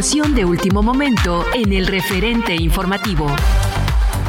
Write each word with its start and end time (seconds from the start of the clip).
De 0.00 0.46
último 0.46 0.82
momento 0.82 1.44
en 1.52 1.74
el 1.74 1.86
referente 1.86 2.54
informativo. 2.54 3.26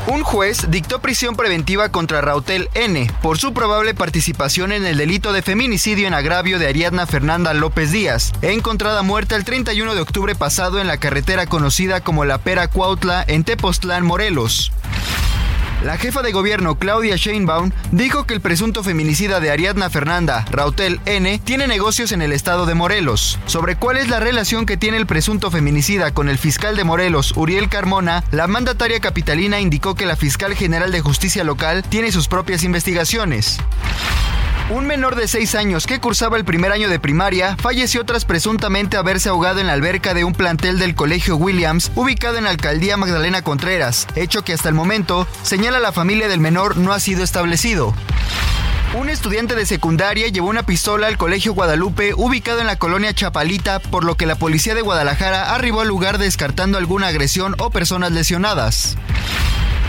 Un 0.06 0.22
juez 0.22 0.70
dictó 0.70 1.00
prisión 1.00 1.38
preventiva 1.38 1.94
contra 1.94 2.20
Rautel 2.20 2.68
N 2.74 3.10
por 3.22 3.38
su 3.38 3.54
probable 3.54 3.94
participación 3.94 4.74
en 4.74 4.86
el 4.86 4.98
delito 4.98 5.32
de 5.32 5.42
feminicidio 5.42 6.10
en 6.10 6.14
agravio 6.14 6.60
de 6.60 6.68
Ariadna 6.68 7.08
Fernanda 7.08 7.54
López 7.54 7.90
Díaz, 7.94 8.34
encontrada 8.42 9.02
muerta 9.02 9.38
el 9.38 9.46
31 9.46 9.96
de 9.96 10.02
octubre 10.02 10.36
pasado 10.36 10.82
en 10.82 10.88
la 10.88 10.98
carretera 10.98 11.46
conocida 11.46 12.02
como 12.02 12.26
La 12.26 12.40
Pera 12.40 12.68
Cuautla 12.68 13.24
en 13.26 13.46
Tepoztlán, 13.46 14.06
Morelos. 14.06 14.74
La 15.84 15.98
jefa 15.98 16.22
de 16.22 16.32
gobierno 16.32 16.76
Claudia 16.76 17.16
Sheinbaum 17.16 17.72
dijo 17.92 18.26
que 18.26 18.36
el 18.36 18.42
presunto 18.42 18.84
feminicida 18.84 19.40
de 19.40 19.50
Ariadna 19.50 19.90
Fernanda, 19.90 20.46
Rautel 20.52 21.02
N, 21.06 21.40
tiene 21.44 21.66
negocios 21.66 22.12
en 22.12 22.22
el 22.22 22.34
estado 22.34 22.68
de 22.68 22.76
Morelos. 22.76 23.40
Sobre 23.48 23.76
cuál 23.76 23.98
es 23.98 24.08
la 24.08 24.20
relación 24.20 24.68
que 24.68 24.78
tiene 24.78 24.98
el 24.98 25.08
presunto 25.08 25.50
feminicida 25.50 26.14
con 26.14 26.30
el 26.30 26.38
fiscal 26.38 26.76
de 26.76 26.84
Morelos, 26.84 27.34
Uriel 27.36 27.68
Carmona, 27.68 28.24
la 28.30 28.46
mandataria 28.46 29.00
capitalina 29.00 29.59
indicó 29.59 29.96
que 29.96 30.06
la 30.06 30.16
fiscal 30.16 30.54
general 30.54 30.92
de 30.92 31.02
justicia 31.02 31.44
local 31.44 31.84
tiene 31.90 32.12
sus 32.12 32.28
propias 32.28 32.64
investigaciones. 32.64 33.58
Un 34.70 34.88
menor 34.88 35.16
de 35.16 35.28
6 35.28 35.56
años 35.56 35.86
que 35.86 36.00
cursaba 36.00 36.38
el 36.38 36.45
primer 36.45 36.72
año 36.72 36.88
de 36.88 37.00
primaria 37.00 37.58
falleció 37.58 38.06
tras 38.06 38.23
presuntamente 38.23 38.95
haberse 38.95 39.30
ahogado 39.30 39.59
en 39.59 39.68
la 39.68 39.73
alberca 39.73 40.14
de 40.14 40.23
un 40.23 40.34
plantel 40.34 40.80
del 40.80 40.95
Colegio 40.95 41.36
Williams 41.36 41.92
ubicado 41.95 42.38
en 42.38 42.45
la 42.45 42.52
alcaldía 42.52 42.95
Magdalena 42.95 43.42
Contreras, 43.42 44.08
hecho 44.16 44.44
que 44.44 44.53
hasta 44.53 44.70
el 44.70 44.76
momento, 44.76 45.28
señala 45.44 45.80
la 45.80 45.91
familia 45.91 46.30
del 46.30 46.40
menor, 46.40 46.78
no 46.78 46.94
ha 46.94 47.00
sido 47.00 47.24
establecido. 47.24 47.94
Un 48.94 49.09
estudiante 49.09 49.56
de 49.56 49.66
secundaria 49.66 50.28
llevó 50.28 50.50
una 50.50 50.63
pistola 50.66 51.07
al 51.07 51.18
Colegio 51.18 51.53
Guadalupe 51.53 52.13
ubicado 52.13 52.59
en 52.59 52.68
la 52.68 52.75
colonia 52.75 53.13
Chapalita, 53.13 53.80
por 53.80 54.03
lo 54.03 54.16
que 54.16 54.25
la 54.25 54.36
policía 54.36 54.75
de 54.75 54.81
Guadalajara 54.81 55.53
arribó 55.56 55.81
al 55.81 55.88
lugar 55.88 56.18
descartando 56.18 56.78
alguna 56.78 57.07
agresión 57.07 57.56
o 57.57 57.69
personas 57.69 58.12
lesionadas. 58.12 58.97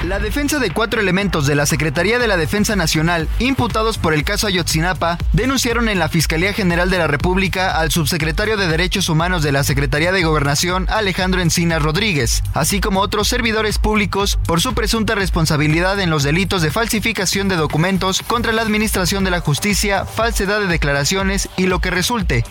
La 0.04 0.18
defensa 0.18 0.58
de 0.58 0.72
cuatro 0.72 1.00
elementos 1.00 1.46
de 1.46 1.54
la 1.54 1.64
Secretaría 1.64 2.18
de 2.18 2.26
la 2.26 2.36
Defensa 2.36 2.74
Nacional, 2.74 3.28
imputados 3.38 3.98
por 3.98 4.14
el 4.14 4.24
caso 4.24 4.48
Ayotzinapa, 4.48 5.16
denunciaron 5.32 5.88
en 5.88 6.00
la 6.00 6.08
Fiscalía 6.08 6.52
General 6.52 6.90
de 6.90 6.98
la 6.98 7.06
República 7.06 7.78
al 7.78 7.92
subsecretario 7.92 8.56
de 8.56 8.66
Derechos 8.66 9.08
Humanos 9.08 9.44
de 9.44 9.52
la 9.52 9.62
Secretaría 9.62 10.10
de 10.10 10.24
Gobernación, 10.24 10.88
Alejandro 10.91 11.41
Encinas 11.41 11.80
Rodríguez, 11.80 12.42
así 12.52 12.80
como 12.80 12.98
otros 12.98 13.28
servidores 13.28 13.78
públicos 13.78 14.41
por 14.44 14.60
su 14.60 14.74
presunta 14.74 15.14
responsabilidad 15.14 16.00
en 16.00 16.10
los 16.10 16.24
delitos 16.24 16.62
de 16.62 16.72
falsificación 16.72 17.48
de 17.48 17.54
documentos 17.54 18.22
contra 18.22 18.52
la 18.52 18.62
Administración 18.62 19.22
de 19.22 19.30
la 19.30 19.41
Justicia, 19.41 20.04
falsedad 20.04 20.58
de 20.58 20.66
declaraciones 20.66 21.48
y 21.56 21.66
lo 21.66 21.78
que 21.78 21.92
resulte. 21.92 22.44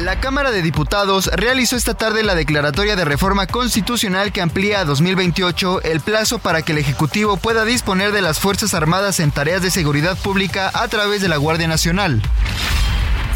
La 0.00 0.20
Cámara 0.20 0.50
de 0.50 0.60
Diputados 0.60 1.30
realizó 1.34 1.74
esta 1.74 1.94
tarde 1.94 2.22
la 2.22 2.34
declaratoria 2.34 2.96
de 2.96 3.06
reforma 3.06 3.46
constitucional 3.46 4.30
que 4.30 4.42
amplía 4.42 4.80
a 4.80 4.84
2028 4.84 5.80
el 5.82 6.00
plazo 6.00 6.38
para 6.38 6.60
que 6.60 6.72
el 6.72 6.78
Ejecutivo 6.78 7.38
pueda 7.38 7.64
disponer 7.64 8.12
de 8.12 8.20
las 8.20 8.38
Fuerzas 8.38 8.74
Armadas 8.74 9.20
en 9.20 9.30
tareas 9.30 9.62
de 9.62 9.70
seguridad 9.70 10.18
pública 10.18 10.70
a 10.74 10.86
través 10.88 11.22
de 11.22 11.28
la 11.28 11.38
Guardia 11.38 11.66
Nacional. 11.66 12.20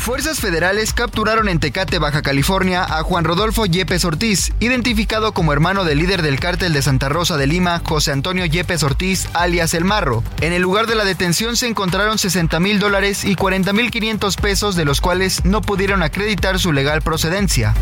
Fuerzas 0.00 0.41
federales 0.41 0.94
capturaron 0.94 1.47
en 1.50 1.61
Tecate, 1.61 1.99
Baja 1.99 2.22
California, 2.22 2.83
a 2.83 3.03
Juan 3.03 3.22
Rodolfo 3.22 3.66
Yepes 3.66 4.06
Ortiz, 4.06 4.50
identificado 4.59 5.33
como 5.33 5.53
hermano 5.53 5.84
del 5.84 5.99
líder 5.99 6.22
del 6.22 6.41
cártel 6.41 6.72
de 6.72 6.81
Santa 6.81 7.11
Rosa 7.11 7.37
de 7.37 7.47
Lima, 7.47 7.83
José 7.84 8.10
Antonio 8.10 8.47
Yepes 8.47 8.83
Ortiz, 8.83 9.28
alias 9.34 9.75
El 9.75 9.84
Marro. 9.84 10.25
En 10.41 10.55
el 10.55 10.62
lugar 10.62 10.87
de 10.87 10.94
la 10.94 11.05
detención 11.05 11.55
se 11.55 11.69
encontraron 11.69 12.16
60 12.16 12.59
mil 12.60 12.78
dólares 12.78 13.27
y 13.27 13.34
40 13.34 13.75
mil 13.75 13.91
500 13.91 14.37
pesos, 14.37 14.75
de 14.75 14.87
los 14.87 15.03
cuales 15.03 15.44
no 15.44 15.60
pudieron 15.60 16.03
acreditar 16.03 16.59
su 16.59 16.72
legal 16.72 17.03
procedencia. 17.03 17.75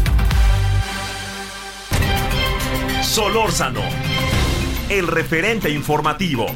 Solórzano, 3.05 3.81
el 4.89 5.07
referente 5.07 5.71
informativo. 5.71 6.47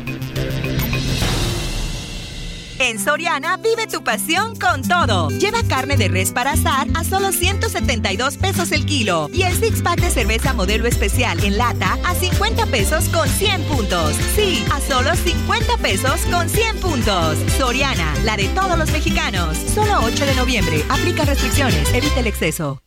En 2.82 2.98
Soriana 2.98 3.58
vive 3.58 3.86
tu 3.86 4.02
pasión 4.02 4.56
con 4.56 4.82
todo. 4.82 5.28
Lleva 5.28 5.62
carne 5.68 5.96
de 5.96 6.08
res 6.08 6.32
para 6.32 6.50
asar 6.50 6.88
a 6.94 7.04
solo 7.04 7.30
172 7.30 8.36
pesos 8.38 8.72
el 8.72 8.84
kilo 8.84 9.30
y 9.32 9.42
el 9.42 9.54
six 9.54 9.82
pack 9.82 10.00
de 10.00 10.10
cerveza 10.10 10.52
modelo 10.52 10.88
especial 10.88 11.38
en 11.44 11.58
lata 11.58 11.96
a 12.04 12.12
50 12.16 12.66
pesos 12.66 13.08
con 13.10 13.28
100 13.28 13.62
puntos. 13.66 14.16
Sí, 14.34 14.64
a 14.72 14.80
solo 14.80 15.14
50 15.14 15.76
pesos 15.76 16.22
con 16.28 16.48
100 16.48 16.80
puntos. 16.80 17.38
Soriana, 17.56 18.16
la 18.24 18.36
de 18.36 18.48
todos 18.48 18.76
los 18.76 18.90
mexicanos. 18.90 19.56
Solo 19.72 20.00
8 20.02 20.26
de 20.26 20.34
noviembre. 20.34 20.84
Aplica 20.88 21.24
restricciones. 21.24 21.88
Evita 21.94 22.18
el 22.18 22.26
exceso. 22.26 22.80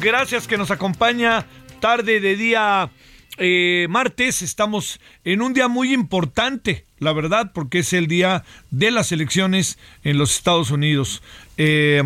Gracias 0.00 0.46
que 0.46 0.58
nos 0.58 0.70
acompaña 0.70 1.46
tarde 1.80 2.20
de 2.20 2.36
día 2.36 2.90
eh, 3.38 3.86
martes. 3.88 4.42
Estamos 4.42 5.00
en 5.24 5.40
un 5.40 5.54
día 5.54 5.68
muy 5.68 5.94
importante, 5.94 6.84
la 6.98 7.12
verdad, 7.12 7.52
porque 7.54 7.78
es 7.78 7.92
el 7.94 8.08
día 8.08 8.44
de 8.70 8.90
las 8.90 9.10
elecciones 9.10 9.78
en 10.04 10.18
los 10.18 10.36
Estados 10.36 10.70
Unidos. 10.70 11.22
Eh, 11.56 12.02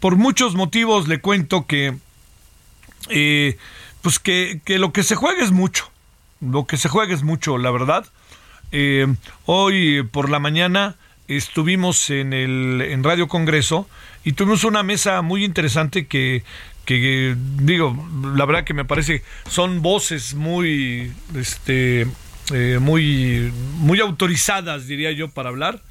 por 0.00 0.16
muchos 0.16 0.56
motivos 0.56 1.08
le 1.08 1.20
cuento 1.20 1.66
que, 1.66 1.96
eh, 3.08 3.56
pues 4.02 4.18
que, 4.18 4.60
que 4.64 4.78
lo 4.78 4.92
que 4.92 5.04
se 5.04 5.14
juega 5.14 5.42
es 5.42 5.52
mucho. 5.52 5.90
Lo 6.40 6.66
que 6.66 6.76
se 6.76 6.88
juega 6.88 7.14
es 7.14 7.22
mucho, 7.22 7.56
la 7.56 7.70
verdad. 7.70 8.04
hoy 9.46 10.02
por 10.02 10.28
la 10.28 10.38
mañana 10.38 10.96
estuvimos 11.36 12.10
en 12.10 12.32
el 12.32 12.82
en 12.82 13.04
Radio 13.04 13.28
Congreso 13.28 13.88
y 14.24 14.32
tuvimos 14.32 14.64
una 14.64 14.82
mesa 14.82 15.22
muy 15.22 15.44
interesante 15.44 16.06
que 16.06 16.42
que 16.84 17.36
digo, 17.58 17.96
la 18.34 18.44
verdad 18.46 18.64
que 18.64 18.74
me 18.74 18.84
parece 18.84 19.22
son 19.48 19.80
voces 19.80 20.34
muy 20.34 21.12
este 21.36 22.06
eh, 22.52 22.78
muy 22.80 23.52
muy 23.78 24.00
autorizadas 24.00 24.86
diría 24.86 25.12
yo 25.12 25.28
para 25.28 25.50
hablar. 25.50 25.82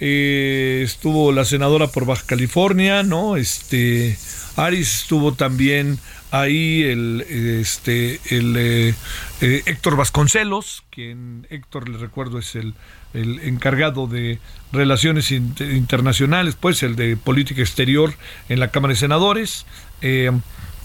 Eh, 0.00 0.82
estuvo 0.84 1.30
la 1.32 1.44
senadora 1.44 1.86
por 1.86 2.04
Baja 2.04 2.24
California, 2.26 3.02
¿no? 3.02 3.36
Este 3.36 4.18
Aris 4.56 5.00
estuvo 5.00 5.34
también 5.34 5.98
ahí 6.40 6.82
el 6.82 7.20
este 7.20 8.20
el 8.30 8.56
eh, 8.56 8.94
Héctor 9.40 9.96
Vasconcelos, 9.96 10.84
quien 10.90 11.46
Héctor 11.50 11.88
le 11.88 11.98
recuerdo 11.98 12.38
es 12.38 12.54
el 12.54 12.74
el 13.14 13.38
encargado 13.40 14.06
de 14.06 14.40
relaciones 14.72 15.30
internacionales, 15.30 16.56
pues 16.58 16.82
el 16.82 16.96
de 16.96 17.16
política 17.16 17.62
exterior 17.62 18.12
en 18.48 18.60
la 18.60 18.70
Cámara 18.70 18.92
de 18.92 18.98
Senadores, 18.98 19.66
eh, 20.02 20.32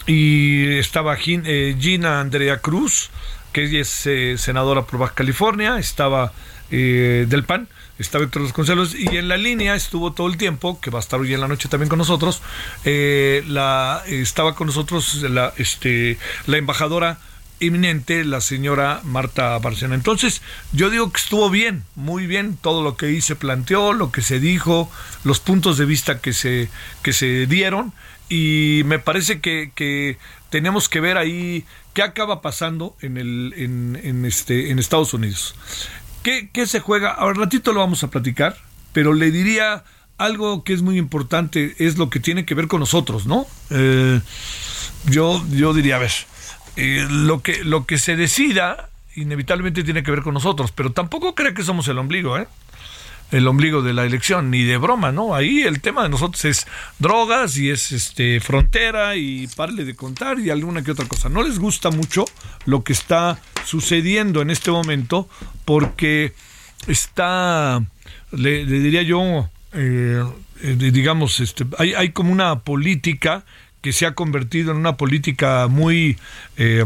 y 0.06 0.78
estaba 0.78 1.18
eh, 1.26 1.76
Gina 1.80 2.22
Andrea 2.22 2.60
Cruz, 2.60 3.10
que 3.52 3.80
es 3.80 4.06
eh, 4.06 4.38
senadora 4.38 4.84
por 4.84 5.00
Baja 5.00 5.16
California, 5.16 5.78
estaba 5.80 6.32
del 6.70 7.44
PAN, 7.46 7.68
estaba 8.00 8.24
Héctor 8.24 8.44
Vasconcelos, 8.44 8.96
y 8.96 9.18
en 9.18 9.28
la 9.28 9.38
línea 9.38 9.76
estuvo 9.76 10.14
todo 10.14 10.28
el 10.28 10.38
tiempo, 10.38 10.80
que 10.82 10.90
va 10.90 11.00
a 11.00 11.02
estar 11.02 11.20
hoy 11.20 11.34
en 11.34 11.42
la 11.42 11.48
noche 11.48 11.70
también 11.70 11.90
con 11.90 12.00
nosotros, 12.00 12.42
la, 12.86 14.04
estaba 14.08 14.56
con 14.56 14.68
nosotros 14.68 15.22
la, 15.24 15.54
este, 15.58 16.18
la 16.48 16.58
embajadora 16.58 17.20
inminente 17.60 18.24
la 18.24 18.42
señora 18.42 19.02
Marta 19.04 19.58
Barcena. 19.60 19.96
Entonces, 19.96 20.42
yo 20.72 20.90
digo 20.90 21.12
que 21.12 21.20
estuvo 21.20 21.50
bien, 21.50 21.84
muy 21.96 22.26
bien 22.26 22.58
todo 22.58 22.84
lo 22.84 22.96
que 22.96 23.08
ahí 23.08 23.22
se 23.22 23.36
planteó, 23.36 23.94
lo 23.94 24.12
que 24.12 24.22
se 24.22 24.40
dijo, 24.40 24.90
los 25.24 25.40
puntos 25.40 25.78
de 25.78 25.86
vista 25.86 26.20
que 26.20 26.34
se, 26.34 26.70
que 27.04 27.14
se 27.14 27.46
dieron, 27.48 27.94
y 28.30 28.84
me 28.86 29.00
parece 29.00 29.42
que, 29.42 29.72
que 29.76 30.18
tenemos 30.50 30.88
que 30.88 31.00
ver 31.00 31.18
ahí 31.18 31.66
qué 31.94 32.04
acaba 32.04 32.42
pasando 32.42 32.96
en, 33.02 33.18
el, 33.18 33.54
en, 33.58 34.00
en 34.04 34.26
este, 34.26 34.70
en 34.70 34.80
Estados 34.80 35.14
Unidos. 35.14 35.56
¿Qué, 36.30 36.48
¿Qué 36.54 36.68
se 36.68 36.80
juega? 36.80 37.10
Ahora 37.10 37.40
ratito 37.40 37.74
lo 37.74 37.80
vamos 37.80 38.04
a 38.04 38.12
platicar, 38.12 38.56
pero 38.94 39.16
le 39.16 39.32
diría 39.32 39.84
algo 40.20 40.64
que 40.64 40.74
es 40.74 40.84
muy 40.84 41.00
importante, 41.00 41.74
es 41.80 41.98
lo 41.98 42.12
que 42.12 42.20
tiene 42.20 42.46
que 42.46 42.54
ver 42.54 42.68
con 42.68 42.82
nosotros, 42.82 43.26
¿no? 43.26 43.48
Eh, 43.72 44.22
yo, 45.06 45.44
yo 45.50 45.74
diría, 45.74 45.96
a 45.96 45.98
ver, 45.98 46.12
eh, 46.76 47.08
lo, 47.10 47.42
que, 47.42 47.64
lo 47.64 47.88
que 47.88 47.98
se 47.98 48.16
decida 48.16 48.90
inevitablemente 49.16 49.84
tiene 49.84 50.04
que 50.04 50.12
ver 50.12 50.22
con 50.22 50.36
nosotros, 50.36 50.72
pero 50.72 50.92
tampoco 50.92 51.34
cree 51.34 51.56
que 51.56 51.64
somos 51.64 51.88
el 51.88 51.98
ombligo, 51.98 52.38
¿eh? 52.38 52.46
El 53.32 53.48
ombligo 53.48 53.82
de 53.82 53.94
la 53.94 54.06
elección, 54.06 54.50
ni 54.50 54.64
de 54.64 54.78
broma, 54.78 55.12
¿no? 55.12 55.36
Ahí 55.36 55.62
el 55.62 55.82
tema 55.82 56.04
de 56.04 56.10
nosotros 56.10 56.44
es 56.46 56.68
drogas 56.98 57.58
y 57.58 57.70
es 57.70 57.92
este 57.92 58.40
frontera 58.40 59.16
y 59.16 59.48
parle 59.48 59.86
de 59.86 59.96
contar 59.96 60.40
y 60.40 60.50
alguna 60.50 60.84
que 60.84 60.92
otra 60.92 61.08
cosa. 61.08 61.30
No 61.30 61.44
les 61.44 61.60
gusta 61.60 61.92
mucho 61.92 62.26
lo 62.66 62.84
que 62.84 62.94
está 62.94 63.40
sucediendo 63.66 64.42
en 64.42 64.50
este 64.50 64.72
momento 64.72 65.30
porque 65.66 66.34
está, 66.88 67.84
le, 68.32 68.66
diría 68.66 69.04
yo, 69.04 69.50
eh, 69.74 70.24
eh, 70.62 70.76
digamos, 70.76 71.40
este, 71.40 71.66
hay, 71.78 71.94
hay 71.94 72.10
como 72.10 72.32
una 72.32 72.60
política 72.60 73.46
que 73.82 73.94
se 73.94 74.06
ha 74.06 74.14
convertido 74.14 74.72
en 74.72 74.78
una 74.78 74.98
política 74.98 75.68
muy 75.68 76.18
eh, 76.58 76.84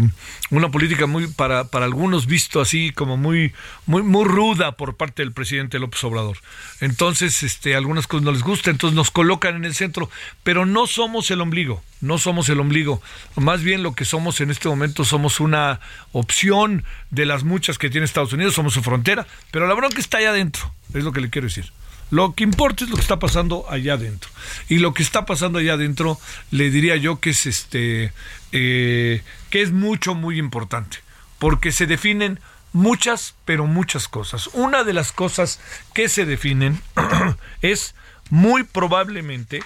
una 0.51 0.69
política 0.69 1.07
muy 1.07 1.27
para, 1.27 1.65
para 1.65 1.85
algunos 1.85 2.27
visto 2.27 2.61
así 2.61 2.91
como 2.91 3.17
muy 3.17 3.53
muy 3.85 4.03
muy 4.03 4.25
ruda 4.25 4.73
por 4.73 4.95
parte 4.95 5.23
del 5.23 5.31
presidente 5.31 5.79
López 5.79 6.03
Obrador. 6.03 6.37
Entonces 6.81 7.41
este 7.43 7.75
algunas 7.75 8.05
cosas 8.07 8.25
no 8.25 8.31
les 8.31 8.43
gusta 8.43 8.69
entonces 8.69 8.95
nos 8.95 9.11
colocan 9.11 9.55
en 9.55 9.65
el 9.65 9.73
centro 9.73 10.09
pero 10.43 10.65
no 10.65 10.85
somos 10.87 11.31
el 11.31 11.41
ombligo 11.41 11.81
no 12.01 12.17
somos 12.17 12.49
el 12.49 12.59
ombligo. 12.59 13.01
Más 13.35 13.63
bien 13.63 13.81
lo 13.81 13.95
que 13.95 14.05
somos 14.05 14.41
en 14.41 14.51
este 14.51 14.67
momento 14.67 15.05
somos 15.05 15.39
una 15.39 15.79
opción 16.11 16.83
de 17.09 17.25
las 17.25 17.43
muchas 17.43 17.77
que 17.77 17.89
tiene 17.89 18.05
Estados 18.05 18.33
Unidos 18.33 18.53
somos 18.53 18.73
su 18.73 18.83
frontera 18.83 19.25
pero 19.51 19.67
la 19.67 19.73
bronca 19.73 19.99
está 19.99 20.17
allá 20.19 20.29
adentro 20.29 20.71
es 20.93 21.03
lo 21.03 21.11
que 21.11 21.21
le 21.21 21.29
quiero 21.29 21.47
decir 21.47 21.71
lo 22.13 22.35
que 22.35 22.43
importa 22.43 22.83
es 22.83 22.91
lo 22.91 22.95
que 22.95 23.01
está 23.01 23.17
pasando 23.17 23.65
allá 23.71 23.93
adentro. 23.93 24.29
Y 24.69 24.77
lo 24.77 24.93
que 24.93 25.01
está 25.01 25.25
pasando 25.25 25.57
allá 25.57 25.73
adentro, 25.73 26.19
le 26.51 26.69
diría 26.69 26.95
yo 26.95 27.19
que 27.19 27.31
es 27.31 27.47
este 27.47 28.13
eh, 28.51 29.23
que 29.49 29.63
es 29.63 29.71
mucho, 29.71 30.13
muy 30.13 30.37
importante. 30.37 30.97
Porque 31.39 31.71
se 31.71 31.87
definen 31.87 32.39
muchas, 32.71 33.33
pero 33.45 33.65
muchas 33.65 34.07
cosas. 34.07 34.47
Una 34.53 34.83
de 34.83 34.93
las 34.93 35.11
cosas 35.11 35.59
que 35.95 36.07
se 36.07 36.25
definen 36.27 36.79
es 37.63 37.95
muy 38.29 38.61
probablemente 38.61 39.63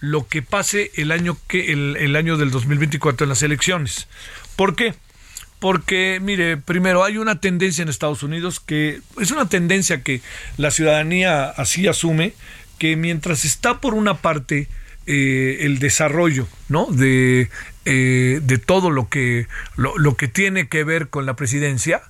lo 0.00 0.28
que 0.28 0.42
pase 0.42 0.90
el 0.96 1.12
año 1.12 1.38
que 1.48 1.72
el, 1.72 1.96
el 1.96 2.14
año 2.14 2.36
del 2.36 2.50
2024 2.50 3.24
en 3.24 3.30
las 3.30 3.42
elecciones. 3.42 4.06
¿Por 4.54 4.76
qué? 4.76 4.94
Porque, 5.60 6.18
mire, 6.22 6.56
primero 6.56 7.04
hay 7.04 7.18
una 7.18 7.38
tendencia 7.38 7.82
en 7.82 7.88
Estados 7.88 8.22
Unidos 8.22 8.60
que 8.60 9.00
es 9.20 9.30
una 9.30 9.48
tendencia 9.48 10.02
que 10.02 10.22
la 10.56 10.70
ciudadanía 10.70 11.44
así 11.50 11.86
asume, 11.86 12.32
que 12.78 12.96
mientras 12.96 13.44
está 13.44 13.78
por 13.78 13.94
una 13.94 14.14
parte 14.14 14.68
eh, 15.06 15.58
el 15.60 15.78
desarrollo, 15.78 16.48
¿no? 16.68 16.86
De, 16.86 17.50
eh, 17.84 18.40
de 18.42 18.58
todo 18.58 18.90
lo 18.90 19.08
que, 19.08 19.46
lo, 19.76 20.16
que 20.16 20.28
tiene 20.28 20.68
que 20.68 20.82
ver 20.82 21.08
con 21.08 21.26
la 21.26 21.36
presidencia, 21.36 22.02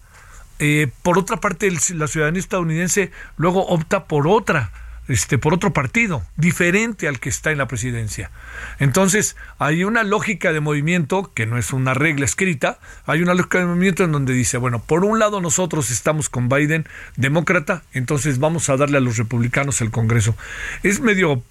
eh, 0.60 0.88
por 1.02 1.18
otra 1.18 1.38
parte 1.38 1.70
la 1.94 2.06
ciudadanía 2.06 2.40
estadounidense 2.40 3.10
luego 3.36 3.66
opta 3.66 4.04
por 4.04 4.28
otra 4.28 4.70
este, 5.10 5.38
por 5.38 5.52
otro 5.52 5.72
partido, 5.72 6.22
diferente 6.36 7.08
al 7.08 7.18
que 7.18 7.28
está 7.28 7.50
en 7.50 7.58
la 7.58 7.66
presidencia. 7.66 8.30
Entonces, 8.78 9.36
hay 9.58 9.82
una 9.84 10.04
lógica 10.04 10.52
de 10.52 10.60
movimiento, 10.60 11.32
que 11.34 11.46
no 11.46 11.58
es 11.58 11.72
una 11.72 11.94
regla 11.94 12.24
escrita, 12.24 12.78
hay 13.06 13.22
una 13.22 13.34
lógica 13.34 13.58
de 13.58 13.66
movimiento 13.66 14.04
en 14.04 14.12
donde 14.12 14.32
dice, 14.32 14.56
bueno, 14.56 14.82
por 14.82 15.04
un 15.04 15.18
lado 15.18 15.40
nosotros 15.40 15.90
estamos 15.90 16.28
con 16.28 16.48
Biden, 16.48 16.86
demócrata, 17.16 17.82
entonces 17.92 18.38
vamos 18.38 18.68
a 18.68 18.76
darle 18.76 18.98
a 18.98 19.00
los 19.00 19.16
republicanos 19.16 19.80
el 19.80 19.90
Congreso. 19.90 20.36
Es 20.84 21.00
medio, 21.00 21.42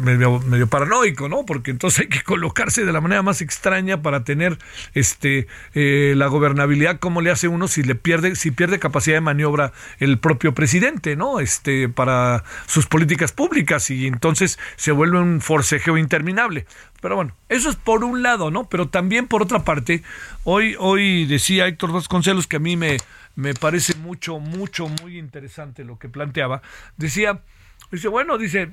medio, 0.00 0.66
paranoico, 0.68 1.28
¿no? 1.28 1.44
Porque 1.44 1.70
entonces 1.72 2.00
hay 2.00 2.08
que 2.08 2.22
colocarse 2.22 2.84
de 2.84 2.92
la 2.92 3.02
manera 3.02 3.22
más 3.22 3.42
extraña 3.42 4.00
para 4.00 4.24
tener 4.24 4.58
este, 4.94 5.46
eh, 5.74 6.14
la 6.16 6.28
gobernabilidad, 6.28 6.98
como 7.00 7.20
le 7.20 7.30
hace 7.30 7.48
uno 7.48 7.68
si 7.68 7.82
le 7.82 7.94
pierde, 7.94 8.34
si 8.34 8.50
pierde 8.50 8.78
capacidad 8.78 9.16
de 9.16 9.20
maniobra 9.20 9.72
el 9.98 10.18
propio 10.18 10.54
presidente, 10.54 11.16
¿no? 11.16 11.40
Este, 11.40 11.88
para 11.90 12.44
sus 12.66 12.86
políticas 12.94 13.32
públicas 13.32 13.90
y 13.90 14.06
entonces 14.06 14.56
se 14.76 14.92
vuelve 14.92 15.18
un 15.18 15.40
forcejeo 15.40 15.98
interminable. 15.98 16.64
Pero 17.02 17.16
bueno, 17.16 17.34
eso 17.48 17.68
es 17.68 17.74
por 17.74 18.04
un 18.04 18.22
lado, 18.22 18.52
¿no? 18.52 18.68
Pero 18.68 18.88
también 18.88 19.26
por 19.26 19.42
otra 19.42 19.64
parte, 19.64 20.04
hoy, 20.44 20.76
hoy 20.78 21.24
decía 21.24 21.66
Héctor 21.66 21.90
Vasconcelos 21.90 22.46
que 22.46 22.58
a 22.58 22.60
mí 22.60 22.76
me, 22.76 22.98
me 23.34 23.52
parece 23.52 23.96
mucho, 23.96 24.38
mucho, 24.38 24.86
muy 25.02 25.18
interesante 25.18 25.82
lo 25.82 25.98
que 25.98 26.08
planteaba. 26.08 26.62
Decía, 26.96 27.40
dice, 27.90 28.06
bueno, 28.06 28.38
dice, 28.38 28.70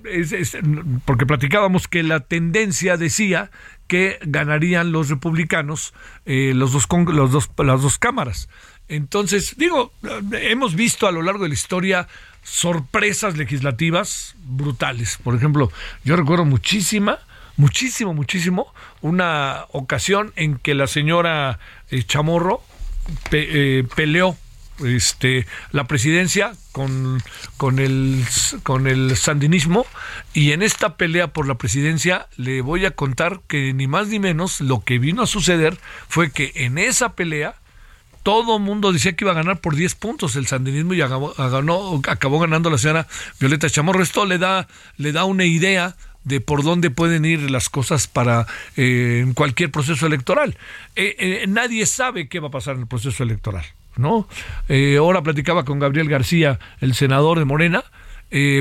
porque 1.06 1.26
platicábamos 1.26 1.88
que 1.88 2.04
la 2.04 2.20
tendencia 2.20 2.98
decía 2.98 3.50
que 3.88 4.20
ganarían 4.22 4.92
los 4.92 5.10
republicanos 5.10 5.96
eh, 6.26 6.54
los 6.54 6.74
dos, 6.74 6.88
los 7.08 7.32
dos, 7.32 7.50
las 7.58 7.82
dos 7.82 7.98
cámaras. 7.98 8.50
Entonces, 8.88 9.56
digo, 9.58 9.94
hemos 10.34 10.76
visto 10.76 11.08
a 11.08 11.12
lo 11.12 11.24
largo 11.24 11.42
de 11.42 11.50
la 11.50 11.56
historia 11.56 12.08
sorpresas 12.44 13.38
legislativas 13.38 14.36
brutales. 14.44 15.18
Por 15.24 15.36
ejemplo, 15.36 15.72
yo 16.04 16.16
recuerdo 16.16 16.46
muchísima, 16.46 17.20
muchísimo, 17.58 18.14
muchísimo, 18.14 18.74
una 19.02 19.66
ocasión 19.72 20.34
en 20.36 20.58
que 20.58 20.74
la 20.74 20.88
señora 20.88 21.60
eh, 21.90 22.04
Chamorro 22.04 22.62
eh, 23.32 23.88
peleó 23.96 24.36
este, 24.86 25.46
la 25.72 25.86
presidencia 25.86 26.54
con, 26.72 27.22
con, 27.58 27.80
el, 27.80 28.24
con 28.64 28.88
el 28.88 29.16
sandinismo 29.16 29.86
y 30.34 30.52
en 30.52 30.62
esta 30.62 30.98
pelea 30.98 31.28
por 31.28 31.48
la 31.48 31.56
presidencia 31.56 32.28
le 32.38 32.62
voy 32.62 32.86
a 32.86 32.92
contar 32.92 33.42
que 33.48 33.74
ni 33.74 33.88
más 33.88 34.08
ni 34.08 34.20
menos 34.20 34.62
lo 34.62 34.84
que 34.84 34.98
vino 35.00 35.24
a 35.24 35.28
suceder 35.28 35.78
fue 36.08 36.32
que 36.32 36.52
en 36.56 36.78
esa 36.78 37.16
pelea 37.16 37.56
todo 38.24 38.60
mundo 38.60 38.92
decía 38.92 39.14
que 39.14 39.24
iba 39.24 39.32
a 39.32 39.36
ganar 39.36 39.60
por 39.60 39.76
10 39.76 39.96
puntos 39.96 40.36
el 40.36 40.48
sandinismo 40.48 40.94
y 40.94 41.02
acabó, 41.02 41.34
ganando 42.40 42.70
la 42.70 42.78
señora 42.78 43.08
Violeta 43.40 43.70
Chamorro. 43.70 44.04
Esto 44.04 44.26
le 44.26 44.38
da, 44.38 44.68
le 44.98 45.12
da 45.12 45.26
una 45.26 45.46
idea 45.46 45.96
de 46.24 46.40
por 46.40 46.64
dónde 46.64 46.92
pueden 46.92 47.26
ir 47.26 47.50
las 47.50 47.70
cosas 47.70 48.08
para 48.08 48.46
eh, 48.78 49.26
cualquier 49.36 49.72
proceso 49.72 50.06
electoral. 50.06 50.56
Eh, 50.96 51.16
eh, 51.18 51.46
nadie 51.48 51.86
sabe 51.86 52.28
qué 52.28 52.40
va 52.40 52.50
a 52.50 52.52
pasar 52.52 52.76
en 52.76 52.82
el 52.82 52.88
proceso 52.88 53.24
electoral, 53.24 53.66
¿no? 53.98 54.28
ahora 54.98 55.22
platicaba 55.22 55.66
con 55.66 55.80
Gabriel 55.80 56.08
García, 56.08 56.60
el 56.80 56.94
senador 56.94 57.40
de 57.40 57.46
Morena, 57.46 57.84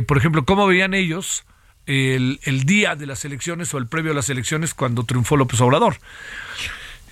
por 0.07 0.17
ejemplo, 0.17 0.45
cómo 0.45 0.67
veían 0.67 0.95
ellos 0.95 1.45
el, 1.87 2.41
el 2.45 2.65
día 2.65 2.97
de 2.97 3.07
las 3.07 3.25
elecciones 3.25 3.73
o 3.75 3.79
el 3.79 3.87
previo 3.87 4.13
a 4.13 4.15
las 4.15 4.29
elecciones 4.29 4.75
cuando 4.75 5.05
triunfó 5.05 5.37
López 5.37 5.61
Obrador. 5.61 5.99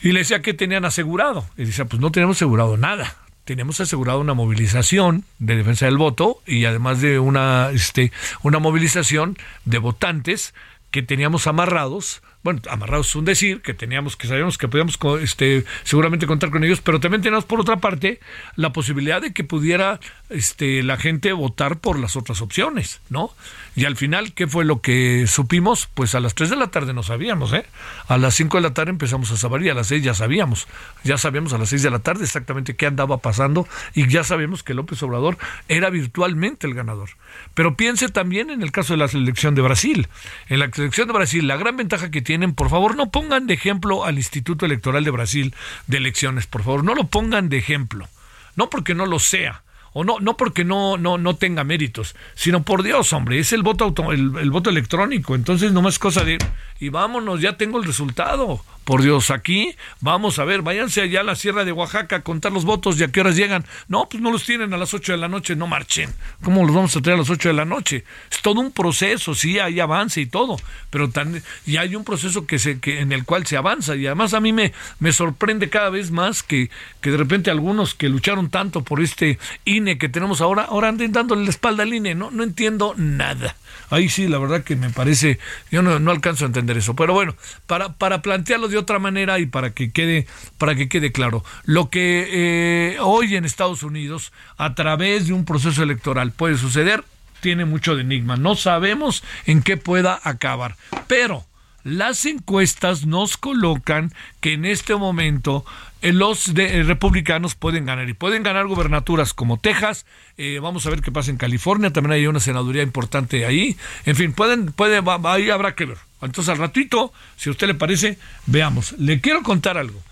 Y 0.02 0.12
le 0.12 0.20
decía 0.20 0.42
que 0.42 0.54
tenían 0.54 0.84
asegurado. 0.84 1.46
Y 1.56 1.64
decía, 1.64 1.84
pues 1.84 2.00
no 2.00 2.10
tenemos 2.10 2.36
asegurado 2.36 2.76
nada. 2.76 3.16
teníamos 3.44 3.80
asegurado 3.80 4.20
una 4.20 4.34
movilización 4.34 5.24
de 5.38 5.56
defensa 5.56 5.86
del 5.86 5.96
voto 5.96 6.42
y 6.46 6.66
además 6.66 7.00
de 7.00 7.18
una, 7.18 7.70
este, 7.72 8.12
una 8.42 8.58
movilización 8.58 9.38
de 9.64 9.78
votantes 9.78 10.54
que 10.90 11.02
teníamos 11.02 11.46
amarrados 11.46 12.22
bueno, 12.42 12.60
amarrados 12.70 13.08
es 13.08 13.16
un 13.16 13.24
decir, 13.24 13.62
que 13.62 13.74
teníamos, 13.74 14.16
que 14.16 14.28
sabíamos 14.28 14.58
que 14.58 14.68
podíamos 14.68 14.98
este, 15.20 15.64
seguramente 15.82 16.26
contar 16.26 16.50
con 16.50 16.64
ellos, 16.64 16.80
pero 16.80 17.00
también 17.00 17.20
teníamos 17.20 17.44
por 17.44 17.60
otra 17.60 17.78
parte 17.78 18.20
la 18.56 18.72
posibilidad 18.72 19.20
de 19.20 19.32
que 19.32 19.44
pudiera 19.44 20.00
este, 20.30 20.82
la 20.82 20.96
gente 20.96 21.32
votar 21.32 21.78
por 21.78 21.98
las 21.98 22.16
otras 22.16 22.40
opciones, 22.40 23.00
¿no? 23.10 23.32
Y 23.74 23.84
al 23.84 23.96
final, 23.96 24.32
¿qué 24.32 24.46
fue 24.46 24.64
lo 24.64 24.80
que 24.80 25.26
supimos? 25.26 25.88
Pues 25.94 26.14
a 26.14 26.20
las 26.20 26.34
3 26.34 26.50
de 26.50 26.56
la 26.56 26.68
tarde 26.68 26.94
no 26.94 27.02
sabíamos, 27.02 27.52
¿eh? 27.52 27.64
A 28.08 28.18
las 28.18 28.34
5 28.34 28.56
de 28.56 28.62
la 28.62 28.74
tarde 28.74 28.90
empezamos 28.90 29.30
a 29.30 29.36
saber 29.36 29.62
y 29.62 29.68
a 29.68 29.74
las 29.74 29.86
6 29.88 30.02
ya 30.02 30.14
sabíamos. 30.14 30.66
Ya 31.04 31.16
sabíamos 31.16 31.52
a 31.52 31.58
las 31.58 31.68
6 31.68 31.82
de 31.82 31.90
la 31.90 32.00
tarde 32.00 32.24
exactamente 32.24 32.74
qué 32.74 32.86
andaba 32.86 33.18
pasando 33.18 33.68
y 33.94 34.08
ya 34.08 34.24
sabíamos 34.24 34.62
que 34.62 34.74
López 34.74 35.00
Obrador 35.02 35.38
era 35.68 35.90
virtualmente 35.90 36.66
el 36.66 36.74
ganador. 36.74 37.10
Pero 37.54 37.76
piense 37.76 38.08
también 38.08 38.50
en 38.50 38.62
el 38.62 38.72
caso 38.72 38.94
de 38.94 38.98
la 38.98 39.08
selección 39.08 39.54
de 39.54 39.62
Brasil. 39.62 40.08
En 40.48 40.58
la 40.58 40.70
selección 40.72 41.06
de 41.06 41.14
Brasil, 41.14 41.46
la 41.46 41.56
gran 41.56 41.76
ventaja 41.76 42.10
que 42.10 42.22
por 42.54 42.70
favor, 42.70 42.96
no 42.96 43.10
pongan 43.10 43.46
de 43.46 43.54
ejemplo 43.54 44.04
al 44.04 44.18
Instituto 44.18 44.66
Electoral 44.66 45.04
de 45.04 45.10
Brasil 45.10 45.54
de 45.86 45.96
elecciones, 45.98 46.46
por 46.46 46.62
favor, 46.62 46.84
no 46.84 46.94
lo 46.94 47.04
pongan 47.04 47.48
de 47.48 47.58
ejemplo. 47.58 48.08
No 48.56 48.70
porque 48.70 48.94
no 48.94 49.06
lo 49.06 49.18
sea 49.18 49.62
no, 50.04 50.20
no 50.20 50.36
porque 50.36 50.64
no, 50.64 50.96
no, 50.96 51.18
no 51.18 51.36
tenga 51.36 51.64
méritos, 51.64 52.14
sino 52.34 52.62
por 52.62 52.82
Dios, 52.82 53.12
hombre, 53.12 53.38
es 53.38 53.52
el 53.52 53.62
voto 53.62 53.84
auto, 53.84 54.12
el, 54.12 54.50
voto 54.50 54.70
electrónico, 54.70 55.34
entonces 55.34 55.72
no 55.72 55.86
es 55.88 55.98
cosa 55.98 56.24
de 56.24 56.38
y 56.80 56.90
vámonos, 56.90 57.40
ya 57.40 57.56
tengo 57.56 57.78
el 57.78 57.84
resultado. 57.84 58.62
Por 58.84 59.02
Dios, 59.02 59.30
aquí 59.30 59.76
vamos 60.00 60.38
a 60.38 60.44
ver, 60.44 60.62
váyanse 60.62 61.02
allá 61.02 61.20
a 61.20 61.24
la 61.24 61.34
Sierra 61.34 61.66
de 61.66 61.72
Oaxaca 61.72 62.16
a 62.16 62.22
contar 62.22 62.52
los 62.52 62.64
votos 62.64 62.98
y 62.98 63.04
a 63.04 63.08
qué 63.08 63.20
horas 63.20 63.36
llegan. 63.36 63.66
No, 63.86 64.08
pues 64.08 64.22
no 64.22 64.30
los 64.30 64.46
tienen 64.46 64.72
a 64.72 64.78
las 64.78 64.94
8 64.94 65.12
de 65.12 65.18
la 65.18 65.28
noche, 65.28 65.54
no 65.56 65.66
marchen. 65.66 66.08
¿Cómo 66.42 66.64
los 66.64 66.74
vamos 66.74 66.96
a 66.96 67.02
traer 67.02 67.16
a 67.16 67.18
las 67.18 67.28
8 67.28 67.50
de 67.50 67.54
la 67.54 67.66
noche? 67.66 68.04
Es 68.30 68.40
todo 68.40 68.60
un 68.60 68.72
proceso, 68.72 69.34
sí, 69.34 69.58
hay 69.58 69.78
avance 69.78 70.22
y 70.22 70.26
todo, 70.26 70.56
pero 70.88 71.10
tan, 71.10 71.42
hay 71.66 71.96
un 71.96 72.04
proceso 72.04 72.46
que 72.46 72.58
se, 72.58 72.80
que, 72.80 73.00
en 73.00 73.12
el 73.12 73.26
cual 73.26 73.46
se 73.46 73.58
avanza. 73.58 73.94
Y 73.94 74.06
además 74.06 74.32
a 74.32 74.40
mí 74.40 74.54
me, 74.54 74.72
me 75.00 75.12
sorprende 75.12 75.68
cada 75.68 75.90
vez 75.90 76.10
más 76.10 76.42
que, 76.42 76.70
que 77.02 77.10
de 77.10 77.18
repente 77.18 77.50
algunos 77.50 77.94
que 77.94 78.08
lucharon 78.08 78.48
tanto 78.48 78.84
por 78.84 79.02
este 79.02 79.38
INE 79.66 79.87
que 79.96 80.08
tenemos 80.10 80.40
ahora, 80.40 80.64
ahora 80.64 80.88
anden 80.88 81.12
dándole 81.12 81.44
la 81.44 81.50
espalda 81.50 81.84
al 81.84 81.94
INE. 81.94 82.14
No, 82.14 82.30
no 82.30 82.42
entiendo 82.42 82.94
nada. 82.96 83.56
Ahí 83.90 84.08
sí, 84.08 84.28
la 84.28 84.38
verdad 84.38 84.62
que 84.64 84.76
me 84.76 84.90
parece, 84.90 85.38
yo 85.70 85.80
no, 85.80 85.98
no 85.98 86.10
alcanzo 86.10 86.44
a 86.44 86.48
entender 86.48 86.76
eso. 86.76 86.94
Pero 86.94 87.14
bueno, 87.14 87.34
para, 87.66 87.94
para 87.94 88.20
plantearlo 88.20 88.68
de 88.68 88.76
otra 88.76 88.98
manera 88.98 89.38
y 89.38 89.46
para 89.46 89.70
que 89.70 89.90
quede, 89.90 90.26
para 90.58 90.74
que 90.74 90.88
quede 90.88 91.12
claro, 91.12 91.42
lo 91.64 91.88
que 91.88 92.28
eh, 92.30 92.96
hoy 93.00 93.36
en 93.36 93.44
Estados 93.46 93.82
Unidos, 93.82 94.32
a 94.58 94.74
través 94.74 95.26
de 95.28 95.32
un 95.32 95.44
proceso 95.44 95.82
electoral, 95.82 96.32
puede 96.32 96.58
suceder, 96.58 97.04
tiene 97.40 97.64
mucho 97.64 97.98
enigma. 97.98 98.36
No 98.36 98.56
sabemos 98.56 99.22
en 99.46 99.62
qué 99.62 99.76
pueda 99.76 100.20
acabar. 100.22 100.76
Pero 101.06 101.47
las 101.88 102.24
encuestas 102.26 103.06
nos 103.06 103.36
colocan 103.36 104.12
que 104.40 104.52
en 104.52 104.64
este 104.64 104.94
momento 104.94 105.64
eh, 106.02 106.12
los 106.12 106.54
de, 106.54 106.78
eh, 106.78 106.82
republicanos 106.82 107.54
pueden 107.54 107.86
ganar 107.86 108.08
y 108.08 108.14
pueden 108.14 108.42
ganar 108.42 108.66
gubernaturas 108.66 109.34
como 109.34 109.58
Texas. 109.58 110.06
Eh, 110.36 110.60
vamos 110.60 110.86
a 110.86 110.90
ver 110.90 111.00
qué 111.00 111.10
pasa 111.10 111.30
en 111.30 111.36
California. 111.36 111.92
También 111.92 112.12
hay 112.12 112.26
una 112.26 112.40
senaduría 112.40 112.82
importante 112.82 113.46
ahí. 113.46 113.76
En 114.04 114.16
fin, 114.16 114.32
pueden, 114.32 114.72
puede, 114.72 115.02
ahí 115.24 115.50
habrá 115.50 115.74
que 115.74 115.86
ver. 115.86 115.98
Entonces, 116.20 116.50
al 116.50 116.58
ratito, 116.58 117.12
si 117.36 117.48
a 117.48 117.52
usted 117.52 117.66
le 117.66 117.74
parece, 117.74 118.18
veamos. 118.46 118.92
Le 118.98 119.20
quiero 119.20 119.42
contar 119.42 119.78
algo. 119.78 120.02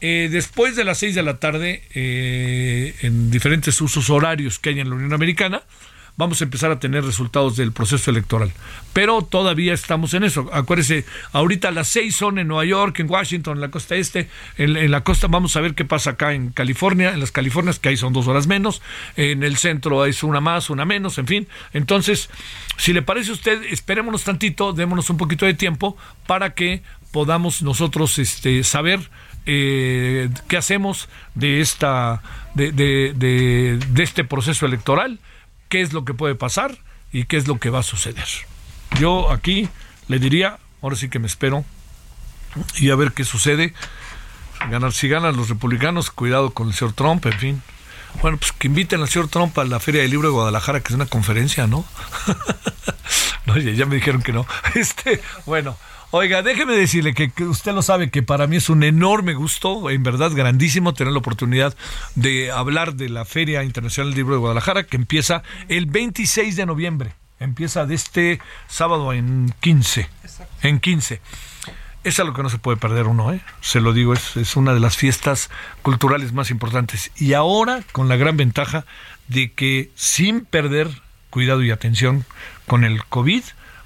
después 0.00 0.76
de 0.76 0.84
las 0.84 0.98
seis 0.98 1.14
de 1.14 1.22
la 1.22 1.38
tarde, 1.38 1.82
en 1.94 3.30
diferentes 3.30 3.80
usos 3.80 4.10
horarios 4.10 4.58
que 4.58 4.70
hay 4.70 4.80
en 4.80 4.90
la 4.90 4.96
Unión 4.96 5.14
Americana, 5.14 5.62
vamos 6.16 6.40
a 6.40 6.44
empezar 6.44 6.70
a 6.70 6.78
tener 6.78 7.04
resultados 7.04 7.56
del 7.56 7.72
proceso 7.72 8.10
electoral. 8.10 8.52
Pero 8.92 9.22
todavía 9.22 9.74
estamos 9.74 10.14
en 10.14 10.22
eso. 10.22 10.48
Acuérdese, 10.52 11.04
ahorita 11.32 11.72
las 11.72 11.88
seis 11.88 12.14
son 12.14 12.38
en 12.38 12.46
Nueva 12.46 12.64
York, 12.64 13.00
en 13.00 13.10
Washington, 13.10 13.56
en 13.56 13.60
la 13.60 13.70
costa 13.70 13.96
este, 13.96 14.28
en, 14.56 14.90
la 14.90 15.02
costa 15.02 15.26
vamos 15.26 15.56
a 15.56 15.60
ver 15.60 15.74
qué 15.74 15.84
pasa 15.84 16.10
acá 16.10 16.32
en 16.32 16.50
California, 16.50 17.12
en 17.12 17.20
las 17.20 17.32
Californias, 17.32 17.78
que 17.78 17.88
ahí 17.88 17.96
son 17.96 18.12
dos 18.12 18.28
horas 18.28 18.46
menos, 18.46 18.82
en 19.16 19.42
el 19.42 19.56
centro 19.56 20.06
es 20.06 20.22
una 20.22 20.40
más, 20.40 20.70
una 20.70 20.84
menos, 20.84 21.18
en 21.18 21.26
fin. 21.26 21.48
Entonces, 21.72 22.30
si 22.76 22.92
le 22.92 23.02
parece 23.02 23.30
a 23.30 23.34
usted, 23.34 23.62
esperémonos 23.64 24.22
tantito, 24.22 24.72
démonos 24.72 25.10
un 25.10 25.16
poquito 25.16 25.46
de 25.46 25.54
tiempo 25.54 25.96
para 26.26 26.54
que 26.54 26.82
podamos 27.10 27.62
nosotros 27.62 28.18
este, 28.18 28.62
saber 28.62 29.00
eh, 29.46 30.30
qué 30.48 30.56
hacemos 30.56 31.08
de 31.34 31.60
esta 31.60 32.22
de, 32.54 32.72
de, 32.72 33.12
de 33.14 34.02
este 34.02 34.24
proceso 34.24 34.64
electoral 34.64 35.18
qué 35.74 35.80
es 35.80 35.92
lo 35.92 36.04
que 36.04 36.14
puede 36.14 36.36
pasar 36.36 36.78
y 37.10 37.24
qué 37.24 37.36
es 37.36 37.48
lo 37.48 37.58
que 37.58 37.68
va 37.68 37.80
a 37.80 37.82
suceder. 37.82 38.28
Yo 38.96 39.32
aquí 39.32 39.68
le 40.06 40.20
diría, 40.20 40.60
ahora 40.80 40.94
sí 40.94 41.08
que 41.08 41.18
me 41.18 41.26
espero 41.26 41.64
y 42.76 42.90
a 42.90 42.94
ver 42.94 43.10
qué 43.10 43.24
sucede. 43.24 43.74
Ganar, 44.70 44.92
si 44.92 45.08
ganan 45.08 45.36
los 45.36 45.48
republicanos, 45.48 46.12
cuidado 46.12 46.50
con 46.50 46.68
el 46.68 46.74
señor 46.74 46.94
Trump, 46.94 47.26
en 47.26 47.38
fin. 47.40 47.62
Bueno, 48.22 48.36
pues 48.36 48.52
que 48.52 48.68
inviten 48.68 49.00
al 49.00 49.08
señor 49.08 49.26
Trump 49.26 49.58
a 49.58 49.64
la 49.64 49.80
Feria 49.80 50.02
del 50.02 50.12
Libro 50.12 50.28
de 50.28 50.34
Guadalajara, 50.34 50.78
que 50.78 50.90
es 50.90 50.94
una 50.94 51.06
conferencia, 51.06 51.66
¿no? 51.66 51.84
no, 53.46 53.58
ya 53.58 53.84
me 53.84 53.96
dijeron 53.96 54.22
que 54.22 54.32
no. 54.32 54.46
Este, 54.76 55.20
bueno, 55.44 55.76
Oiga, 56.16 56.42
déjeme 56.42 56.76
decirle 56.76 57.12
que, 57.12 57.32
usted 57.42 57.72
lo 57.72 57.82
sabe 57.82 58.08
que 58.08 58.22
para 58.22 58.46
mí 58.46 58.54
es 58.54 58.70
un 58.70 58.84
enorme 58.84 59.34
gusto, 59.34 59.90
en 59.90 60.04
verdad 60.04 60.30
grandísimo, 60.30 60.94
tener 60.94 61.12
la 61.12 61.18
oportunidad 61.18 61.74
de 62.14 62.52
hablar 62.52 62.94
de 62.94 63.08
la 63.08 63.24
Feria 63.24 63.64
Internacional 63.64 64.12
del 64.12 64.18
Libro 64.18 64.34
de 64.34 64.38
Guadalajara, 64.38 64.84
que 64.84 64.96
empieza 64.96 65.42
el 65.66 65.86
26 65.86 66.54
de 66.54 66.66
noviembre. 66.66 67.14
Empieza 67.40 67.84
de 67.84 67.96
este 67.96 68.40
sábado 68.68 69.12
en 69.12 69.52
15. 69.58 70.08
En 70.62 70.78
15. 70.78 71.20
Es 72.04 72.20
algo 72.20 72.32
que 72.32 72.44
no 72.44 72.48
se 72.48 72.58
puede 72.58 72.76
perder 72.76 73.08
uno, 73.08 73.32
¿eh? 73.32 73.40
se 73.60 73.80
lo 73.80 73.92
digo, 73.92 74.14
es, 74.14 74.36
es 74.36 74.54
una 74.54 74.72
de 74.72 74.78
las 74.78 74.96
fiestas 74.96 75.50
culturales 75.82 76.32
más 76.32 76.52
importantes. 76.52 77.10
Y 77.16 77.32
ahora 77.32 77.82
con 77.90 78.08
la 78.08 78.14
gran 78.14 78.36
ventaja 78.36 78.84
de 79.26 79.52
que 79.52 79.90
sin 79.96 80.44
perder 80.44 80.90
cuidado 81.30 81.64
y 81.64 81.72
atención 81.72 82.24
con 82.68 82.84
el 82.84 83.04
COVID, 83.04 83.42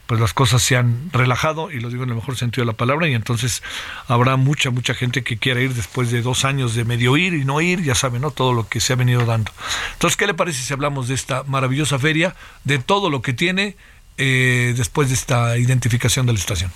pues 0.09 0.23
las 0.23 0.33
cosas 0.33 0.62
se 0.62 0.75
han 0.75 1.11
relajado 1.12 1.71
y 1.71 1.81
lo 1.81 1.91
digo 1.91 2.03
en 2.03 2.09
el 2.09 2.15
mejor 2.15 2.35
sentido 2.35 2.62
de 2.62 2.73
la 2.73 2.77
palabra 2.79 3.07
y 3.09 3.12
entonces 3.12 3.62
habrá 4.07 4.37
mucha 4.37 4.71
mucha 4.71 4.95
gente 4.95 5.23
que 5.23 5.37
quiera 5.37 5.61
ir 5.61 5.75
después 5.75 6.11
de 6.11 6.23
dos 6.23 6.47
años 6.47 6.75
de 6.75 6.87
medio 6.87 7.19
ir 7.19 7.35
y 7.35 7.45
no 7.45 7.61
ir 7.61 7.83
ya 7.83 7.95
saben 7.95 8.23
no 8.23 8.31
todo 8.31 8.55
lo 8.55 8.67
que 8.67 8.81
se 8.81 8.95
ha 8.95 8.97
venido 8.97 9.27
dando. 9.27 9.53
Entonces 9.93 10.17
qué 10.17 10.27
le 10.27 10.33
parece 10.33 10.62
si 10.62 10.73
hablamos 10.73 11.09
de 11.09 11.15
esta 11.15 11.43
maravillosa 11.43 11.99
feria 11.99 12.35
de 12.65 12.79
todo 12.79 13.11
lo 13.11 13.21
que 13.21 13.35
tiene 13.35 13.77
eh, 14.17 14.73
después 14.79 15.09
de 15.11 15.15
esta 15.15 15.59
identificación 15.59 16.25
de 16.25 16.33
la 16.33 16.38
estación 16.38 16.73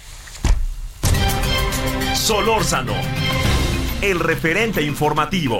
Solórzano 2.14 2.94
el 4.02 4.20
referente 4.20 4.82
informativo 4.82 5.58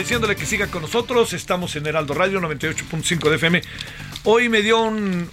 agradeciéndole 0.00 0.34
que 0.34 0.46
siga 0.46 0.68
con 0.68 0.80
nosotros. 0.80 1.34
Estamos 1.34 1.76
en 1.76 1.86
Heraldo 1.86 2.14
Radio 2.14 2.40
98.5 2.40 3.28
de 3.28 3.36
FM. 3.36 3.62
Hoy 4.24 4.48
me 4.48 4.62
dio 4.62 4.80
un, 4.80 5.28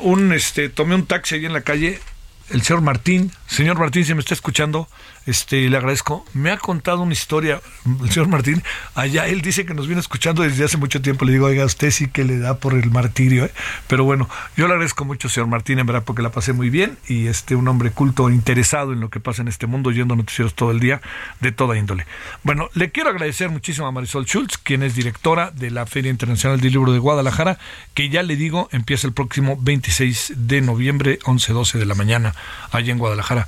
un, 0.00 0.32
este, 0.32 0.70
tomé 0.70 0.94
un 0.94 1.04
taxi 1.04 1.34
ahí 1.34 1.44
en 1.44 1.52
la 1.52 1.60
calle. 1.60 2.00
El 2.48 2.62
señor 2.62 2.80
Martín, 2.80 3.30
señor 3.46 3.78
Martín, 3.78 4.06
si 4.06 4.14
me 4.14 4.20
está 4.20 4.32
escuchando, 4.32 4.88
este, 5.28 5.68
le 5.68 5.76
agradezco. 5.76 6.24
Me 6.32 6.50
ha 6.50 6.56
contado 6.56 7.02
una 7.02 7.12
historia, 7.12 7.60
el 8.02 8.10
señor 8.10 8.28
Martín, 8.28 8.62
allá 8.94 9.26
él 9.26 9.42
dice 9.42 9.66
que 9.66 9.74
nos 9.74 9.86
viene 9.86 10.00
escuchando 10.00 10.42
desde 10.42 10.64
hace 10.64 10.78
mucho 10.78 11.02
tiempo. 11.02 11.26
Le 11.26 11.32
digo, 11.32 11.46
oiga, 11.46 11.66
usted 11.66 11.90
sí 11.90 12.08
que 12.08 12.24
le 12.24 12.38
da 12.38 12.58
por 12.58 12.72
el 12.72 12.90
martirio, 12.90 13.44
¿eh? 13.44 13.52
pero 13.86 14.04
bueno, 14.04 14.28
yo 14.56 14.66
le 14.66 14.72
agradezco 14.72 15.04
mucho, 15.04 15.28
señor 15.28 15.48
Martín, 15.48 15.78
en 15.78 15.86
verdad, 15.86 16.04
porque 16.04 16.22
la 16.22 16.30
pasé 16.30 16.54
muy 16.54 16.70
bien 16.70 16.96
y 17.06 17.26
este, 17.26 17.56
un 17.56 17.68
hombre 17.68 17.90
culto, 17.90 18.30
interesado 18.30 18.94
en 18.94 19.00
lo 19.00 19.10
que 19.10 19.20
pasa 19.20 19.42
en 19.42 19.48
este 19.48 19.66
mundo, 19.66 19.90
yendo 19.90 20.16
noticieros 20.16 20.54
todo 20.54 20.70
el 20.70 20.80
día, 20.80 21.02
de 21.40 21.52
toda 21.52 21.76
índole. 21.76 22.06
Bueno, 22.42 22.70
le 22.72 22.90
quiero 22.90 23.10
agradecer 23.10 23.50
muchísimo 23.50 23.86
a 23.86 23.92
Marisol 23.92 24.24
Schultz, 24.24 24.56
quien 24.56 24.82
es 24.82 24.94
directora 24.94 25.50
de 25.50 25.70
la 25.70 25.84
Feria 25.84 26.10
Internacional 26.10 26.58
del 26.58 26.72
Libro 26.72 26.92
de 26.92 27.00
Guadalajara, 27.00 27.58
que 27.92 28.08
ya 28.08 28.22
le 28.22 28.36
digo, 28.36 28.70
empieza 28.72 29.06
el 29.06 29.12
próximo 29.12 29.58
26 29.60 30.32
de 30.36 30.62
noviembre, 30.62 31.18
11-12 31.20 31.78
de 31.78 31.86
la 31.86 31.94
mañana, 31.94 32.34
allá 32.72 32.92
en 32.92 32.98
Guadalajara. 32.98 33.46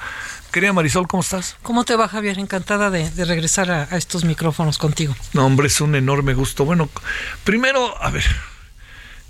Querida 0.53 0.73
Marisol, 0.73 1.07
¿cómo 1.07 1.23
estás? 1.23 1.57
¿Cómo 1.63 1.85
te 1.85 1.95
va, 1.95 2.09
Javier? 2.09 2.41
Encantada 2.41 2.91
de, 2.91 3.09
regresar 3.25 3.71
a, 3.71 3.97
estos 3.97 4.25
micrófonos 4.25 4.79
contigo. 4.79 5.15
No, 5.33 5.47
hombre, 5.47 5.69
es 5.69 5.81
un 5.81 5.95
enorme 5.95 6.35
gusto. 6.35 6.65
Bueno, 6.65 6.89
primero, 7.45 7.95
a 8.03 8.11
ver, 8.11 8.25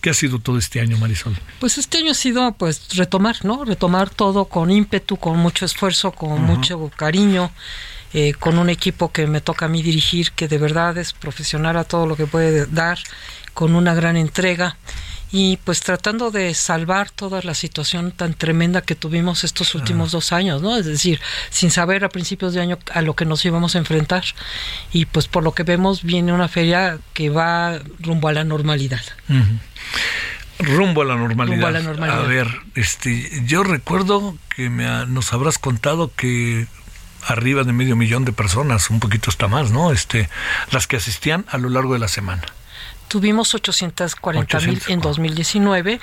¿qué 0.00 0.08
ha 0.08 0.14
sido 0.14 0.38
todo 0.38 0.56
este 0.56 0.80
año, 0.80 0.96
Marisol? 0.96 1.36
Pues 1.58 1.76
este 1.76 1.98
año 1.98 2.12
ha 2.12 2.14
sido, 2.14 2.52
pues, 2.52 2.96
retomar, 2.96 3.36
¿no? 3.44 3.66
Retomar 3.66 4.08
todo 4.08 4.46
con 4.46 4.70
ímpetu, 4.70 5.18
con 5.18 5.38
mucho 5.38 5.66
esfuerzo, 5.66 6.12
con 6.12 6.42
mucho 6.42 6.90
cariño. 6.96 7.50
Eh, 8.12 8.34
con 8.34 8.58
un 8.58 8.70
equipo 8.70 9.12
que 9.12 9.28
me 9.28 9.40
toca 9.40 9.66
a 9.66 9.68
mí 9.68 9.84
dirigir, 9.84 10.32
que 10.32 10.48
de 10.48 10.58
verdad 10.58 10.98
es 10.98 11.12
profesional 11.12 11.76
a 11.76 11.84
todo 11.84 12.06
lo 12.06 12.16
que 12.16 12.26
puede 12.26 12.66
dar, 12.66 12.98
con 13.54 13.76
una 13.76 13.94
gran 13.94 14.16
entrega 14.16 14.76
y 15.32 15.58
pues 15.58 15.80
tratando 15.80 16.30
de 16.30 16.54
salvar 16.54 17.10
toda 17.10 17.40
la 17.42 17.54
situación 17.54 18.10
tan 18.10 18.34
tremenda 18.34 18.82
que 18.82 18.94
tuvimos 18.94 19.44
estos 19.44 19.74
últimos 19.74 20.10
dos 20.10 20.32
años, 20.32 20.60
¿no? 20.60 20.76
Es 20.76 20.86
decir, 20.86 21.20
sin 21.50 21.70
saber 21.70 22.04
a 22.04 22.08
principios 22.08 22.52
de 22.52 22.60
año 22.60 22.78
a 22.92 23.00
lo 23.02 23.14
que 23.14 23.24
nos 23.24 23.44
íbamos 23.44 23.76
a 23.76 23.78
enfrentar 23.78 24.24
y 24.92 25.06
pues 25.06 25.28
por 25.28 25.44
lo 25.44 25.52
que 25.52 25.62
vemos 25.62 26.02
viene 26.02 26.32
una 26.32 26.48
feria 26.48 26.98
que 27.14 27.30
va 27.30 27.78
rumbo 28.00 28.28
a 28.28 28.32
la 28.32 28.44
normalidad. 28.44 29.02
Rumbo 30.58 31.02
a 31.02 31.04
la 31.04 31.16
normalidad. 31.16 31.68
a 31.68 31.70
la 31.70 31.80
normalidad. 31.80 32.24
A 32.24 32.26
ver, 32.26 32.48
este, 32.74 33.42
yo 33.46 33.62
recuerdo 33.62 34.36
que 34.54 34.68
me 34.68 35.06
nos 35.06 35.32
habrás 35.32 35.58
contado 35.58 36.12
que 36.14 36.66
arriba 37.26 37.64
de 37.64 37.72
medio 37.72 37.96
millón 37.96 38.24
de 38.24 38.32
personas, 38.32 38.90
un 38.90 38.98
poquito 38.98 39.30
hasta 39.30 39.46
más, 39.46 39.70
¿no? 39.70 39.92
Este, 39.92 40.28
las 40.70 40.86
que 40.86 40.96
asistían 40.96 41.44
a 41.48 41.58
lo 41.58 41.68
largo 41.68 41.92
de 41.92 42.00
la 42.00 42.08
semana. 42.08 42.42
Tuvimos 43.10 43.52
840 43.56 44.60
mil 44.60 44.80
en 44.86 45.00
2019. 45.00 46.00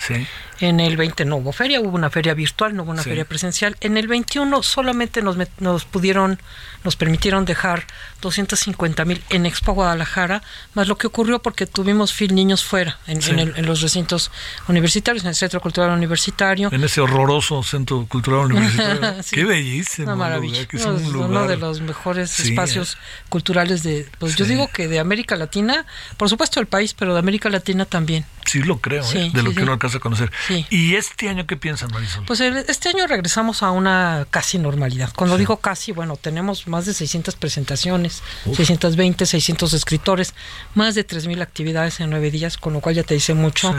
En 0.59 0.81
el 0.81 0.97
20 0.97 1.23
no 1.23 1.37
hubo 1.37 1.53
feria, 1.53 1.79
hubo 1.79 1.95
una 1.95 2.09
feria 2.09 2.33
virtual, 2.33 2.75
no 2.75 2.83
hubo 2.83 2.91
una 2.91 3.01
feria 3.01 3.23
presencial. 3.23 3.77
En 3.79 3.95
el 3.95 4.09
21 4.09 4.61
solamente 4.61 5.21
nos, 5.21 5.37
nos 5.59 5.85
pudieron, 5.85 6.37
nos 6.83 6.97
permitieron 6.97 7.45
dejar 7.45 7.85
250 8.21 9.05
mil 9.05 9.23
en 9.29 9.45
Expo 9.45 9.73
Guadalajara, 9.73 10.41
más 10.73 10.89
lo 10.89 10.97
que 10.97 11.07
ocurrió 11.07 11.39
porque 11.39 11.65
tuvimos 11.65 12.11
fil 12.11 12.35
niños 12.35 12.65
fuera, 12.65 12.99
en, 13.07 13.21
en, 13.39 13.65
los 13.65 13.81
recintos 13.81 14.31
universitarios, 14.67 15.23
en 15.23 15.29
el 15.29 15.35
Centro 15.35 15.61
Cultural 15.61 15.91
Universitario. 15.91 16.69
En 16.73 16.83
ese 16.83 16.99
horroroso 16.99 17.63
Centro 17.63 18.05
Cultural 18.07 18.51
Universitario. 18.51 19.23
Qué 19.31 19.45
bellísimo. 19.45 20.07
Una 20.07 20.15
maravilla. 20.15 20.67
uno 21.13 21.47
de 21.47 21.57
los 21.57 21.79
mejores 21.81 22.39
espacios 22.39 22.97
culturales 23.29 23.83
de, 23.83 24.09
pues 24.17 24.35
yo 24.35 24.45
digo 24.45 24.67
que 24.67 24.87
de 24.87 24.99
América 24.99 25.35
Latina, 25.35 25.85
por 26.17 26.29
supuesto 26.29 26.59
el 26.59 26.67
país, 26.67 26.93
pero 26.97 27.13
de 27.13 27.19
América 27.19 27.49
Latina 27.49 27.85
también. 27.85 28.25
Sí, 28.47 28.63
lo 28.63 28.79
creo, 28.79 29.03
¿eh? 29.13 29.29
de 29.33 29.43
lo 29.43 29.53
que 29.53 29.63
uno 29.63 29.73
alcanza 29.73 29.97
a 29.97 29.99
conocer. 29.99 30.31
¿Y 30.69 30.95
este 30.95 31.27
año 31.29 31.45
qué 31.45 31.57
piensan, 31.57 31.91
Marisol? 31.91 32.25
Pues 32.25 32.39
este 32.39 32.89
año 32.89 33.05
regresamos 33.05 33.61
a 33.61 33.71
una 33.71 34.25
casi 34.29 34.57
normalidad. 34.57 35.11
Cuando 35.15 35.37
digo 35.37 35.57
casi, 35.57 35.91
bueno, 35.91 36.15
tenemos 36.15 36.67
más 36.67 36.85
de 36.85 36.93
600 36.93 37.35
presentaciones, 37.35 38.23
620, 38.45 39.25
600 39.25 39.73
escritores, 39.73 40.33
más 40.75 40.95
de 40.95 41.05
3.000 41.05 41.41
actividades 41.41 41.99
en 41.99 42.09
nueve 42.09 42.31
días, 42.31 42.57
con 42.57 42.73
lo 42.73 42.79
cual 42.79 42.95
ya 42.95 43.03
te 43.03 43.13
dice 43.13 43.33
mucho. 43.33 43.75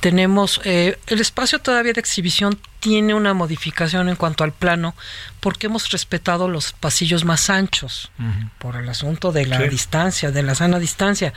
Tenemos 0.00 0.60
eh, 0.64 0.98
el 1.06 1.20
espacio 1.20 1.60
todavía 1.60 1.92
de 1.92 2.00
exhibición 2.00 2.58
tiene 2.80 3.14
una 3.14 3.34
modificación 3.34 4.08
en 4.08 4.16
cuanto 4.16 4.44
al 4.44 4.52
plano 4.52 4.94
porque 5.40 5.66
hemos 5.66 5.90
respetado 5.90 6.48
los 6.48 6.72
pasillos 6.72 7.24
más 7.24 7.50
anchos 7.50 8.10
por 8.58 8.76
el 8.76 8.88
asunto 8.88 9.32
de 9.32 9.46
la 9.46 9.58
distancia, 9.60 10.30
de 10.30 10.42
la 10.42 10.54
sana 10.54 10.78
distancia, 10.78 11.32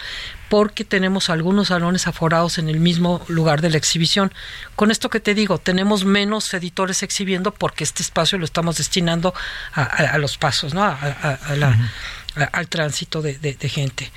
porque 0.50 0.86
tenemos 0.86 1.30
algunos 1.30 1.70
salones 1.70 2.08
aforados 2.08 2.58
en 2.58 2.70
el 2.72 2.80
mismo 2.80 3.24
lugar 3.28 3.62
de 3.62 3.70
la 3.70 3.78
exhibición. 3.78 4.34
Con 4.76 4.92
esto 4.92 5.10
que 5.10 5.20
te 5.20 5.34
digo, 5.34 5.58
tenemos 5.58 6.06
menos 6.06 6.54
editores 6.54 7.04
exhibiendo 7.04 7.54
porque 7.54 7.84
este 7.84 8.02
espacio 8.02 8.38
lo 8.38 8.46
estamos 8.46 8.78
destinando 8.78 9.34
a, 9.74 10.18
los 10.18 10.38
pasos, 10.38 10.74
¿no? 10.74 10.84
al 10.84 12.68
tránsito 12.68 13.22
de 13.22 13.70
gente 13.70 14.12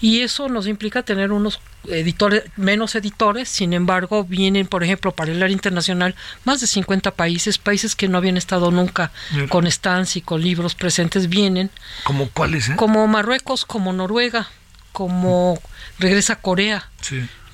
y 0.00 0.20
eso 0.20 0.48
nos 0.48 0.66
implica 0.66 1.02
tener 1.02 1.30
unos 1.30 1.60
editores, 1.88 2.44
menos 2.56 2.94
editores, 2.94 3.48
sin 3.48 3.74
embargo, 3.74 4.24
vienen, 4.24 4.66
por 4.66 4.82
ejemplo, 4.82 5.12
para 5.12 5.30
el 5.30 5.42
área 5.42 5.52
internacional, 5.52 6.14
más 6.44 6.60
de 6.60 6.66
50 6.66 7.10
países, 7.12 7.58
países 7.58 7.94
que 7.94 8.08
no 8.08 8.16
habían 8.16 8.38
estado 8.38 8.70
nunca 8.70 9.12
con 9.50 9.70
stands 9.70 10.16
y 10.16 10.22
con 10.22 10.40
libros 10.40 10.74
presentes, 10.74 11.28
vienen. 11.28 11.70
¿Como 12.04 12.30
cuáles? 12.30 12.70
Eh? 12.70 12.76
Como 12.76 13.06
Marruecos, 13.08 13.66
como 13.66 13.92
Noruega, 13.92 14.48
como 14.92 15.60
regresa 15.98 16.36
Corea. 16.36 16.88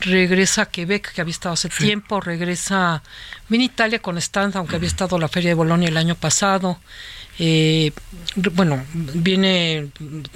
Regresa 0.01 0.67
Quebec, 0.67 1.13
que 1.13 1.21
había 1.21 1.33
estado 1.33 1.55
hace 1.55 1.69
tiempo, 1.69 2.21
regresa, 2.21 3.03
viene 3.49 3.65
Italia 3.65 4.01
con 4.01 4.19
stand, 4.19 4.57
aunque 4.57 4.77
había 4.77 4.89
estado 4.89 5.19
la 5.19 5.29
Feria 5.29 5.51
de 5.51 5.55
Bolonia 5.55 5.89
el 5.89 5.97
año 5.97 6.15
pasado, 6.15 6.79
eh, 7.39 7.93
bueno, 8.53 8.85
viene 8.95 9.89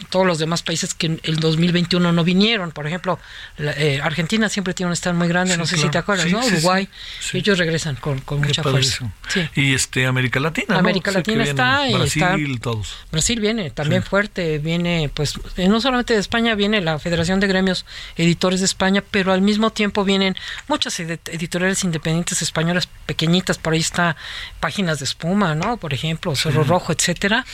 todos 0.08 0.26
los 0.26 0.38
demás 0.38 0.62
países 0.62 0.94
que 0.94 1.06
en 1.06 1.20
el 1.22 1.36
2021 1.36 2.12
no 2.12 2.24
vinieron. 2.24 2.72
Por 2.72 2.86
ejemplo, 2.86 3.18
eh, 3.58 4.00
Argentina 4.02 4.48
siempre 4.48 4.74
tiene 4.74 4.88
un 4.88 4.96
stand 4.96 5.18
muy 5.18 5.28
grande, 5.28 5.56
no 5.56 5.66
sé 5.66 5.76
si 5.76 5.88
te 5.88 5.98
acuerdas, 5.98 6.30
¿no? 6.30 6.44
Uruguay, 6.44 6.88
ellos 7.32 7.58
regresan 7.58 7.96
con, 7.96 8.22
mucha 8.38 8.62
fuerza. 8.62 9.12
Y 9.54 9.74
este 9.74 10.06
América 10.06 10.40
Latina, 10.40 10.78
América 10.78 11.10
Latina 11.10 11.44
está 11.44 11.86
Brasil, 11.92 12.60
todos. 12.60 12.96
Brasil 13.12 13.40
viene 13.40 13.70
también 13.70 14.02
fuerte, 14.02 14.58
viene 14.58 15.10
pues 15.12 15.34
eh, 15.56 15.68
no 15.68 15.80
solamente 15.80 16.14
de 16.14 16.20
España, 16.20 16.54
viene 16.54 16.80
la 16.80 16.98
Federación 16.98 17.40
de 17.40 17.46
Gremios 17.46 17.84
Editores 18.16 18.60
de 18.60 18.66
España, 18.66 19.02
pero 19.10 19.32
al 19.32 19.42
mismo 19.42 19.70
tiempo 19.70 20.04
vienen 20.04 20.36
muchas 20.68 20.98
editoriales 21.00 21.84
independientes 21.84 22.42
españolas 22.42 22.88
pequeñitas, 23.06 23.58
por 23.58 23.74
ahí 23.74 23.80
está 23.80 24.16
Páginas 24.60 24.98
de 24.98 25.04
Espuma, 25.04 25.54
¿no? 25.54 25.76
Por 25.76 25.94
ejemplo, 25.94 26.34
Cerro 26.34 26.64
Rojo 26.64 26.89
etcétera, 26.92 27.44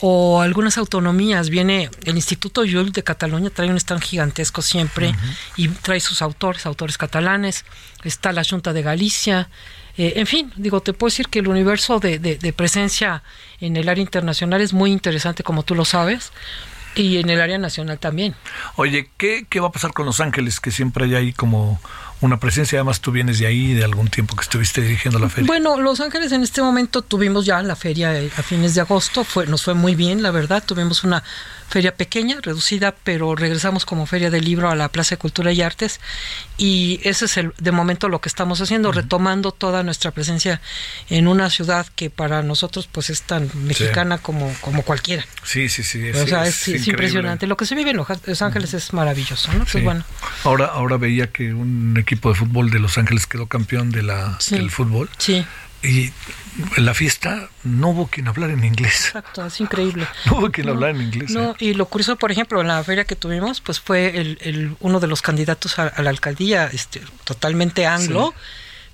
o 0.00 0.40
algunas 0.40 0.78
autonomías. 0.78 1.48
Viene 1.48 1.90
el 2.04 2.16
Instituto 2.16 2.62
Jules 2.62 2.92
de 2.92 3.02
Cataluña, 3.02 3.50
trae 3.50 3.70
un 3.70 3.76
stand 3.76 4.02
gigantesco 4.02 4.62
siempre 4.62 5.14
y 5.56 5.68
trae 5.68 6.00
sus 6.00 6.22
autores, 6.22 6.66
autores 6.66 6.98
catalanes. 6.98 7.64
Está 8.04 8.32
la 8.32 8.44
Junta 8.44 8.72
de 8.72 8.82
Galicia. 8.82 9.48
Eh, 9.96 10.14
en 10.16 10.26
fin, 10.26 10.52
digo, 10.56 10.80
te 10.80 10.92
puedo 10.92 11.10
decir 11.10 11.28
que 11.28 11.40
el 11.40 11.48
universo 11.48 12.00
de, 12.00 12.18
de, 12.18 12.52
presencia 12.52 13.22
en 13.60 13.76
el 13.76 13.88
área 13.88 14.02
internacional 14.02 14.60
es 14.60 14.72
muy 14.72 14.90
interesante, 14.90 15.42
como 15.42 15.62
tú 15.62 15.74
lo 15.74 15.84
sabes. 15.84 16.32
Y 16.94 17.18
en 17.18 17.30
el 17.30 17.40
área 17.40 17.56
nacional 17.56 17.98
también. 17.98 18.34
Oye, 18.76 19.08
¿qué, 19.16 19.46
¿qué 19.48 19.60
va 19.60 19.68
a 19.68 19.72
pasar 19.72 19.94
con 19.94 20.04
Los 20.04 20.20
Ángeles? 20.20 20.60
Que 20.60 20.70
siempre 20.70 21.06
hay 21.06 21.14
ahí 21.14 21.32
como 21.32 21.80
una 22.22 22.38
presencia. 22.38 22.78
Además, 22.78 23.00
tú 23.00 23.12
vienes 23.12 23.38
de 23.38 23.46
ahí, 23.46 23.74
de 23.74 23.84
algún 23.84 24.08
tiempo 24.08 24.34
que 24.36 24.42
estuviste 24.42 24.80
dirigiendo 24.80 25.18
la 25.18 25.28
feria. 25.28 25.46
Bueno, 25.46 25.80
Los 25.80 26.00
Ángeles 26.00 26.32
en 26.32 26.42
este 26.42 26.62
momento 26.62 27.02
tuvimos 27.02 27.44
ya 27.44 27.62
la 27.62 27.76
feria 27.76 28.18
eh, 28.18 28.30
a 28.36 28.42
fines 28.42 28.74
de 28.74 28.80
agosto. 28.80 29.24
Fue, 29.24 29.46
nos 29.46 29.62
fue 29.62 29.74
muy 29.74 29.94
bien, 29.94 30.22
la 30.22 30.30
verdad. 30.30 30.62
Tuvimos 30.64 31.04
una 31.04 31.22
feria 31.72 31.94
pequeña, 31.94 32.36
reducida, 32.42 32.94
pero 33.02 33.34
regresamos 33.34 33.86
como 33.86 34.04
feria 34.04 34.28
del 34.28 34.44
libro 34.44 34.68
a 34.68 34.76
la 34.76 34.90
Plaza 34.90 35.14
de 35.14 35.18
Cultura 35.18 35.52
y 35.52 35.62
Artes 35.62 36.00
y 36.58 37.00
ese 37.02 37.24
es 37.24 37.38
el, 37.38 37.54
de 37.58 37.72
momento 37.72 38.10
lo 38.10 38.20
que 38.20 38.28
estamos 38.28 38.60
haciendo, 38.60 38.92
retomando 38.92 39.52
toda 39.52 39.82
nuestra 39.82 40.10
presencia 40.10 40.60
en 41.08 41.28
una 41.28 41.48
ciudad 41.48 41.86
que 41.96 42.10
para 42.10 42.42
nosotros 42.42 42.90
pues 42.92 43.08
es 43.08 43.22
tan 43.22 43.50
mexicana 43.54 44.18
como, 44.18 44.52
como 44.60 44.82
cualquiera. 44.82 45.24
Sí, 45.44 45.70
sí, 45.70 45.82
sí. 45.82 46.06
Es, 46.06 46.16
o 46.18 46.26
sea, 46.26 46.46
es, 46.46 46.86
impresionante. 46.86 47.46
Lo 47.46 47.56
que 47.56 47.64
se 47.64 47.74
vive 47.74 47.92
en 47.92 47.96
Los 47.96 48.42
Ángeles 48.42 48.74
es 48.74 48.92
maravilloso, 48.92 49.50
¿no? 49.54 49.64
Pues 49.64 49.82
bueno. 49.82 50.04
Ahora, 50.44 50.66
ahora 50.66 50.98
veía 50.98 51.28
que 51.32 51.54
un 51.54 51.96
equipo 51.98 52.28
de 52.28 52.34
fútbol 52.34 52.68
de 52.68 52.80
Los 52.80 52.98
Ángeles 52.98 53.26
quedó 53.26 53.46
campeón 53.46 53.92
de 53.92 54.02
la, 54.02 54.38
del 54.50 54.70
fútbol. 54.70 55.08
Sí. 55.16 55.46
Y 55.82 56.12
en 56.76 56.84
la 56.84 56.94
fiesta 56.94 57.48
no 57.64 57.90
hubo 57.90 58.06
quien 58.08 58.28
hablar 58.28 58.50
en 58.50 58.64
inglés. 58.64 59.06
Exacto, 59.06 59.46
es 59.46 59.60
increíble. 59.60 60.06
No 60.26 60.38
hubo 60.38 60.50
quien 60.50 60.68
hablar 60.68 60.90
en 60.90 61.02
inglés. 61.02 61.30
No, 61.30 61.52
¿eh? 61.52 61.56
y 61.58 61.74
lo 61.74 61.86
curioso, 61.86 62.16
por 62.16 62.30
ejemplo, 62.30 62.60
en 62.60 62.68
la 62.68 62.82
feria 62.84 63.04
que 63.04 63.16
tuvimos, 63.16 63.60
pues 63.60 63.80
fue 63.80 64.20
el, 64.20 64.38
el 64.42 64.76
uno 64.80 65.00
de 65.00 65.06
los 65.06 65.22
candidatos 65.22 65.78
a, 65.78 66.00
la 66.02 66.10
alcaldía, 66.10 66.66
este, 66.72 67.00
totalmente 67.24 67.86
anglo. 67.86 68.34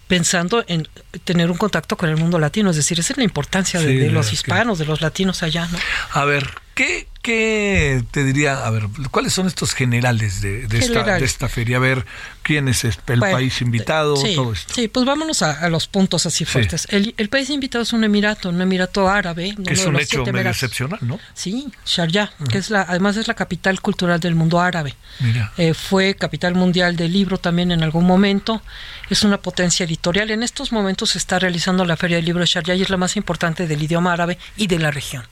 pensando 0.06 0.64
en 0.68 0.88
tener 1.24 1.50
un 1.50 1.58
contacto 1.58 1.98
con 1.98 2.08
el 2.08 2.16
mundo 2.16 2.38
latino, 2.38 2.70
es 2.70 2.76
decir, 2.76 2.98
esa 2.98 3.12
es 3.12 3.18
la 3.18 3.24
importancia 3.24 3.78
de, 3.78 4.10
los 4.10 4.32
hispanos, 4.32 4.78
de 4.78 4.86
los 4.86 5.02
latinos 5.02 5.42
allá, 5.42 5.68
¿no? 5.70 5.78
A 6.12 6.24
ver, 6.24 6.48
¿qué, 6.74 7.06
¿Qué 7.28 8.02
te 8.10 8.24
diría? 8.24 8.64
A 8.66 8.70
ver, 8.70 8.84
¿cuáles 9.10 9.34
son 9.34 9.46
estos 9.46 9.74
generales 9.74 10.40
de, 10.40 10.66
de, 10.66 10.78
esta, 10.78 10.92
Generales. 10.94 11.20
de 11.20 11.26
esta 11.26 11.46
feria? 11.50 11.76
A 11.76 11.80
ver, 11.80 12.06
¿quién 12.42 12.68
es 12.68 12.84
el 12.84 12.94
Bueno, 13.06 13.20
país 13.30 13.60
invitado? 13.60 14.16
sí, 14.16 14.34
todo 14.34 14.54
esto. 14.54 14.72
Sí, 14.72 14.88
pues 14.88 15.04
vámonos 15.04 15.42
a, 15.42 15.52
a 15.60 15.68
los 15.68 15.88
puntos 15.88 16.24
así 16.24 16.46
fuertes. 16.46 16.86
El, 16.88 17.12
el 17.18 17.28
país 17.28 17.50
invitado 17.50 17.82
es 17.82 17.92
un 17.92 18.02
emirato, 18.02 18.48
un 18.48 18.62
emirato 18.62 19.10
árabe. 19.10 19.54
Que 19.62 19.74
es 19.74 19.84
un 19.84 19.96
hecho 19.96 20.20
medio 20.20 20.30
emiratos. 20.30 20.56
excepcional, 20.62 21.00
¿no? 21.02 21.20
Sí, 21.34 21.68
Sharjah, 21.84 22.32
que 22.50 22.56
es 22.56 22.70
la, 22.70 22.80
además 22.88 23.18
es 23.18 23.28
la 23.28 23.34
capital 23.34 23.82
cultural 23.82 24.18
del 24.20 24.34
mundo 24.34 24.58
árabe. 24.58 24.94
Mira. 25.20 25.52
Eh, 25.58 25.74
fue 25.74 26.14
capital 26.14 26.54
mundial 26.54 26.96
del 26.96 27.12
libro 27.12 27.36
también 27.36 27.72
en 27.72 27.82
algún 27.82 28.06
momento. 28.06 28.62
Es 29.10 29.22
una 29.22 29.36
potencia 29.36 29.84
editorial. 29.84 30.30
En 30.30 30.42
estos 30.42 30.72
momentos 30.72 31.10
se 31.10 31.18
está 31.18 31.38
realizando 31.38 31.84
la 31.84 31.98
Feria 31.98 32.16
del 32.16 32.24
Libro 32.24 32.40
de 32.40 32.46
Sharjah 32.46 32.74
y 32.74 32.80
es 32.80 32.88
la 32.88 32.96
más 32.96 33.16
importante 33.18 33.66
del 33.66 33.82
idioma 33.82 34.14
árabe 34.14 34.38
y 34.56 34.66
de 34.66 34.78
la 34.78 34.90
región. 34.90 35.24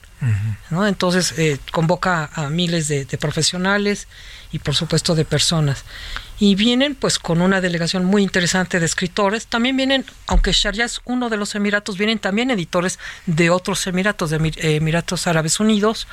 ¿no? 0.71 0.87
Entonces 0.87 1.35
eh, 1.37 1.59
convoca 1.87 2.29
a 2.33 2.49
miles 2.49 2.89
de, 2.89 3.05
profesionales 3.17 4.07
y 4.51 4.59
por 4.59 4.75
supuesto 4.75 5.15
de 5.15 5.23
personas. 5.23 5.85
Y 6.39 6.55
vienen 6.55 6.95
pues 6.95 7.17
con 7.17 7.41
una 7.41 7.61
delegación 7.61 8.03
muy 8.03 8.21
interesante 8.23 8.79
de 8.79 8.85
escritores. 8.85 9.47
También 9.47 9.77
vienen, 9.77 10.05
aunque 10.27 10.51
Sharjah 10.51 10.83
es 10.85 10.99
uno 11.05 11.29
de 11.29 11.37
los 11.37 11.55
Emiratos, 11.55 11.97
vienen 11.97 12.19
también 12.19 12.51
editores 12.51 12.99
de 13.25 13.49
otros 13.49 13.87
Emiratos, 13.87 14.29
de 14.29 14.37
eh, 14.37 14.75
Emiratos 14.75 15.27
Árabes 15.27 15.59
Unidos. 15.61 16.07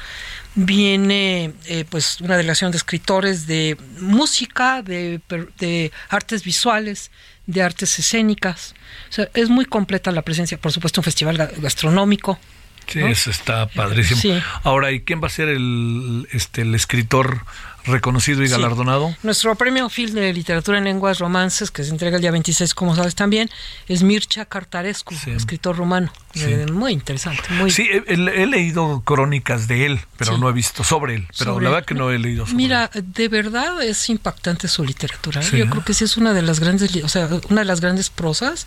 Viene 0.54 1.52
eh, 1.66 1.84
pues 1.90 2.20
una 2.20 2.36
delegación 2.36 2.70
de 2.70 2.78
escritores 2.78 3.46
de 3.48 3.76
música, 3.98 4.80
de, 4.82 5.20
de 5.58 5.90
artes 6.08 6.44
visuales, 6.44 7.10
de 7.46 7.62
artes 7.62 7.98
escénicas. 7.98 8.74
O 9.10 9.12
sea, 9.12 9.28
es 9.34 9.48
muy 9.50 9.64
completa 9.66 10.12
la 10.12 10.22
presencia. 10.22 10.56
Por 10.56 10.70
supuesto, 10.72 11.00
un 11.00 11.04
festival 11.04 11.36
ga- 11.36 11.52
gastronómico. 11.60 12.38
Sí, 12.86 13.00
¿no? 13.00 13.06
eso 13.08 13.30
está 13.30 13.66
padrísimo. 13.68 14.20
Sí. 14.20 14.34
Ahora, 14.62 14.92
¿y 14.92 15.00
quién 15.00 15.22
va 15.22 15.26
a 15.26 15.30
ser 15.30 15.48
el, 15.48 16.28
este, 16.32 16.62
el 16.62 16.74
escritor 16.74 17.44
reconocido 17.86 18.42
y 18.42 18.46
Sí. 18.46 18.52
galardonado? 18.52 19.14
Nuestro 19.22 19.54
premio 19.56 19.88
Phil 19.88 20.14
de 20.14 20.32
literatura 20.32 20.78
en 20.78 20.84
lenguas 20.84 21.18
romances, 21.18 21.70
que 21.70 21.84
se 21.84 21.90
entrega 21.90 22.16
el 22.16 22.22
día 22.22 22.30
26, 22.30 22.74
como 22.74 22.94
sabes 22.96 23.14
también, 23.14 23.50
es 23.88 24.02
Mircea 24.02 24.44
Cartarescu, 24.46 25.14
Sí. 25.14 25.30
escritor 25.30 25.76
rumano. 25.76 26.10
Sí. 26.34 26.72
Muy 26.72 26.92
interesante. 26.92 27.42
Muy 27.50 27.70
Sí, 27.70 27.88
he, 27.90 28.02
he- 28.14 28.46
leído 28.46 29.02
crónicas 29.04 29.68
de 29.68 29.86
él, 29.86 30.00
pero 30.16 30.34
Sí. 30.34 30.40
no 30.40 30.48
he 30.48 30.52
visto 30.52 30.82
sobre 30.84 31.14
él. 31.14 31.26
Pero 31.38 31.52
sobre- 31.52 31.64
la 31.64 31.70
verdad 31.70 31.86
que 31.86 31.94
no 31.94 32.10
he 32.10 32.18
leído 32.18 32.44
sobre 32.44 32.56
Mira, 32.56 32.90
él. 32.92 33.04
de 33.12 33.28
verdad 33.28 33.82
es 33.82 34.08
impactante 34.10 34.68
su 34.68 34.84
literatura. 34.84 35.40
¿eh? 35.40 35.44
Sí, 35.44 35.56
yo 35.58 35.64
¿eh? 35.64 35.68
creo 35.70 35.84
que 35.84 35.94
sí 35.94 36.04
es 36.04 36.16
una 36.16 36.32
de 36.34 36.42
las 36.42 36.60
grandes, 36.60 36.94
o 37.04 37.08
sea, 37.08 37.28
una 37.50 37.60
de 37.60 37.64
las 37.64 37.80
grandes 37.80 38.10
prosas. 38.10 38.66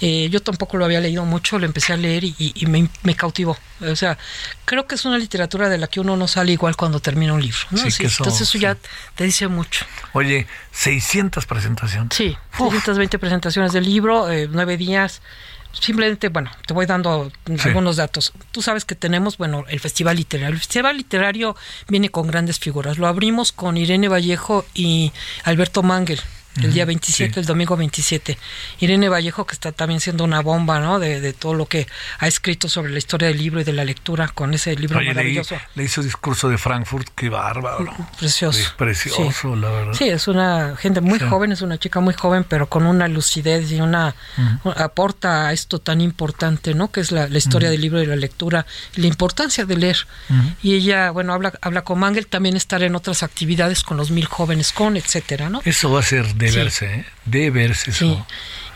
Eh, 0.00 0.28
yo 0.30 0.40
tampoco 0.42 0.76
lo 0.76 0.84
había 0.84 1.00
leído 1.00 1.24
mucho, 1.24 1.58
lo 1.58 1.66
empecé 1.66 1.92
a 1.92 1.96
leer 1.96 2.24
y, 2.24 2.34
y- 2.38 2.66
me, 2.66 2.88
me 3.02 3.14
cautivó. 3.14 3.56
O 3.80 3.96
sea, 3.96 4.16
creo 4.64 4.86
que 4.86 4.94
es 4.94 5.04
una 5.04 5.18
literatura 5.18 5.68
de 5.68 5.78
la 5.78 5.86
que 5.88 6.00
uno 6.00 6.16
no 6.16 6.26
sale 6.28 6.52
igual 6.52 6.74
cuando 6.76 7.00
termina 7.00 7.34
un 7.34 7.42
libro. 7.42 7.58
¿no? 7.70 7.82
Que 7.82 7.88
eso- 7.88 8.02
entonces 8.02 8.48
eso 8.48 8.58
ya 8.58 8.76
te 9.14 9.24
dice 9.24 9.46
mucho. 9.48 9.84
Oye, 10.12 10.46
600 10.72 11.46
presentaciones. 11.46 12.08
Sí, 12.16 12.36
Uf. 12.58 12.72
620 12.72 13.18
presentaciones 13.18 13.72
del 13.72 13.84
libro, 13.84 14.30
eh, 14.30 14.48
nueve 14.50 14.76
días. 14.76 15.20
Simplemente, 15.80 16.28
bueno, 16.28 16.50
te 16.66 16.74
voy 16.74 16.86
dando 16.86 17.30
Sí. 17.46 17.68
algunos 17.68 17.96
datos. 17.96 18.32
Tú 18.52 18.62
sabes 18.62 18.84
que 18.84 18.94
tenemos, 18.94 19.36
bueno, 19.38 19.64
el 19.68 19.80
Festival 19.80 20.16
Literario. 20.16 20.52
El 20.54 20.58
Festival 20.58 20.96
Literario 20.96 21.56
viene 21.88 22.10
con 22.10 22.26
grandes 22.26 22.58
figuras. 22.58 22.98
Lo 22.98 23.06
abrimos 23.06 23.52
con 23.52 23.76
Irene 23.76 24.08
Vallejo 24.08 24.64
y 24.74 25.12
Alberto 25.44 25.82
Mangel. 25.82 26.20
El 26.62 26.72
día 26.72 26.84
27, 26.84 27.34
sí. 27.34 27.40
el 27.40 27.46
domingo 27.46 27.76
27. 27.76 28.38
Irene 28.80 29.08
Vallejo, 29.08 29.44
que 29.46 29.54
está 29.54 29.72
también 29.72 30.00
siendo 30.00 30.24
una 30.24 30.40
bomba, 30.40 30.78
¿no? 30.80 30.98
De, 30.98 31.20
de 31.20 31.32
todo 31.32 31.54
lo 31.54 31.66
que 31.66 31.86
ha 32.18 32.26
escrito 32.28 32.68
sobre 32.68 32.92
la 32.92 32.98
historia 32.98 33.28
del 33.28 33.38
libro 33.38 33.60
y 33.60 33.64
de 33.64 33.72
la 33.72 33.84
lectura 33.84 34.28
con 34.28 34.54
ese 34.54 34.76
libro 34.76 34.98
Oye, 34.98 35.08
maravilloso. 35.08 35.56
leí 35.74 35.88
su 35.88 36.02
discurso 36.02 36.48
de 36.48 36.58
Frankfurt, 36.58 37.08
qué 37.14 37.28
bárbaro. 37.28 37.92
Precioso. 38.18 38.58
Sí, 38.58 38.64
precioso, 38.76 39.32
Sí. 39.54 39.60
la 39.60 39.68
verdad. 39.70 39.92
Sí, 39.94 40.08
es 40.08 40.28
una 40.28 40.76
gente 40.76 41.00
muy 41.00 41.18
Sí. 41.18 41.24
joven, 41.28 41.52
es 41.52 41.62
una 41.62 41.78
chica 41.78 42.00
muy 42.00 42.14
joven, 42.14 42.44
pero 42.44 42.68
con 42.68 42.86
una 42.86 43.08
lucidez 43.08 43.70
y 43.72 43.80
una 43.80 44.14
aporta 44.76 45.48
a 45.48 45.52
esto 45.52 45.78
tan 45.78 46.00
importante, 46.00 46.74
¿no? 46.74 46.90
Que 46.90 47.00
es 47.00 47.12
la, 47.12 47.28
la 47.28 47.38
historia 47.38 47.70
del 47.70 47.80
libro 47.80 48.02
y 48.02 48.06
la 48.06 48.16
lectura, 48.16 48.66
la 48.96 49.06
importancia 49.06 49.64
de 49.64 49.76
leer. 49.76 50.06
Y 50.62 50.74
ella, 50.74 51.10
bueno, 51.10 51.32
habla 51.32 51.52
habla 51.60 51.82
con 51.82 51.98
Mangel, 51.98 52.26
también 52.26 52.56
estar 52.56 52.82
en 52.82 52.94
otras 52.96 53.22
actividades 53.22 53.82
con 53.82 53.96
los 53.96 54.10
mil 54.10 54.26
jóvenes 54.26 54.72
con, 54.72 54.96
etcétera, 54.96 55.48
¿no? 55.50 55.60
Eso 55.64 55.90
va 55.90 56.00
a 56.00 56.02
ser 56.02 56.34
de 56.34 56.43
Sí. 56.48 56.56
verse, 56.56 56.86
¿eh? 56.94 57.04
De 57.24 57.50
verse 57.50 57.90
eso. 57.90 58.26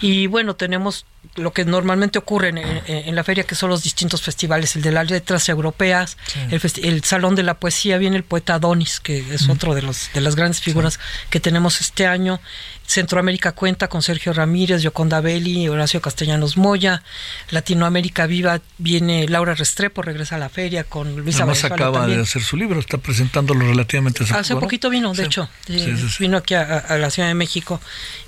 Sí. 0.01 0.07
Y 0.07 0.27
bueno, 0.27 0.57
tenemos 0.57 1.07
lo 1.37 1.53
que 1.53 1.65
normalmente 1.65 2.19
ocurre 2.19 2.49
en, 2.49 2.59
en- 2.59 2.83
en 2.87 3.15
la 3.15 3.23
feria, 3.25 3.45
que 3.45 3.55
son 3.55 3.71
los 3.71 3.83
distintos 3.83 4.23
festivales, 4.23 4.75
el 4.77 4.83
de 4.83 4.93
las 4.93 5.11
letras 5.11 5.49
europeas, 5.49 6.17
el, 6.51 6.61
festi- 6.61 6.85
el 6.85 7.05
Salón 7.05 7.35
de 7.35 7.43
la 7.43 7.55
Poesía, 7.55 7.97
viene 7.99 8.17
el 8.17 8.25
poeta 8.25 8.55
Adonis, 8.55 9.01
que 9.01 9.19
es 9.35 9.49
otro 9.49 9.75
de, 9.75 9.83
los, 9.83 10.11
de 10.13 10.21
las 10.21 10.35
grandes 10.37 10.61
figuras 10.61 10.99
que 11.31 11.41
tenemos 11.41 11.81
este 11.81 12.07
año. 12.07 12.41
Centroamérica 12.87 13.53
cuenta 13.53 13.89
con 13.89 14.01
Sergio 14.03 14.33
Ramírez, 14.33 14.81
Yoconda 14.83 15.21
Belli, 15.21 15.69
Horacio 15.69 16.01
Castellanos 16.01 16.57
Moya. 16.57 17.03
Latinoamérica 17.51 18.27
Viva 18.27 18.61
viene 18.79 19.29
Laura 19.29 19.55
Restrepo, 19.55 20.01
regresa 20.03 20.37
a 20.37 20.39
la 20.39 20.49
feria 20.49 20.85
con 20.85 21.15
Luisa 21.17 21.41
Además 21.43 21.59
Valenzuela 21.63 21.75
acaba 21.75 21.99
también. 22.01 22.19
de 22.21 22.23
hacer 22.25 22.43
su 22.43 22.57
libro, 22.57 22.81
está 22.81 22.99
presentándolo 22.99 23.67
relativamente 23.67 24.25
hace, 24.25 24.35
Hace 24.35 24.57
poquito 24.57 24.89
vino, 24.91 25.11
de 25.13 25.17
Sí. 25.19 25.23
hecho. 25.25 25.49
Sí, 25.67 25.75
eh, 25.75 25.97
sí, 25.99 26.09
sí. 26.09 26.17
Vino 26.21 26.39
aquí 26.39 26.55
a- 26.55 26.79
a 26.79 26.97
la 26.99 27.11
Ciudad 27.11 27.29
de 27.29 27.35
México 27.35 27.81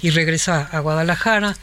y 0.02 0.10
regresa 0.10 0.68
a 0.70 0.78
Guadalajara. 0.80 1.56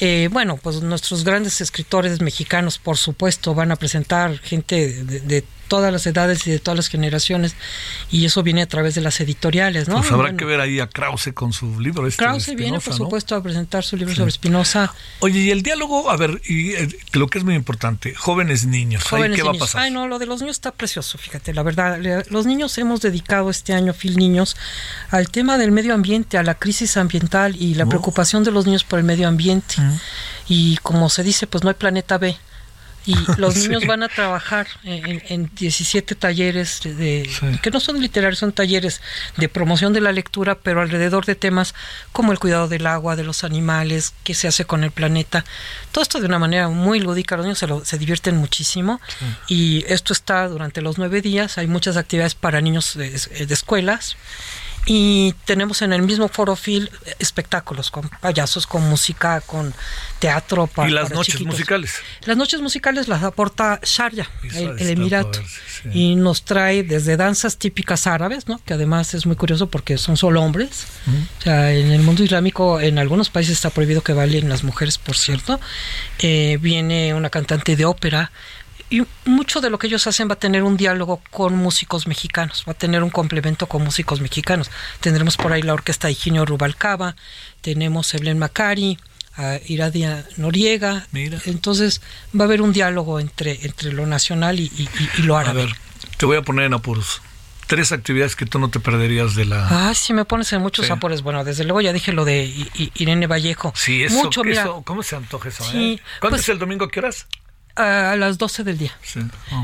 Eh, 0.00 0.28
bueno, 0.30 0.58
pues 0.62 0.82
nuestros 0.82 1.24
grandes 1.24 1.60
escritores 1.60 2.20
mexicanos, 2.20 2.78
por 2.78 2.98
supuesto, 2.98 3.54
van 3.54 3.72
a 3.72 3.76
presentar 3.76 4.38
gente 4.38 5.02
de, 5.04 5.20
de 5.20 5.44
todas 5.68 5.92
las 5.92 6.06
edades 6.06 6.46
y 6.46 6.50
de 6.50 6.58
todas 6.58 6.76
las 6.76 6.88
generaciones, 6.88 7.54
y 8.10 8.24
eso 8.24 8.42
viene 8.42 8.62
a 8.62 8.66
través 8.66 8.94
de 8.94 9.00
las 9.00 9.20
editoriales, 9.20 9.88
¿no? 9.88 9.96
Pues 9.96 10.10
habrá 10.12 10.24
Bueno, 10.24 10.38
que 10.38 10.44
ver 10.44 10.60
ahí 10.60 10.80
a 10.80 10.88
Krause 10.88 11.30
con 11.34 11.52
su 11.52 11.80
libro. 11.80 12.06
Este 12.06 12.22
Krause 12.22 12.54
viene, 12.54 12.80
por 12.80 12.94
supuesto, 12.94 13.34
a 13.34 13.42
presentar 13.42 13.84
su 13.84 13.96
libro 13.96 14.14
sobre 14.14 14.30
Spinoza. 14.30 14.92
Oye, 15.20 15.40
y 15.40 15.50
el 15.50 15.62
diálogo, 15.62 16.10
a 16.10 16.16
ver, 16.16 16.40
y 16.46 16.72
eh, 16.72 16.88
lo 17.12 17.28
que 17.28 17.38
es 17.38 17.44
muy 17.44 17.54
importante, 17.54 18.14
jóvenes 18.14 18.66
niños, 18.66 19.02
¿ahí 19.04 19.18
Jóvenes 19.18 19.36
¿qué 19.36 19.42
va 19.42 19.52
a 19.52 19.54
pasar? 19.54 19.82
Ay, 19.82 19.90
no, 19.90 20.06
lo 20.08 20.18
de 20.18 20.26
los 20.26 20.40
niños 20.40 20.56
está 20.56 20.72
precioso, 20.72 21.18
fíjate, 21.18 21.52
la 21.54 21.62
verdad. 21.62 21.98
Los 22.30 22.46
niños 22.46 22.76
hemos 22.78 23.00
dedicado 23.00 23.50
este 23.50 23.72
año, 23.72 23.92
Phil 23.92 24.16
Niños, 24.16 24.56
al 25.10 25.28
tema 25.30 25.58
del 25.58 25.72
medio 25.72 25.94
ambiente, 25.94 26.38
a 26.38 26.42
la 26.42 26.54
crisis 26.54 26.96
ambiental 26.96 27.56
y 27.56 27.74
la 27.74 27.86
preocupación 27.86 28.44
de 28.44 28.50
los 28.50 28.66
niños 28.66 28.84
por 28.84 28.98
el 28.98 29.04
medio 29.04 29.28
ambiente. 29.28 29.76
Y 30.48 30.76
como 30.78 31.08
se 31.10 31.22
dice, 31.22 31.46
pues 31.46 31.64
no 31.64 31.70
hay 31.70 31.74
planeta 31.74 32.18
B. 32.18 32.36
Y 33.06 33.14
los 33.38 33.54
Sí. 33.54 33.68
niños 33.68 33.86
van 33.86 34.02
a 34.02 34.08
trabajar 34.08 34.66
en, 34.84 35.22
en 35.28 35.50
17 35.54 36.14
talleres 36.16 36.80
de, 36.82 36.94
de- 36.94 37.30
Sí. 37.30 37.58
que 37.62 37.70
no 37.70 37.80
son 37.80 38.00
literarios, 38.00 38.38
son 38.38 38.52
talleres 38.52 39.00
de 39.36 39.48
promoción 39.48 39.92
de 39.92 40.00
la 40.00 40.12
lectura, 40.12 40.58
pero 40.58 40.80
alrededor 40.82 41.24
de 41.24 41.34
temas 41.36 41.74
como 42.12 42.32
el 42.32 42.38
cuidado 42.38 42.68
del 42.68 42.86
agua, 42.86 43.16
de 43.16 43.24
los 43.24 43.44
animales, 43.44 44.12
qué 44.24 44.34
se 44.34 44.48
hace 44.48 44.64
con 44.64 44.84
el 44.84 44.90
planeta. 44.90 45.44
Todo 45.92 46.02
esto 46.02 46.20
de 46.20 46.26
una 46.26 46.38
manera 46.38 46.68
muy 46.68 47.00
lúdica, 47.00 47.36
los 47.36 47.46
niños 47.46 47.58
se, 47.58 47.66
lo- 47.66 47.84
se 47.84 47.96
divierten 47.98 48.36
muchísimo 48.36 49.00
y 49.48 49.84
esto 49.86 50.12
está 50.12 50.48
durante 50.48 50.80
los 50.82 50.98
nueve 50.98 51.22
días. 51.22 51.58
Hay 51.58 51.66
muchas 51.68 51.96
actividades 51.96 52.34
para 52.34 52.60
niños 52.60 52.94
de, 52.96 53.10
de 53.10 53.54
escuelas. 53.54 54.16
Y 54.88 55.34
tenemos 55.44 55.82
en 55.82 55.92
el 55.92 56.02
mismo 56.02 56.28
foro 56.28 56.54
Phil 56.54 56.90
espectáculos 57.18 57.90
con 57.90 58.08
payasos, 58.08 58.68
con 58.68 58.88
música, 58.88 59.40
con 59.40 59.74
teatro. 60.20 60.68
pa- 60.68 60.88
y 60.88 60.92
las 60.92 61.04
para 61.06 61.16
noches 61.16 61.32
chiquitos. 61.34 61.54
musicales. 61.54 61.94
Las 62.24 62.36
noches 62.36 62.60
musicales 62.60 63.08
las 63.08 63.22
aporta 63.24 63.80
Sharjah, 63.82 64.28
el, 64.54 64.88
Emirato, 64.88 65.40
sí. 65.82 65.88
y 65.92 66.14
nos 66.14 66.44
trae 66.44 66.84
desde 66.84 67.16
danzas 67.16 67.56
típicas 67.58 68.06
árabes, 68.06 68.46
¿no? 68.46 68.60
que 68.64 68.74
además 68.74 69.12
es 69.14 69.26
muy 69.26 69.34
curioso 69.36 69.66
porque 69.68 69.98
son 69.98 70.16
solo 70.16 70.40
hombres. 70.40 70.86
O 71.40 71.42
sea, 71.42 71.72
en 71.72 71.90
el 71.90 72.02
mundo 72.02 72.22
islámico, 72.22 72.80
en 72.80 72.98
algunos 73.00 73.28
países 73.28 73.54
está 73.54 73.70
prohibido 73.70 74.02
que 74.02 74.12
bailen 74.12 74.48
las 74.48 74.62
mujeres, 74.62 74.98
por 74.98 75.16
cierto. 75.16 75.60
Eh, 76.20 76.58
viene 76.60 77.12
una 77.12 77.28
cantante 77.30 77.74
de 77.74 77.84
ópera. 77.84 78.30
Y 78.88 79.02
mucho 79.24 79.60
de 79.60 79.68
lo 79.70 79.78
que 79.78 79.88
ellos 79.88 80.06
hacen 80.06 80.28
va 80.28 80.34
a 80.34 80.38
tener 80.38 80.62
un 80.62 80.76
diálogo 80.76 81.20
con 81.30 81.56
músicos 81.56 82.06
mexicanos, 82.06 82.64
va 82.68 82.72
a 82.72 82.74
tener 82.78 83.02
un 83.02 83.10
complemento 83.10 83.66
con 83.66 83.82
músicos 83.82 84.20
mexicanos. 84.20 84.70
Tendremos 85.00 85.36
por 85.36 85.52
ahí 85.52 85.62
la 85.62 85.74
orquesta 85.74 86.06
de 86.06 86.12
Higinio 86.12 86.44
Rubalcaba, 86.46 87.16
tenemos 87.62 88.14
Evelyn 88.14 88.38
Macari, 88.38 88.98
a 89.36 89.58
Iradia 89.66 90.24
Noriega. 90.36 91.06
Mira. 91.12 91.38
Entonces 91.46 92.00
va 92.38 92.44
a 92.44 92.46
haber 92.46 92.62
un 92.62 92.72
diálogo 92.72 93.20
entre, 93.20 93.58
entre 93.66 93.92
lo 93.92 94.06
nacional 94.06 94.60
y, 94.60 94.64
y- 94.76 94.88
y 95.18 95.22
lo 95.22 95.36
A 95.36 95.40
árabe. 95.40 95.66
ver, 95.66 95.74
te 96.16 96.24
voy 96.26 96.36
a 96.38 96.42
poner 96.42 96.66
en 96.66 96.74
apuros. 96.74 97.20
Tres 97.66 97.90
actividades 97.90 98.36
que 98.36 98.46
tú 98.46 98.60
no 98.60 98.70
te 98.70 98.78
perderías 98.78 99.34
de 99.34 99.44
la... 99.44 99.66
Ah, 99.68 99.92
si 99.94 100.14
me 100.14 100.24
pones 100.24 100.52
en 100.52 100.62
muchos 100.62 100.86
Sí. 100.86 100.92
apores. 100.92 101.22
Bueno, 101.22 101.42
desde 101.42 101.64
luego 101.64 101.80
ya 101.80 101.92
dije 101.92 102.12
lo 102.12 102.24
de 102.24 102.44
Irene 102.94 103.26
Vallejo. 103.26 103.72
sí, 103.74 104.04
eso, 104.04 104.14
Mucho, 104.14 104.42
que 104.42 104.50
mira, 104.50 104.62
eso- 104.62 104.82
¿cómo 104.86 105.02
se 105.02 105.16
antoja 105.16 105.48
eso? 105.48 105.64
Sí, 105.64 105.94
eh? 105.98 106.02
¿Cuándo 106.20 106.36
pues- 106.36 106.42
es 106.42 106.48
el 106.50 106.58
domingo? 106.60 106.86
¿Qué 106.88 107.00
horas? 107.00 107.26
A 107.76 108.16
las 108.16 108.38
12 108.38 108.64
del 108.64 108.78
día. 108.78 108.92
Sí. 109.02 109.20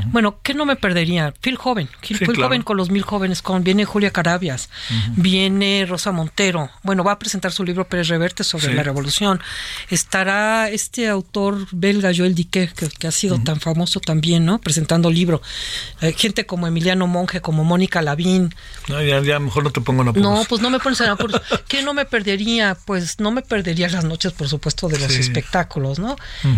Bueno, 0.07 0.37
¿qué 0.43 0.53
no 0.53 0.65
me 0.65 0.75
perdería? 0.75 1.33
Phil 1.41 1.55
Joven. 1.57 1.87
Phil, 2.01 2.17
Sí, 2.17 2.25
Phil 2.25 2.35
claro. 2.35 2.47
Joven 2.49 2.61
con 2.61 2.77
los 2.77 2.89
mil 2.89 3.01
jóvenes. 3.03 3.41
Con, 3.41 3.63
viene 3.63 3.85
Julia 3.85 4.11
Carabias. 4.11 4.69
Viene 5.15 5.85
Rosa 5.87 6.11
Montero. 6.11 6.69
Bueno, 6.83 7.03
va 7.03 7.13
a 7.13 7.19
presentar 7.19 7.51
su 7.51 7.63
libro 7.63 7.87
Pérez 7.87 8.07
Reverte 8.07 8.43
sobre 8.43 8.67
Sí. 8.67 8.73
la 8.73 8.83
revolución. 8.83 9.39
Estará 9.89 10.69
este 10.69 11.07
autor 11.07 11.67
belga, 11.71 12.11
Joel 12.15 12.35
Diquet, 12.35 12.73
que, 12.73 12.87
que 12.89 13.07
ha 13.07 13.11
sido 13.11 13.39
tan 13.43 13.59
famoso 13.59 13.99
también, 13.99 14.45
¿no? 14.45 14.59
Presentando 14.59 15.09
libro. 15.09 15.41
Eh, 16.01 16.13
gente 16.17 16.45
como 16.45 16.67
Emiliano 16.67 17.07
Monge, 17.07 17.41
como 17.41 17.63
Mónica 17.63 18.01
Lavín. 18.01 18.53
No, 18.89 19.01
ya, 19.01 19.21
ya 19.21 19.39
mejor 19.39 19.63
no 19.63 19.71
te 19.71 19.81
pongo 19.81 20.01
en 20.03 20.09
apuros. 20.09 20.23
No, 20.31 20.43
pues 20.47 20.61
no 20.61 20.69
me 20.69 20.79
pones 20.79 20.99
en 21.01 21.09
apuros. 21.09 21.41
¿Qué 21.67 21.81
no 21.83 21.93
me 21.93 22.05
perdería? 22.05 22.77
Pues 22.85 23.19
no 23.19 23.31
me 23.31 23.41
perdería 23.41 23.89
las 23.89 24.03
noches, 24.05 24.33
por 24.33 24.47
supuesto, 24.47 24.87
de 24.87 24.99
los 24.99 25.11
espectáculos, 25.15 25.99
¿no? 25.99 26.15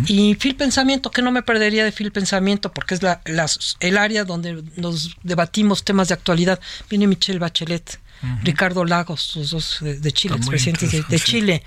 Y 0.07 0.35
Phil 0.35 0.55
Pensamiento, 0.55 1.11
¿qué 1.11 1.21
no 1.21 1.31
me 1.31 1.43
perdería 1.45 1.83
de 1.85 1.91
Phil 1.91 2.11
Pensamiento? 2.11 2.71
Porque 2.71 2.95
es 2.95 3.03
la, 3.03 3.21
las- 3.25 3.77
el 3.79 3.97
área 3.97 4.23
donde 4.25 4.63
nos 4.75 5.15
debatimos 5.23 5.83
temas 5.83 6.07
de 6.09 6.13
actualidad. 6.15 6.59
Viene 6.89 7.07
Michelle 7.07 7.39
Bachelet. 7.39 7.99
Ricardo 8.43 8.85
Lagos, 8.85 9.21
sus 9.21 9.51
dos 9.51 9.77
de, 9.81 9.99
de 9.99 10.11
Chile, 10.11 10.35
expresidentes 10.37 10.89
de, 10.91 11.03
de. 11.07 11.19
Chile. 11.19 11.63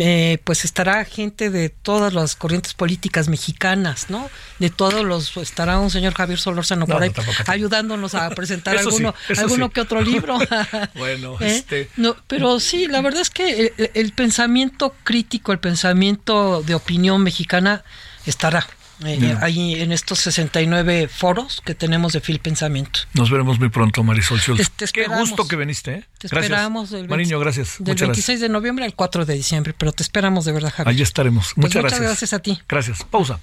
Eh, 0.00 0.38
pues 0.42 0.64
estará 0.64 1.04
gente 1.04 1.48
de 1.48 1.68
todas 1.68 2.12
las 2.12 2.34
corrientes 2.34 2.74
políticas 2.74 3.28
mexicanas, 3.28 4.06
¿no? 4.08 4.28
De 4.58 4.70
todos 4.70 5.04
los, 5.04 5.36
estará 5.36 5.78
un 5.78 5.90
señor 5.90 6.14
Javier 6.14 6.40
Solórzano 6.40 6.86
No, 6.86 6.94
por 6.94 7.02
ahí 7.04 7.12
ayudándonos 7.46 8.14
a 8.16 8.30
presentar 8.30 8.74
sí, 8.78 8.84
alguno, 8.84 9.14
alguno 9.38 9.66
sí. 9.66 9.72
que 9.74 9.80
otro 9.80 10.00
libro. 10.00 10.38
Bueno, 10.96 11.36
¿Eh? 11.40 11.56
este- 11.58 11.88
No, 11.96 12.16
pero 12.26 12.58
sí, 12.58 12.88
la 12.88 13.00
verdad 13.00 13.20
es 13.20 13.30
que 13.30 13.72
el, 13.76 13.90
el 13.94 14.12
pensamiento 14.12 14.96
crítico, 15.04 15.52
el 15.52 15.60
pensamiento 15.60 16.62
de 16.64 16.74
opinión 16.74 17.22
mexicana 17.22 17.84
estará 18.26 18.66
eh, 19.06 19.36
ahí 19.40 19.80
en 19.80 19.92
estos 19.92 20.18
69 20.20 21.08
foros 21.08 21.62
que 21.64 21.74
tenemos 21.74 22.12
de 22.12 22.20
Phil 22.20 22.38
Pensamiento. 22.38 23.00
Nos 23.14 23.30
veremos 23.30 23.58
muy 23.58 23.68
pronto, 23.68 24.02
Marisol 24.02 24.38
Schultz. 24.40 24.70
Te- 24.70 24.86
te 24.86 24.92
Qué 24.92 25.06
gusto 25.08 25.46
que 25.48 25.56
viniste, 25.56 25.92
¿eh? 25.92 26.04
Te 26.18 26.28
gracias. 26.28 26.42
esperamos 26.44 26.90
del 26.90 27.00
20 27.02 27.10
Mariño, 27.12 27.38
gracias. 27.40 27.76
Del 27.78 27.94
Muchas 27.94 28.08
26 28.08 28.40
de 28.40 28.48
noviembre 28.48 28.84
al 28.84 28.94
4 28.94 29.24
de 29.26 29.34
diciembre, 29.34 29.74
pero 29.76 29.92
te 29.92 30.02
esperamos 30.02 30.44
de 30.44 30.52
verdad, 30.52 30.68
gracias. 30.68 30.76
Javier. 30.84 30.94
Allí 30.96 31.02
estaremos. 31.02 31.44
Pues 31.54 31.56
Muchas, 31.56 31.82
muchas 31.82 32.00
gracias. 32.00 32.08
gracias 32.20 32.32
a 32.32 32.38
ti. 32.40 32.60
Gracias. 32.68 33.04
Pausa. 33.04 33.40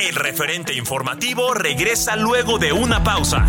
El 0.00 0.14
referente 0.16 0.74
informativo 0.74 1.54
regresa 1.54 2.16
luego 2.16 2.58
de 2.58 2.72
una 2.72 3.02
pausa. 3.02 3.46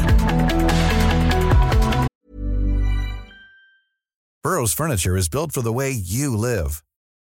Burrow's 4.43 4.76
furniture 4.76 5.17
is 5.17 5.28
built 5.30 5.52
for 5.52 5.63
the 5.63 5.71
way 5.71 5.91
you 5.91 6.36
live. 6.38 6.82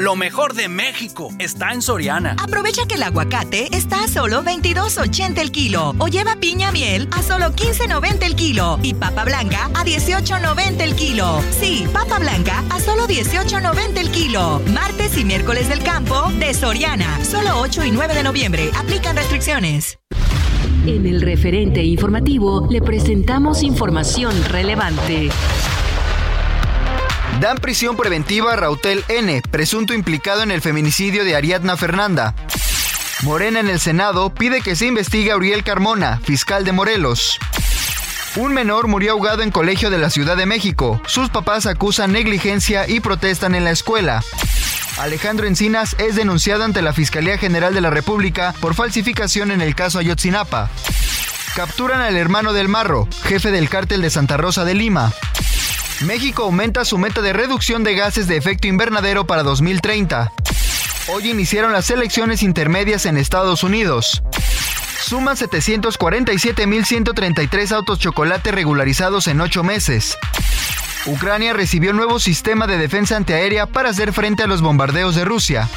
Lo 0.00 0.16
mejor 0.16 0.54
de 0.54 0.70
México 0.70 1.28
está 1.38 1.72
en 1.72 1.82
Soriana. 1.82 2.34
Aprovecha 2.42 2.86
que 2.88 2.94
el 2.94 3.02
aguacate 3.02 3.68
está 3.76 4.04
a 4.04 4.08
solo 4.08 4.42
22.80 4.42 5.38
el 5.38 5.52
kilo 5.52 5.94
o 5.98 6.08
lleva 6.08 6.36
piña 6.36 6.72
miel 6.72 7.06
a 7.12 7.22
solo 7.22 7.48
15.90 7.48 8.24
el 8.24 8.34
kilo 8.34 8.78
y 8.82 8.94
papa 8.94 9.26
blanca 9.26 9.66
a 9.74 9.84
18.90 9.84 10.80
el 10.80 10.94
kilo. 10.94 11.42
Sí, 11.50 11.84
papa 11.92 12.18
blanca 12.18 12.64
a 12.70 12.80
solo 12.80 13.06
18.90 13.06 13.98
el 13.98 14.10
kilo. 14.10 14.62
Martes 14.72 15.18
y 15.18 15.24
miércoles 15.26 15.68
del 15.68 15.82
campo 15.82 16.32
de 16.38 16.54
Soriana, 16.54 17.22
solo 17.22 17.60
8 17.60 17.84
y 17.84 17.90
9 17.90 18.14
de 18.14 18.22
noviembre. 18.22 18.70
Aplican 18.78 19.16
restricciones. 19.16 19.98
En 20.86 21.04
el 21.04 21.20
referente 21.20 21.84
informativo 21.84 22.66
le 22.70 22.80
presentamos 22.80 23.62
información 23.62 24.32
relevante. 24.44 25.28
Dan 27.40 27.56
prisión 27.56 27.96
preventiva 27.96 28.52
a 28.52 28.56
Rautel 28.56 29.02
N, 29.08 29.40
presunto 29.50 29.94
implicado 29.94 30.42
en 30.42 30.50
el 30.50 30.60
feminicidio 30.60 31.24
de 31.24 31.34
Ariadna 31.34 31.74
Fernanda. 31.74 32.34
Morena 33.22 33.60
en 33.60 33.70
el 33.70 33.80
Senado 33.80 34.34
pide 34.34 34.60
que 34.60 34.76
se 34.76 34.86
investigue 34.86 35.32
a 35.32 35.38
Uriel 35.38 35.64
Carmona, 35.64 36.20
fiscal 36.22 36.66
de 36.66 36.72
Morelos. 36.72 37.38
Un 38.36 38.52
menor 38.52 38.88
murió 38.88 39.12
ahogado 39.12 39.42
en 39.42 39.50
colegio 39.50 39.88
de 39.88 39.96
la 39.96 40.10
Ciudad 40.10 40.36
de 40.36 40.44
México. 40.44 41.00
Sus 41.06 41.30
papás 41.30 41.64
acusan 41.64 42.12
negligencia 42.12 42.86
y 42.86 43.00
protestan 43.00 43.54
en 43.54 43.64
la 43.64 43.70
escuela. 43.70 44.22
Alejandro 44.98 45.46
Encinas 45.46 45.96
es 45.98 46.16
denunciado 46.16 46.64
ante 46.64 46.82
la 46.82 46.92
Fiscalía 46.92 47.38
General 47.38 47.72
de 47.72 47.80
la 47.80 47.88
República 47.88 48.54
por 48.60 48.74
falsificación 48.74 49.50
en 49.50 49.62
el 49.62 49.74
caso 49.74 49.98
Ayotzinapa. 49.98 50.68
Capturan 51.56 52.02
al 52.02 52.18
hermano 52.18 52.52
del 52.52 52.68
Marro, 52.68 53.08
jefe 53.24 53.50
del 53.50 53.70
cártel 53.70 54.02
de 54.02 54.10
Santa 54.10 54.36
Rosa 54.36 54.66
de 54.66 54.74
Lima. 54.74 55.10
México 56.00 56.42
aumenta 56.44 56.86
su 56.86 56.96
meta 56.98 57.20
de 57.20 57.34
reducción 57.34 57.84
de 57.84 57.94
gases 57.94 58.26
de 58.26 58.36
efecto 58.36 58.66
invernadero 58.66 59.26
para 59.26 59.42
2030. 59.42 60.32
Hoy 61.08 61.30
iniciaron 61.30 61.72
las 61.72 61.90
elecciones 61.90 62.42
intermedias 62.42 63.04
en 63.04 63.18
Estados 63.18 63.64
Unidos. 63.64 64.22
Suman 65.02 65.36
747.133 65.36 67.72
autos 67.72 67.98
chocolate 67.98 68.50
regularizados 68.50 69.26
en 69.26 69.42
8 69.42 69.62
meses. 69.62 70.16
Ucrania 71.06 71.52
recibió 71.52 71.92
nuevo 71.92 72.18
sistema 72.18 72.66
de 72.66 72.78
defensa 72.78 73.16
antiaérea 73.16 73.66
para 73.66 73.90
hacer 73.90 74.14
frente 74.14 74.42
a 74.42 74.46
los 74.46 74.62
bombardeos 74.62 75.14
de 75.14 75.26
Rusia. 75.26 75.68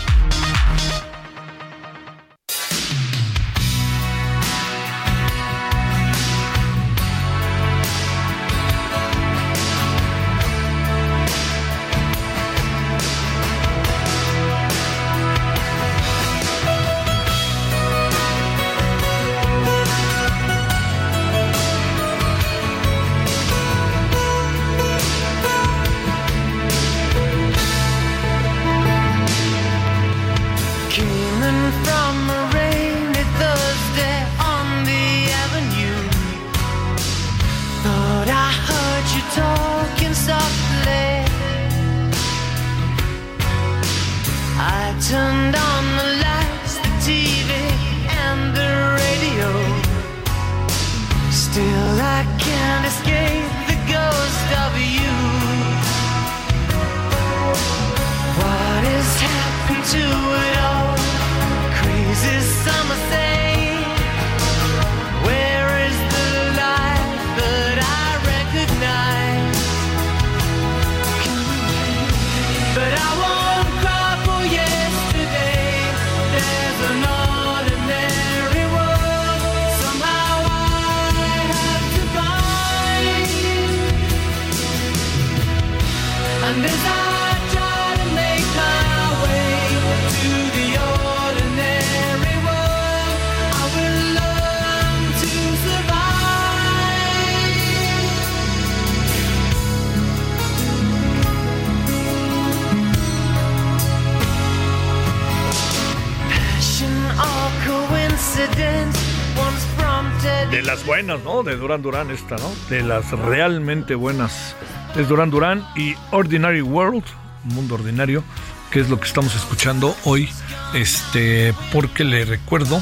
Buenas, 110.93 111.23
¿no? 111.23 111.41
De 111.41 111.56
Duran 111.58 111.82
Duran 111.82 112.12
esta, 112.12 112.36
¿no? 112.36 112.51
De 112.69 112.84
las 112.84 113.10
realmente 113.10 113.95
buenas. 113.95 114.56
Es 114.95 115.08
Duran 115.08 115.32
Duran 115.32 115.65
y 115.75 115.95
Ordinary 116.12 116.62
World, 116.62 117.03
Mundo 117.45 117.73
Ordinario, 117.73 118.23
que 118.69 118.79
es 118.79 118.91
lo 118.91 118.99
que 118.99 119.08
estamos 119.08 119.34
escuchando 119.34 119.95
hoy. 120.03 120.29
Este, 120.75 121.56
porque 121.71 122.03
le 122.03 122.25
recuerdo, 122.25 122.79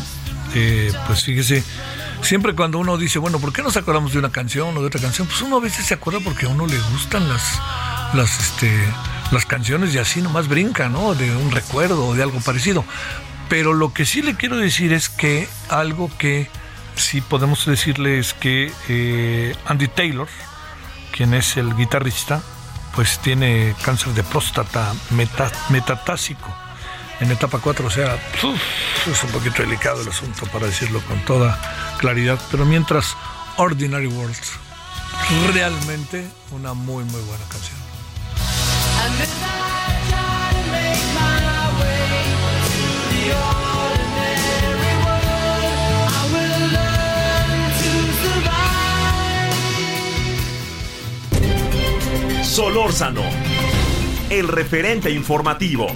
eh, 0.54 0.92
pues 1.08 1.24
fíjese, 1.24 1.64
siempre 2.22 2.54
cuando 2.54 2.80
uno 2.80 2.98
dice, 2.98 3.18
bueno, 3.18 3.40
¿por 3.40 3.54
qué 3.54 3.64
nos 3.64 3.78
acordamos 3.78 4.12
de 4.12 4.20
una 4.20 4.30
canción 4.30 4.76
o 4.76 4.82
de 4.82 4.88
otra 4.88 5.00
canción? 5.00 5.26
Pues 5.26 5.42
uno 5.42 5.56
a 5.56 5.62
veces 5.62 5.86
se 5.86 5.94
acuerda 5.94 6.20
porque 6.20 6.48
a 6.48 6.50
uno 6.50 6.68
le 6.68 6.80
gustan 6.92 7.30
las, 7.30 7.62
las, 8.14 8.42
este, 8.42 8.70
las 9.32 9.46
canciones 9.46 9.96
y 9.96 10.00
así 10.00 10.22
nomás 10.22 10.50
brinca, 10.50 10.90
¿no? 10.90 11.16
De 11.16 11.34
un 11.34 11.50
recuerdo 11.50 12.08
o 12.08 12.14
de 12.14 12.24
algo 12.24 12.42
parecido. 12.42 12.84
Pero 13.48 13.72
lo 13.72 13.94
que 13.94 14.06
sí 14.06 14.22
le 14.22 14.36
quiero 14.36 14.58
decir 14.58 14.92
es 14.92 15.08
que 15.08 15.48
algo 15.70 16.12
que 16.18 16.50
sí 16.96 17.22
podemos 17.22 17.66
decirle 17.66 18.20
es 18.20 18.34
que 18.34 18.72
eh, 18.90 19.56
Andy 19.66 19.88
Taylor, 19.88 20.28
quien 21.12 21.34
es 21.34 21.58
el 21.58 21.76
guitarrista, 21.76 22.42
pues 22.96 23.20
tiene 23.20 23.76
cáncer 23.84 24.14
de 24.14 24.24
próstata 24.24 24.94
meta- 25.12 25.52
metatásico 25.70 26.54
en 27.20 27.32
etapa 27.32 27.60
4, 27.60 27.86
o 27.86 27.90
sea, 27.92 28.16
es 29.12 29.24
un 29.24 29.30
poquito 29.32 29.62
delicado 29.62 30.02
el 30.02 30.10
asunto 30.10 30.46
para 30.48 30.66
decirlo 30.66 31.00
con 31.06 31.20
toda 31.26 31.60
claridad, 32.00 32.40
pero 32.50 32.66
mientras 32.66 33.16
Ordinary 33.58 34.08
World, 34.08 34.36
realmente 35.54 36.28
una 36.52 36.74
muy 36.74 37.04
muy 37.04 37.22
buena 37.22 37.46
canción. 37.46 37.81
Solórzano, 52.52 53.22
el 54.30 54.50
referente 54.50 55.10
informativo. 55.10 55.88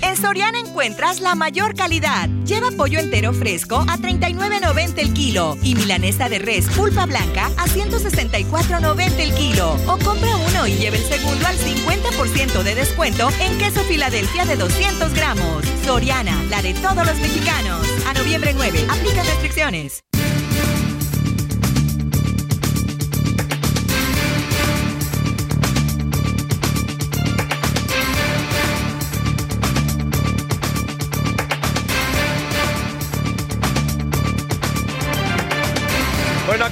En 0.00 0.16
Soriana 0.16 0.60
encuentras 0.60 1.20
la 1.20 1.34
mayor 1.34 1.74
calidad. 1.74 2.30
Lleva 2.46 2.70
pollo 2.70 2.98
entero 2.98 3.34
fresco 3.34 3.84
a 3.86 3.98
39.90 3.98 4.94
el 4.96 5.12
kilo 5.12 5.58
y 5.62 5.74
milanesa 5.74 6.30
de 6.30 6.38
res 6.38 6.70
pulpa 6.70 7.04
blanca 7.04 7.50
a 7.58 7.66
164.90 7.66 9.18
el 9.18 9.34
kilo. 9.34 9.74
O 9.86 9.98
compra 9.98 10.34
uno 10.36 10.66
y 10.66 10.72
lleve 10.76 10.96
el 10.96 11.04
segundo 11.04 11.46
al 11.46 11.58
50% 11.58 12.62
de 12.62 12.74
descuento 12.74 13.28
en 13.40 13.58
queso 13.58 13.82
Filadelfia 13.82 14.46
de 14.46 14.56
200 14.56 15.12
gramos. 15.12 15.66
Soriana, 15.84 16.42
la 16.48 16.62
de 16.62 16.72
todos 16.72 17.06
los 17.06 17.16
mexicanos. 17.16 17.86
A 18.06 18.14
noviembre 18.14 18.54
9, 18.54 18.86
aplica 18.88 19.22
restricciones. 19.22 20.02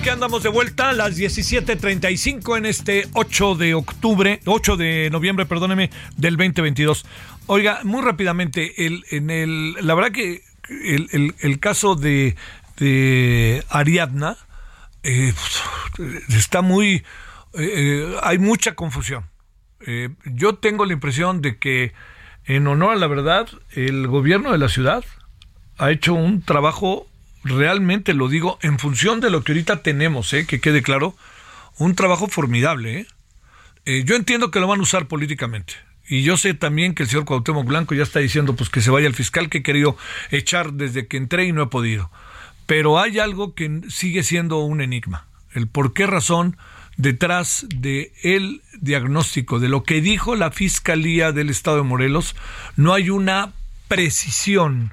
Aquí 0.04 0.10
andamos 0.10 0.42
de 0.42 0.50
vuelta 0.50 0.90
a 0.90 0.92
las 0.92 1.16
17:35 1.16 2.58
en 2.58 2.66
este 2.66 3.08
8 3.14 3.54
de 3.54 3.72
octubre, 3.72 4.38
8 4.44 4.76
de 4.76 5.08
noviembre, 5.10 5.46
perdóneme, 5.46 5.88
del 6.18 6.36
2022. 6.36 7.06
Oiga, 7.46 7.80
muy 7.84 8.02
rápidamente, 8.02 8.84
el, 8.84 9.02
en 9.10 9.30
el, 9.30 9.72
la 9.80 9.94
verdad 9.94 10.12
que 10.12 10.42
el, 10.68 11.32
el- 11.40 11.58
caso 11.58 11.94
de, 11.94 12.36
de 12.76 13.64
Ariadna 13.70 14.36
eh, 15.04 15.32
está 16.36 16.60
muy, 16.60 16.96
eh, 16.96 17.02
eh, 17.54 18.16
hay 18.22 18.36
mucha 18.36 18.74
confusión. 18.74 19.24
Yo 20.26 20.56
tengo 20.56 20.84
la 20.84 20.92
impresión 20.92 21.40
de 21.40 21.56
que, 21.58 21.94
en 22.44 22.66
honor 22.66 22.92
a 22.92 22.96
la 22.96 23.06
verdad, 23.06 23.48
el 23.72 24.06
gobierno 24.06 24.52
de 24.52 24.58
la 24.58 24.68
ciudad 24.68 25.02
ha 25.78 25.90
hecho 25.90 26.12
un 26.12 26.42
trabajo, 26.42 27.06
realmente 27.44 28.14
lo 28.14 28.28
digo, 28.28 28.58
en 28.62 28.78
función 28.78 29.20
de 29.20 29.30
lo 29.30 29.44
que 29.44 29.52
ahorita 29.52 29.82
tenemos, 29.82 30.32
¿eh? 30.32 30.46
que 30.46 30.60
quede 30.60 30.82
claro, 30.82 31.14
un 31.78 31.94
trabajo 31.94 32.28
formidable. 32.28 33.00
¿eh? 33.00 33.06
Eh, 33.84 34.04
yo 34.04 34.16
entiendo 34.16 34.50
que 34.50 34.60
lo 34.60 34.66
van 34.66 34.80
a 34.80 34.84
usar 34.84 35.06
políticamente. 35.06 35.74
Y 36.06 36.22
yo 36.22 36.36
sé 36.36 36.54
también 36.54 36.94
que 36.94 37.02
el 37.02 37.08
señor 37.08 37.24
Cuauhtémoc 37.24 37.66
Blanco 37.66 37.94
ya 37.94 38.02
está 38.02 38.18
diciendo 38.18 38.54
pues 38.56 38.68
que 38.68 38.82
se 38.82 38.90
vaya 38.90 39.06
el 39.06 39.14
fiscal 39.14 39.48
que 39.48 39.58
he 39.58 39.62
querido 39.62 39.96
echar 40.30 40.74
desde 40.74 41.06
que 41.06 41.16
entré 41.16 41.46
y 41.46 41.52
no 41.52 41.62
he 41.62 41.66
podido. 41.66 42.10
Pero 42.66 42.98
hay 42.98 43.18
algo 43.18 43.54
que 43.54 43.82
sigue 43.88 44.22
siendo 44.22 44.58
un 44.58 44.80
enigma. 44.80 45.26
El 45.52 45.66
por 45.66 45.94
qué 45.94 46.06
razón 46.06 46.56
detrás 46.96 47.66
de 47.74 48.12
diagnóstico 48.80 49.58
de 49.58 49.68
lo 49.68 49.82
que 49.82 50.00
dijo 50.00 50.36
la 50.36 50.50
Fiscalía 50.50 51.32
del 51.32 51.50
Estado 51.50 51.78
de 51.78 51.82
Morelos 51.82 52.36
no 52.76 52.92
hay 52.92 53.10
una 53.10 53.52
precisión 53.88 54.92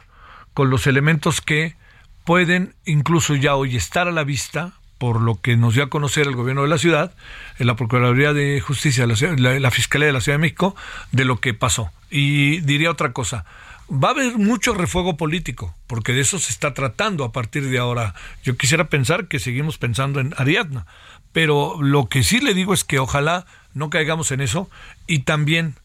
con 0.53 0.69
los 0.69 0.87
elementos 0.87 1.41
que 1.41 1.75
pueden 2.23 2.75
incluso 2.85 3.35
ya 3.35 3.55
hoy 3.55 3.75
estar 3.75 4.07
a 4.07 4.11
la 4.11 4.23
vista 4.23 4.73
por 4.97 5.19
lo 5.19 5.41
que 5.41 5.57
nos 5.57 5.73
dio 5.73 5.83
a 5.83 5.89
conocer 5.89 6.27
el 6.27 6.35
gobierno 6.35 6.61
de 6.61 6.67
la 6.67 6.77
ciudad, 6.77 7.13
la 7.57 7.75
Procuraduría 7.75 8.33
de 8.33 8.61
Justicia, 8.61 9.07
la- 9.07 9.59
la 9.59 9.71
Fiscalía 9.71 10.05
de 10.07 10.13
la 10.13 10.21
Ciudad 10.21 10.37
de 10.37 10.41
México, 10.43 10.75
de 11.11 11.25
lo 11.25 11.39
que 11.39 11.55
pasó. 11.55 11.89
Y 12.11 12.59
diría 12.61 12.91
otra 12.91 13.11
cosa, 13.11 13.43
va 13.91 14.09
a 14.09 14.11
haber 14.11 14.37
mucho 14.37 14.75
refuego 14.75 15.17
político, 15.17 15.73
porque 15.87 16.13
de 16.13 16.21
eso 16.21 16.37
se 16.37 16.51
está 16.51 16.75
tratando 16.75 17.23
a 17.23 17.31
partir 17.31 17.67
de 17.67 17.79
ahora. 17.79 18.13
Yo 18.43 18.57
quisiera 18.57 18.89
pensar 18.89 19.27
que 19.27 19.39
seguimos 19.39 19.79
pensando 19.79 20.19
en 20.19 20.35
Ariadna, 20.37 20.85
pero 21.31 21.77
lo 21.81 22.07
que 22.07 22.21
sí 22.23 22.39
le 22.39 22.53
digo 22.53 22.73
es 22.75 22.83
que 22.83 22.99
ojalá 22.99 23.47
no 23.73 23.89
caigamos 23.89 24.31
en 24.31 24.41
eso 24.41 24.69
y 25.07 25.19
también 25.19 25.75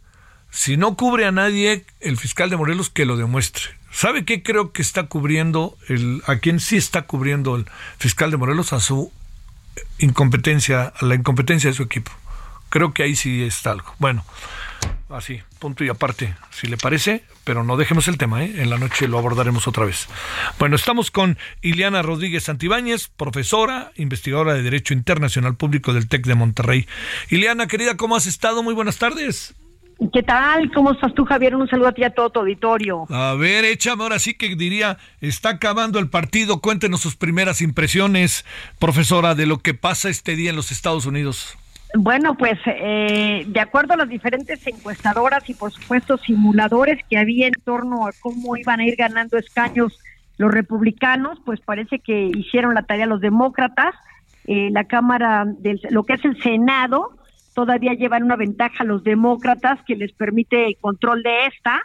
si 0.50 0.76
no 0.76 0.94
cubre 0.94 1.24
a 1.24 1.32
nadie 1.32 1.86
el 2.00 2.18
fiscal 2.18 2.50
de 2.50 2.56
Morelos 2.58 2.90
que 2.90 3.06
lo 3.06 3.16
demuestre. 3.16 3.64
¿Sabe 3.90 4.24
qué 4.24 4.42
creo 4.42 4.72
que 4.72 4.82
está 4.82 5.04
cubriendo 5.04 5.76
el 5.88 6.22
a 6.26 6.36
quién 6.36 6.60
sí 6.60 6.76
está 6.76 7.02
cubriendo 7.02 7.56
el 7.56 7.66
fiscal 7.98 8.30
de 8.30 8.36
Morelos 8.36 8.72
a 8.72 8.80
su 8.80 9.12
incompetencia, 9.98 10.92
a 10.94 11.04
la 11.04 11.14
incompetencia 11.14 11.70
de 11.70 11.76
su 11.76 11.82
equipo? 11.82 12.12
Creo 12.68 12.92
que 12.92 13.02
ahí 13.02 13.16
sí 13.16 13.42
está 13.42 13.70
algo. 13.70 13.94
Bueno, 13.98 14.24
así, 15.08 15.40
punto 15.58 15.84
y 15.84 15.88
aparte, 15.88 16.34
si 16.50 16.66
le 16.66 16.76
parece, 16.76 17.24
pero 17.44 17.64
no 17.64 17.76
dejemos 17.76 18.08
el 18.08 18.18
tema, 18.18 18.44
¿eh? 18.44 18.52
en 18.56 18.70
la 18.70 18.78
noche 18.78 19.08
lo 19.08 19.18
abordaremos 19.18 19.68
otra 19.68 19.86
vez. 19.86 20.08
Bueno, 20.58 20.76
estamos 20.76 21.10
con 21.10 21.38
Ileana 21.62 22.02
Rodríguez 22.02 22.44
Santibáñez, 22.44 23.08
profesora, 23.08 23.92
investigadora 23.96 24.54
de 24.54 24.62
Derecho 24.62 24.94
Internacional 24.94 25.56
Público 25.56 25.92
del 25.92 26.08
TEC 26.08 26.26
de 26.26 26.34
Monterrey. 26.34 26.88
Ileana, 27.30 27.66
querida, 27.66 27.96
¿cómo 27.96 28.16
has 28.16 28.26
estado? 28.26 28.62
Muy 28.62 28.74
buenas 28.74 28.98
tardes. 28.98 29.54
¿Qué 30.12 30.22
tal? 30.22 30.70
¿Cómo 30.72 30.92
estás 30.92 31.14
tú, 31.14 31.24
Javier? 31.24 31.56
Un 31.56 31.68
saludo 31.68 31.88
a 31.88 31.92
ti 31.92 32.02
y 32.02 32.04
a 32.04 32.10
todo 32.10 32.28
tu 32.28 32.40
auditorio. 32.40 33.06
A 33.08 33.34
ver, 33.34 33.64
échame 33.64 34.02
ahora 34.02 34.18
sí 34.18 34.34
que 34.34 34.54
diría, 34.54 34.98
está 35.22 35.50
acabando 35.50 35.98
el 35.98 36.10
partido. 36.10 36.60
Cuéntenos 36.60 37.00
sus 37.00 37.16
primeras 37.16 37.62
impresiones, 37.62 38.44
profesora, 38.78 39.34
de 39.34 39.46
lo 39.46 39.58
que 39.58 39.72
pasa 39.72 40.10
este 40.10 40.36
día 40.36 40.50
en 40.50 40.56
los 40.56 40.70
Estados 40.70 41.06
Unidos. 41.06 41.56
Bueno, 41.94 42.36
pues 42.36 42.58
eh, 42.66 43.44
de 43.46 43.60
acuerdo 43.60 43.94
a 43.94 43.96
las 43.96 44.08
diferentes 44.08 44.66
encuestadoras 44.66 45.48
y 45.48 45.54
por 45.54 45.72
supuesto 45.72 46.18
simuladores 46.18 47.02
que 47.08 47.16
había 47.16 47.46
en 47.46 47.54
torno 47.64 48.06
a 48.06 48.10
cómo 48.20 48.56
iban 48.56 48.80
a 48.80 48.84
ir 48.84 48.96
ganando 48.96 49.38
escaños 49.38 49.98
los 50.36 50.52
republicanos, 50.52 51.38
pues 51.46 51.60
parece 51.60 52.00
que 52.00 52.30
hicieron 52.34 52.74
la 52.74 52.82
tarea 52.82 53.06
los 53.06 53.22
demócratas. 53.22 53.94
Eh, 54.46 54.68
la 54.70 54.84
Cámara, 54.84 55.44
del, 55.46 55.80
lo 55.90 56.04
que 56.04 56.14
es 56.14 56.24
el 56.24 56.40
Senado, 56.42 57.16
todavía 57.56 57.94
llevan 57.94 58.22
una 58.22 58.36
ventaja 58.36 58.84
los 58.84 59.02
demócratas 59.02 59.80
que 59.86 59.96
les 59.96 60.12
permite 60.12 60.66
el 60.66 60.76
control 60.76 61.22
de 61.22 61.46
esta, 61.46 61.80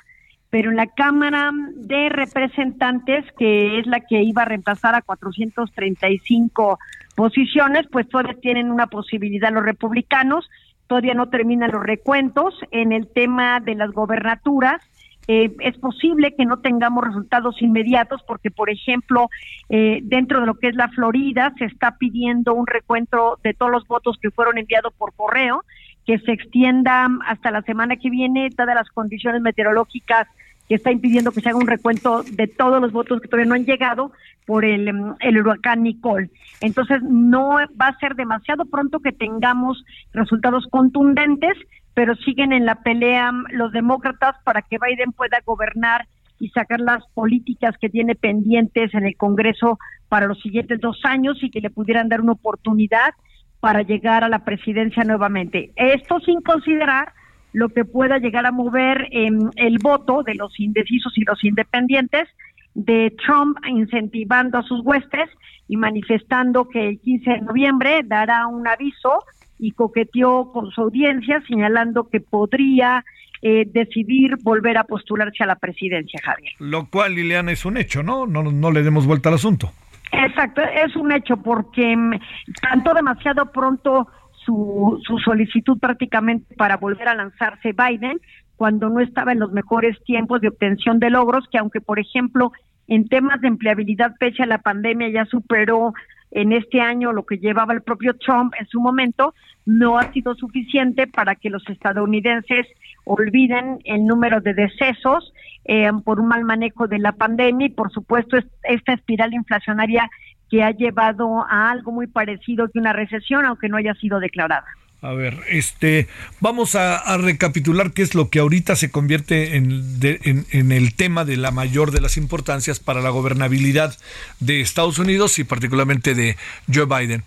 pero 0.50 0.70
en 0.70 0.76
la 0.76 0.88
Cámara 0.88 1.52
de 1.76 2.10
Representantes, 2.10 3.24
que 3.40 3.80
es 3.80 3.88
la 3.88 4.02
que 4.02 4.22
iba 4.22 4.42
a 4.42 4.46
reemplazar 4.46 4.96
a 4.96 5.02
435 5.02 6.78
posiciones, 7.16 7.88
pues 7.90 8.10
todavía 8.10 8.36
tienen 8.42 8.70
una 8.70 8.88
posibilidad 8.88 9.50
los 9.50 9.64
republicanos, 9.64 10.50
todavía 10.88 11.14
no 11.14 11.30
terminan 11.30 11.72
los 11.72 11.84
recuentos 11.84 12.54
en 12.72 12.92
el 12.92 13.08
tema 13.08 13.62
de 13.62 13.76
las 13.76 13.92
gobernaturas. 13.92 14.82
Eh, 15.28 15.56
es 15.60 15.78
posible 15.78 16.34
que 16.36 16.46
no 16.46 16.60
tengamos 16.60 17.04
resultados 17.06 17.62
inmediatos 17.62 18.22
porque, 18.26 18.50
por 18.50 18.70
ejemplo, 18.70 19.30
eh, 19.70 20.00
dentro 20.04 20.40
de 20.40 20.48
lo 20.48 20.56
que 20.56 20.68
es 20.68 20.76
la 20.76 20.90
Florida 20.90 21.54
se 21.58 21.66
está 21.66 21.98
pidiendo 21.98 22.54
un 22.54 22.68
recuento 22.68 23.40
de 23.44 23.54
todos 23.54 23.72
los 23.72 23.88
votos 23.88 24.18
que 24.22 24.32
fueron 24.32 24.58
enviados 24.58 24.93
por 24.93 25.14
correo, 25.14 25.64
que 26.06 26.18
se 26.20 26.32
extienda 26.32 27.08
hasta 27.28 27.52
la 27.52 27.62
semana 27.62 27.95
que 27.98 28.10
viene, 28.10 28.50
dadas 28.56 28.76
las 28.76 28.89
condiciones 28.89 29.41
meteorológicas 29.41 30.28
que 30.68 30.76
está 30.76 30.91
impidiendo 30.91 31.32
que 31.32 31.41
se 31.41 31.50
haga 31.50 31.58
un 31.58 31.68
recuento 31.68 32.24
de 32.24 32.48
todos 32.48 32.82
los 32.82 32.93
votos 32.93 33.22
que 33.22 33.28
todavía 33.28 33.50
no 33.50 33.56
han 33.56 33.66
llegado 33.66 34.14
por 34.45 34.64
el, 34.64 34.88
em, 34.88 35.16
el 35.20 35.38
huracán 35.38 35.84
Nicole. 35.84 36.30
Entonces, 36.62 37.04
no 37.04 37.58
va 37.80 37.88
a 37.88 38.00
ser 38.00 38.16
demasiado 38.16 38.64
pronto 38.66 39.00
que 39.00 39.12
tengamos 39.12 39.84
resultados 40.14 40.66
contundentes, 40.70 41.58
pero 41.94 42.16
siguen 42.16 42.54
en 42.54 42.66
la 42.66 42.76
pelea 42.76 43.32
mm, 43.32 43.46
los 43.52 43.72
demócratas 43.72 44.36
para 44.44 44.62
que 44.62 44.78
Biden 44.78 45.12
pueda 45.12 45.39
gobernar 45.46 46.08
y 46.39 46.50
sacar 46.50 46.80
las 46.80 47.04
políticas 47.14 47.76
que 47.80 47.89
tiene 47.89 48.16
pendientes 48.16 48.94
en 48.94 49.06
el 49.06 49.16
Congreso 49.16 49.78
para 50.10 50.28
los 50.28 50.39
siguientes 50.42 50.80
dos 50.80 51.00
años 51.04 51.38
y 51.42 51.52
que 51.52 51.62
le 51.62 51.70
pudieran 51.70 52.10
dar 52.10 52.22
una 52.22 52.34
oportunidad 52.34 53.14
para 53.60 53.84
llegar 53.84 54.24
a 54.24 54.30
la 54.30 54.44
presidencia 54.44 55.04
nuevamente. 55.04 55.72
Esto 55.76 56.20
sin 56.20 56.42
considerar 56.42 57.14
lo 57.54 57.70
que 57.70 57.86
pueda 57.86 58.18
llegar 58.18 58.46
a 58.46 58.52
mover 58.52 59.08
em, 59.12 59.52
el 59.56 59.78
voto 59.78 60.24
de 60.24 60.36
los 60.36 60.60
indecisos 60.60 61.16
y 61.18 61.24
los 61.24 61.44
independientes, 61.44 62.28
de 62.74 63.14
Trump 63.26 63.58
incentivando 63.68 64.58
a 64.58 64.64
sus 64.64 64.80
huestes 64.84 65.30
y 65.68 65.78
manifestando 65.78 66.68
que 66.70 66.88
el 66.88 67.00
15 67.00 67.30
de 67.30 67.42
noviembre 67.42 68.02
dará 68.06 68.48
un 68.48 68.68
aviso 68.68 69.24
y 69.62 69.74
coqueteó 69.74 70.51
con 70.51 70.72
su 70.72 70.82
audiencia 70.82 71.41
señalando 71.47 72.09
que 72.09 72.20
podría 72.20 73.05
eh, 73.43 73.66
decidir 73.72 74.38
volver 74.41 74.78
a 74.78 74.84
postularse 74.86 75.43
a 75.43 75.45
la 75.45 75.55
presidencia, 75.55 76.20
Javier. 76.24 76.53
Lo 76.57 76.89
cual, 76.89 77.14
Liliana, 77.14 77.51
es 77.51 77.64
un 77.64 77.78
hecho, 77.78 78.01
¿no? 78.01 78.26
No, 78.26 78.41
no 78.43 78.72
le 78.72 78.82
demos 78.82 79.05
vuelta 79.05 79.30
al 79.30 79.36
asunto. 79.36 79.72
Exacto, 80.12 80.62
es 80.64 80.95
un 80.95 81.12
hecho 81.12 81.38
porque 81.38 81.95
mm, 81.95 82.20
tanto 82.59 82.93
demasiado 82.95 83.51
pronto 83.51 84.07
su, 84.45 84.99
su 85.05 85.20
solicitud 85.20 85.78
prácticamente 85.80 86.55
para 86.55 86.78
volver 86.78 87.07
a 87.07 87.16
lanzarse 87.16 87.74
Biden 87.74 88.20
cuando 88.55 88.89
no 88.89 88.99
estaba 88.99 89.32
en 89.32 89.39
los 89.39 89.51
mejores 89.51 89.95
tiempos 90.05 90.41
de 90.41 90.47
obtención 90.47 90.99
de 90.99 91.12
logros, 91.12 91.45
que 91.51 91.59
aunque, 91.59 91.82
por 91.82 91.99
ejemplo, 91.99 92.51
en 92.88 93.07
temas 93.07 93.39
de 93.41 93.47
empleabilidad 93.47 94.16
pese 94.20 94.41
a 94.41 94.47
la 94.47 94.57
pandemia 94.57 95.09
ya 95.09 95.26
superó 95.26 95.93
en 96.32 96.52
este 96.54 96.82
año 96.82 97.12
lo 97.12 97.26
que 97.26 97.38
llevaba 97.38 97.74
el 97.74 97.82
propio 97.82 98.14
Trump 98.16 98.54
en 98.60 98.66
su 98.68 98.80
momento, 98.80 99.34
no 99.66 100.00
ha 100.00 100.12
sido 100.12 100.34
suficiente 100.36 101.08
para 101.08 101.36
que 101.36 101.50
los 101.50 101.68
estadounidenses 101.70 102.68
olviden 103.04 103.80
el 103.84 104.06
número 104.06 104.42
de 104.42 104.54
decesos 104.54 105.34
eh, 105.66 105.90
por 106.04 106.20
un 106.20 106.28
mal 106.28 106.44
manejo 106.44 106.88
de 106.88 107.00
la 107.00 107.12
pandemia 107.12 107.68
y 107.68 107.72
por 107.72 107.92
supuesto 107.92 108.38
es- 108.38 108.48
esta 108.64 108.94
espiral 108.94 109.34
inflacionaria 109.34 110.10
que 110.50 110.64
ha 110.64 110.72
llevado 110.72 111.46
a 111.50 111.70
algo 111.72 111.92
muy 111.92 112.08
parecido 112.08 112.68
que 112.70 112.80
una 112.80 112.94
recesión, 112.94 113.46
aunque 113.46 113.70
no 113.70 113.78
haya 113.78 113.94
sido 113.96 114.20
declarada. 114.20 114.66
A 115.04 115.14
ver, 115.14 115.39
este, 115.49 116.08
vamos 116.41 116.76
a, 116.76 117.18
recapitular 117.18 117.91
qué 117.91 118.04
es 118.04 118.14
lo 118.14 118.30
que 118.30 118.38
ahorita 118.38 118.76
se 118.76 118.91
convierte 118.91 119.56
en- 119.56 120.45
en 120.52 120.72
el 120.72 120.93
tema 120.93 121.26
de 121.26 121.38
la 121.38 121.49
mayor 121.49 121.89
de 121.89 122.02
las 122.02 122.18
importancias 122.18 122.80
para 122.80 123.02
la 123.02 123.10
gobernabilidad 123.10 123.97
de 124.39 124.62
Estados 124.62 124.99
Unidos 124.99 125.39
y 125.39 125.43
particularmente 125.43 126.14
de 126.14 126.38
Joe 126.72 126.86
Biden. 126.86 127.24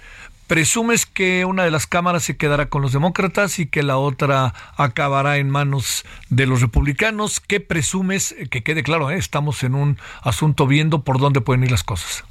¿Presumes 0.47 1.05
que 1.07 1.45
una 1.47 1.64
de 1.64 1.70
las 1.72 1.87
cámaras 1.89 2.22
se 2.22 2.37
quedará 2.37 2.66
con 2.66 2.83
los 2.83 2.93
demócratas 2.93 3.59
y 3.59 3.66
que 3.66 3.83
la 3.83 3.97
otra 3.97 4.55
acabará 4.77 5.39
en 5.39 5.51
manos 5.51 6.05
de 6.29 6.47
los 6.47 6.61
republicanos? 6.61 7.41
¿Qué 7.41 7.59
presumes? 7.59 8.37
Que 8.51 8.62
quede 8.62 8.83
claro, 8.85 9.11
¿eh? 9.11 9.16
estamos 9.16 9.64
en 9.64 9.75
un 9.75 9.99
asunto 10.22 10.66
viendo 10.68 11.03
por 11.03 11.18
dónde 11.18 11.41
pueden 11.41 11.64
ir 11.64 11.70
las 11.72 11.83
cosas. 11.83 12.25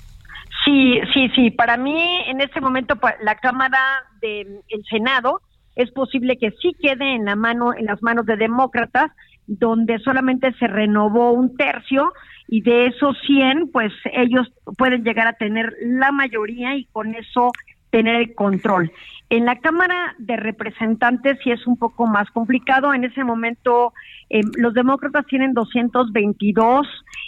Sí, 0.66 1.00
sí, 1.14 1.30
sí. 1.36 1.52
Para 1.52 1.78
mí, 1.78 2.20
en 2.28 2.42
este 2.42 2.62
momento, 2.62 2.98
la 3.22 3.36
Cámara 3.36 3.80
del 4.22 4.62
Senado 4.90 5.42
es 5.76 5.92
posible 5.92 6.38
que 6.38 6.52
sí 6.62 6.74
quede 6.80 7.16
en 7.16 7.26
la 7.26 7.36
mano, 7.36 7.74
en 7.74 7.86
las 7.86 8.02
manos 8.02 8.26
de 8.26 8.38
demócratas, 8.38 9.12
donde 9.48 10.00
solamente 10.00 10.54
se 10.54 10.68
renovó 10.68 11.32
un 11.32 11.58
tercio 11.58 12.14
y 12.48 12.62
de 12.62 12.88
esos 12.88 13.18
100, 13.26 13.72
pues 13.72 13.92
ellos 14.14 14.52
pueden 14.78 15.04
llegar 15.04 15.28
a 15.28 15.34
tener 15.34 15.74
la 15.82 16.12
mayoría 16.12 16.76
y 16.76 16.86
con 16.86 17.16
eso 17.16 17.52
tener 17.90 18.16
el 18.16 18.36
control. 18.36 18.92
En 19.30 19.46
la 19.46 19.60
Cámara 19.60 20.16
de 20.18 20.36
Representantes 20.36 21.38
sí 21.44 21.52
es 21.52 21.66
un 21.66 21.78
poco 21.78 22.06
más 22.08 22.30
complicado. 22.32 22.94
En 22.94 23.04
ese 23.04 23.24
momento 23.24 23.94
eh, 24.30 24.42
los 24.58 24.74
demócratas 24.74 25.26
tienen 25.28 25.54
222 25.54 26.88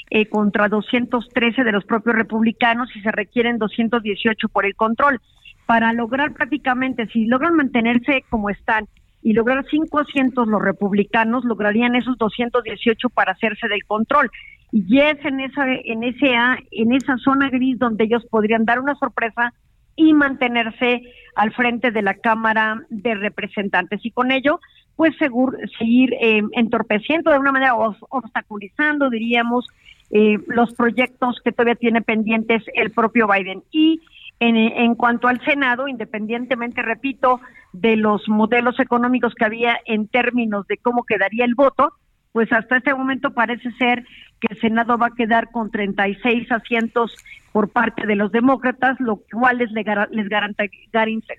eh, 0.09 0.27
contra 0.27 0.67
213 0.69 1.63
de 1.63 1.71
los 1.71 1.85
propios 1.85 2.15
republicanos 2.15 2.89
y 2.95 3.01
se 3.01 3.11
requieren 3.11 3.57
218 3.57 4.49
por 4.49 4.65
el 4.65 4.75
control. 4.75 5.19
Para 5.65 5.93
lograr 5.93 6.33
prácticamente, 6.33 7.07
si 7.07 7.25
logran 7.25 7.55
mantenerse 7.55 8.23
como 8.29 8.49
están 8.49 8.87
y 9.23 9.33
lograr 9.33 9.65
cinco 9.71 9.99
asientos 9.99 10.47
los 10.47 10.61
republicanos, 10.61 11.43
lograrían 11.45 11.95
esos 11.95 12.17
218 12.17 13.09
para 13.09 13.31
hacerse 13.31 13.67
del 13.67 13.83
control. 13.85 14.29
Y 14.71 14.99
es 14.99 15.17
en 15.25 15.39
esa, 15.39 15.65
en 15.67 16.03
ese, 16.03 16.31
en 16.71 16.93
esa 16.93 17.17
zona 17.17 17.49
gris 17.49 17.79
donde 17.79 18.03
ellos 18.03 18.23
podrían 18.29 18.65
dar 18.65 18.79
una 18.79 18.93
sorpresa 18.95 19.53
y 19.95 20.13
mantenerse 20.13 21.01
al 21.35 21.53
frente 21.53 21.89
de 21.91 22.01
la 22.01 22.13
Cámara 22.15 22.81
de 22.89 23.15
Representantes 23.15 24.05
y 24.05 24.11
con 24.11 24.31
ello 24.31 24.59
pues 24.97 25.13
segur- 25.17 25.57
seguir 25.77 26.13
eh, 26.21 26.41
entorpeciendo 26.51 27.31
de 27.31 27.39
una 27.39 27.51
manera 27.53 27.75
obstaculizando 27.75 29.09
diríamos 29.09 29.65
eh, 30.11 30.37
los 30.47 30.73
proyectos 30.73 31.39
que 31.43 31.51
todavía 31.51 31.75
tiene 31.75 32.01
pendientes 32.01 32.63
el 32.73 32.91
propio 32.91 33.27
Biden 33.27 33.63
y 33.71 34.01
en, 34.39 34.57
en 34.57 34.95
cuanto 34.95 35.27
al 35.27 35.43
Senado, 35.45 35.87
independientemente, 35.87 36.81
repito, 36.81 37.39
de 37.73 37.95
los 37.95 38.27
modelos 38.27 38.79
económicos 38.79 39.33
que 39.33 39.45
había 39.45 39.79
en 39.85 40.07
términos 40.07 40.67
de 40.67 40.77
cómo 40.77 41.03
quedaría 41.03 41.45
el 41.45 41.55
voto, 41.55 41.93
pues 42.31 42.51
hasta 42.51 42.77
este 42.77 42.93
momento 42.93 43.33
parece 43.33 43.71
ser 43.73 44.05
que 44.41 44.47
el 44.49 44.59
Senado 44.59 44.97
va 44.97 45.07
a 45.07 45.15
quedar 45.15 45.51
con 45.51 45.71
36 45.71 46.51
asientos 46.51 47.15
por 47.53 47.69
parte 47.69 48.05
de 48.05 48.15
los 48.17 48.31
demócratas, 48.31 48.99
lo 48.99 49.21
cual 49.31 49.59
les, 49.59 49.71
les 49.71 50.29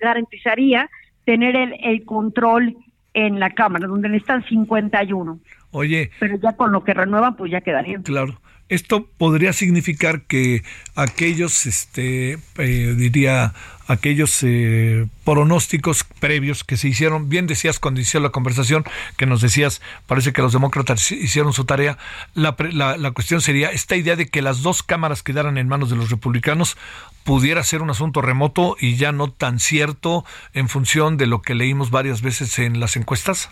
garantizaría 0.01 0.89
tener 1.23 1.55
el, 1.55 1.75
el 1.83 2.03
control 2.03 2.75
en 3.13 3.39
la 3.39 3.51
Cámara, 3.51 3.87
donde 3.87 4.09
necesitan 4.09 4.43
51. 4.45 5.39
Oye, 5.71 6.09
Pero 6.19 6.37
ya 6.37 6.53
con 6.53 6.71
lo 6.71 6.83
que 6.83 6.93
renuevan, 6.93 7.35
pues 7.35 7.51
ya 7.51 7.61
quedarían. 7.61 8.03
Claro. 8.03 8.39
Esto 8.69 9.07
podría 9.17 9.53
significar 9.53 10.23
que 10.23 10.63
aquellos, 10.95 11.65
este, 11.65 12.37
eh, 12.57 12.95
diría, 12.97 13.53
aquellos 13.87 14.43
eh, 14.43 15.07
pronósticos 15.23 16.03
previos 16.03 16.65
que 16.65 16.75
se 16.75 16.89
hicieron, 16.89 17.29
bien 17.29 17.47
decías 17.47 17.79
cuando 17.79 18.01
inició 18.01 18.19
la 18.19 18.31
conversación, 18.31 18.83
que 19.15 19.25
nos 19.25 19.39
decías, 19.39 19.81
parece 20.05 20.33
que 20.33 20.41
los 20.41 20.51
demócratas 20.51 21.11
hicieron 21.13 21.53
su 21.53 21.63
tarea, 21.63 21.97
la, 22.33 22.57
la, 22.73 22.97
la 22.97 23.11
cuestión 23.11 23.39
sería 23.39 23.69
esta 23.69 23.95
idea 23.95 24.17
de 24.17 24.27
que 24.27 24.41
las 24.41 24.61
dos 24.63 24.83
cámaras 24.83 25.23
quedaran 25.23 25.57
en 25.57 25.69
manos 25.69 25.89
de 25.89 25.95
los 25.95 26.09
republicanos 26.09 26.75
pudiera 27.23 27.63
ser 27.63 27.81
un 27.81 27.89
asunto 27.89 28.21
remoto 28.21 28.75
y 28.79 28.97
ya 28.97 29.13
no 29.13 29.31
tan 29.31 29.59
cierto 29.59 30.25
en 30.53 30.67
función 30.67 31.15
de 31.15 31.27
lo 31.27 31.41
que 31.41 31.55
leímos 31.55 31.89
varias 31.89 32.21
veces 32.21 32.59
en 32.59 32.81
las 32.81 32.97
encuestas. 32.97 33.49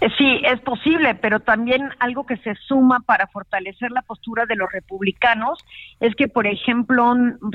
Eh, 0.00 0.08
Sí, 0.16 0.40
es 0.44 0.60
posible, 0.60 1.14
pero 1.14 1.40
también 1.40 1.90
algo 1.98 2.24
que 2.24 2.36
se 2.38 2.54
suma 2.54 3.00
para 3.00 3.26
fortalecer 3.26 3.90
la 3.90 4.02
postura 4.02 4.46
de 4.46 4.56
los 4.56 4.70
republicanos 4.72 5.58
es 6.00 6.14
que, 6.14 6.28
por 6.28 6.46
ejemplo, 6.46 7.14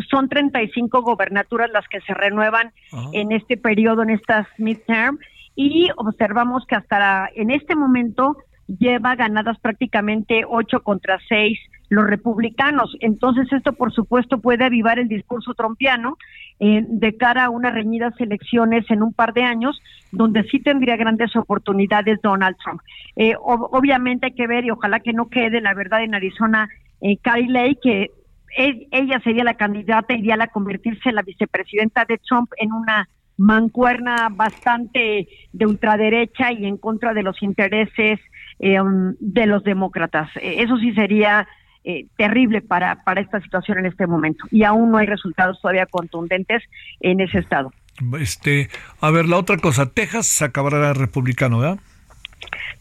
son 0.09 0.29
35 0.29 1.01
gobernaturas 1.01 1.69
las 1.71 1.87
que 1.87 2.01
se 2.01 2.13
renuevan 2.13 2.71
en 3.13 3.31
este 3.31 3.57
periodo, 3.57 4.03
en 4.03 4.11
estas 4.11 4.47
midterm, 4.57 5.19
y 5.55 5.89
observamos 5.97 6.65
que 6.67 6.75
hasta 6.75 7.29
en 7.35 7.51
este 7.51 7.75
momento 7.75 8.37
lleva 8.67 9.15
ganadas 9.15 9.59
prácticamente 9.59 10.43
8 10.47 10.81
contra 10.81 11.19
6 11.27 11.57
los 11.89 12.05
republicanos. 12.07 12.95
Entonces 12.99 13.51
esto, 13.51 13.73
por 13.73 13.93
supuesto, 13.93 14.39
puede 14.39 14.63
avivar 14.65 14.99
el 14.99 15.07
discurso 15.07 15.53
trompiano 15.53 16.17
eh, 16.59 16.83
de 16.87 17.15
cara 17.17 17.45
a 17.45 17.49
unas 17.49 17.73
reñidas 17.73 18.13
elecciones 18.19 18.89
en 18.89 19.03
un 19.03 19.13
par 19.13 19.33
de 19.33 19.43
años, 19.43 19.81
donde 20.11 20.43
sí 20.43 20.59
tendría 20.59 20.95
grandes 20.95 21.35
oportunidades 21.35 22.19
Donald 22.21 22.55
Trump. 22.63 22.81
Eh, 23.15 23.35
ob- 23.35 23.69
obviamente 23.71 24.27
hay 24.27 24.33
que 24.33 24.47
ver 24.47 24.65
y 24.65 24.71
ojalá 24.71 24.99
que 24.99 25.13
no 25.13 25.29
quede, 25.29 25.61
la 25.61 25.73
verdad, 25.73 26.03
en 26.03 26.15
Arizona, 26.15 26.69
eh, 27.01 27.17
Lake, 27.47 27.79
que 27.81 28.11
e- 28.57 28.87
ella 28.91 29.19
sería 29.23 29.43
la 29.43 29.55
candidata 29.55 30.13
ideal 30.13 30.41
a 30.41 30.47
convertirse 30.47 31.09
en 31.09 31.15
la 31.15 31.21
vicepresidenta 31.23 32.05
de 32.05 32.17
Trump 32.19 32.49
en 32.57 32.71
una 32.71 33.07
mancuerna 33.37 34.29
bastante 34.31 35.27
de 35.51 35.65
ultraderecha 35.65 36.53
y 36.53 36.65
en 36.65 36.77
contra 36.77 37.13
de 37.13 37.21
los 37.21 37.43
intereses 37.43 38.19
eh, 38.59 38.79
um, 38.79 39.13
de 39.19 39.45
los 39.45 39.61
demócratas. 39.63 40.29
Eso 40.41 40.77
sí 40.77 40.93
sería 40.93 41.45
eh, 41.85 42.07
terrible 42.17 42.61
para, 42.61 43.03
para 43.03 43.21
esta 43.21 43.39
situación 43.41 43.77
en 43.77 43.85
este 43.85 44.07
momento. 44.07 44.45
Y 44.51 44.63
aún 44.63 44.91
no 44.91 44.97
hay 44.97 45.05
resultados 45.05 45.61
todavía 45.61 45.85
contundentes 45.85 46.63
en 46.99 47.21
ese 47.21 47.39
estado. 47.39 47.71
Este, 48.19 48.69
a 49.01 49.11
ver, 49.11 49.27
la 49.27 49.37
otra 49.37 49.57
cosa, 49.57 49.85
Texas 49.89 50.41
acabará 50.41 50.93
republicano, 50.93 51.59
¿verdad? 51.59 51.79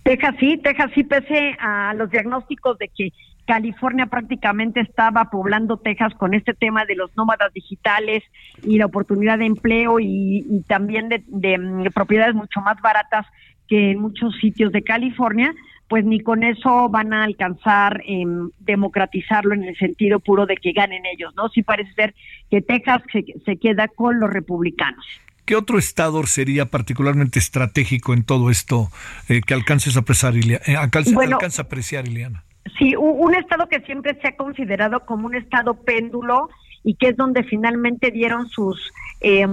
Texas 0.02 0.34
sí, 0.40 0.58
Texas 0.62 0.90
sí, 0.94 1.04
pese 1.04 1.56
a 1.60 1.94
los 1.94 2.10
diagnósticos 2.10 2.78
de 2.78 2.88
que 2.88 3.12
California 3.46 4.06
prácticamente 4.06 4.80
estaba 4.80 5.30
poblando 5.30 5.76
Texas 5.76 6.14
con 6.14 6.34
este 6.34 6.54
tema 6.54 6.84
de 6.86 6.96
los 6.96 7.14
nómadas 7.16 7.52
digitales 7.52 8.22
y 8.62 8.78
la 8.78 8.86
oportunidad 8.86 9.38
de 9.38 9.46
empleo 9.46 10.00
y, 10.00 10.46
y 10.48 10.62
también 10.62 11.08
de, 11.08 11.22
de, 11.26 11.58
mm, 11.58 11.84
propiedades 11.94 12.34
mucho 12.34 12.60
más 12.60 12.80
baratas 12.80 13.26
que 13.68 13.92
en 13.92 14.00
muchos 14.00 14.34
sitios 14.40 14.72
de 14.72 14.82
California, 14.82 15.54
pues 15.94 16.04
ni 16.04 16.18
con 16.18 16.42
eso 16.42 16.88
van 16.88 17.12
a 17.12 17.22
alcanzar 17.22 18.02
em, 18.04 18.50
democratizarlo 18.58 19.54
en 19.54 19.62
el 19.62 19.76
sentido 19.76 20.18
puro 20.18 20.44
de 20.44 20.56
que 20.56 20.72
ganen 20.72 21.06
ellos, 21.06 21.32
¿no? 21.36 21.48
Sí 21.50 21.62
parece 21.62 21.92
ser 21.92 22.14
que 22.50 22.60
Texas 22.62 23.00
se, 23.12 23.24
se 23.44 23.56
queda 23.58 23.86
con 23.86 24.18
los 24.18 24.28
republicanos. 24.28 25.06
¿Qué 25.44 25.54
otro 25.54 25.78
estado 25.78 26.20
sería 26.24 26.66
particularmente 26.66 27.38
estratégico 27.38 28.12
en 28.12 28.24
todo 28.24 28.50
esto 28.50 28.88
eh, 29.28 29.40
que 29.46 29.54
alcances 29.54 29.96
a 29.96 30.00
apreciar, 30.00 30.34
eh, 30.36 30.58
alcance- 30.76 31.14
Bueno, 31.14 31.36
alcanza 31.36 31.62
a 31.62 31.66
apreciar, 31.66 32.08
Ileana? 32.08 32.42
Sí, 32.76 32.96
un 32.96 33.32
estado 33.36 33.68
que 33.68 33.78
siempre 33.82 34.18
se 34.20 34.26
ha 34.26 34.34
considerado 34.36 35.06
como 35.06 35.26
un 35.26 35.36
estado 35.36 35.74
péndulo 35.74 36.48
y 36.82 36.96
que 36.96 37.10
es 37.10 37.16
donde 37.16 37.44
finalmente 37.44 38.10
dieron 38.10 38.48
sus 38.48 38.90
em, 39.20 39.52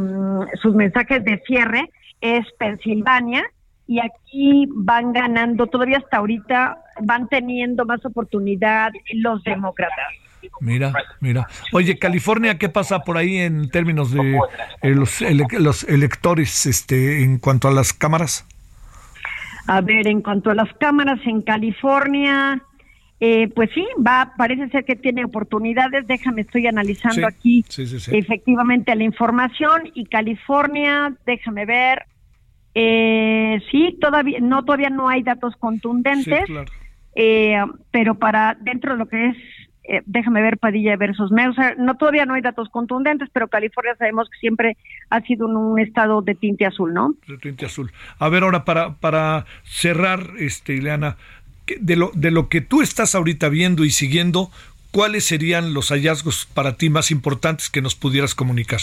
sus 0.60 0.74
mensajes 0.74 1.24
de 1.24 1.40
cierre 1.46 1.88
es 2.20 2.48
Pensilvania 2.58 3.44
y 3.88 4.00
aquí 4.00 4.68
van 4.74 5.12
ganando 5.14 5.68
todavía 5.68 5.98
hasta 5.98 6.18
ahorita 6.18 6.78
van 7.02 7.28
teniendo 7.28 7.86
más 7.86 8.04
oportunidad 8.06 8.92
los 9.14 9.44
demócratas. 9.44 9.98
Mira, 10.60 10.92
mira. 11.20 11.48
Oye, 11.72 12.00
California, 12.00 12.58
¿qué 12.58 12.68
pasa 12.68 13.00
por 13.00 13.18
ahí 13.18 13.38
en 13.38 13.70
términos 13.70 14.12
de 14.12 14.40
eh, 14.82 14.90
los, 14.96 15.22
ele- 15.22 15.46
los 15.60 15.84
electores 15.84 16.66
este, 16.66 17.24
en 17.24 17.38
cuanto 17.38 17.68
a 17.68 17.72
las 17.72 17.94
cámaras? 17.94 18.48
A 19.68 19.82
ver, 19.82 20.08
en 20.08 20.22
cuanto 20.22 20.50
a 20.50 20.56
las 20.56 20.72
cámaras 20.80 21.20
en 21.26 21.44
California, 21.44 22.60
eh, 23.20 23.50
pues 23.50 23.70
sí, 23.76 23.86
va, 24.06 24.34
parece 24.36 24.68
ser 24.70 24.84
que 24.84 24.96
tiene 24.96 25.24
oportunidades. 25.26 26.08
Déjame, 26.08 26.42
estoy 26.42 26.66
analizando 26.66 27.16
Sí, 27.16 27.24
aquí 27.24 27.66
sí, 27.70 27.86
sí, 27.86 28.00
sí. 28.00 28.18
efectivamente 28.18 28.96
la 28.96 29.04
información 29.04 29.92
y 29.94 30.06
California, 30.06 31.14
déjame 31.28 31.66
ver. 31.68 32.06
Eh, 32.74 33.62
sí, 33.70 33.98
todavía 34.00 34.40
no 34.42 34.64
todavía 34.64 34.90
no 34.90 35.10
hay 35.10 35.24
datos 35.24 35.56
contundentes, 35.58 36.40
Sí, 36.46 36.52
claro. 36.54 36.72
eh, 37.16 37.58
pero 37.92 38.16
para 38.16 38.56
dentro 38.62 38.94
de 38.94 38.98
lo 38.98 39.08
que 39.08 39.28
es 39.28 39.38
eh, 39.84 40.02
déjame 40.06 40.42
ver 40.42 40.58
Padilla 40.58 40.96
versus 40.96 41.32
Mercer, 41.32 41.78
no 41.80 41.98
todavía 41.98 42.26
no 42.26 42.36
hay 42.36 42.42
datos 42.42 42.70
contundentes, 42.70 43.30
pero 43.34 43.48
California 43.48 43.96
sabemos 43.98 44.30
que 44.30 44.38
siempre 44.40 44.78
ha 45.10 45.22
sido 45.22 45.48
un, 45.48 45.58
un 45.58 45.80
estado 45.80 46.22
de 46.22 46.36
tinte 46.36 46.66
azul, 46.66 46.94
¿no? 46.94 47.16
de 47.28 47.38
tinte 47.40 47.66
azul. 47.66 47.92
A 48.20 48.30
ver, 48.30 48.44
ahora 48.44 48.64
para, 48.64 48.94
para 48.94 49.46
cerrar, 49.64 50.22
este, 50.38 50.76
Ileana, 50.76 51.18
de 51.80 51.96
lo, 51.96 52.12
de 52.14 52.32
lo 52.32 52.48
que 52.48 52.62
tú 52.62 52.82
estás 52.82 53.16
ahorita 53.16 53.50
viendo 53.50 53.84
y 53.84 53.90
siguiendo, 53.90 54.52
¿cuáles 54.92 55.26
serían 55.26 55.74
los 55.74 55.90
hallazgos 55.90 56.46
para 56.46 56.78
ti 56.78 56.90
más 56.90 57.10
importantes 57.12 57.70
que 57.70 57.82
nos 57.82 57.96
pudieras 57.96 58.36
comunicar? 58.36 58.82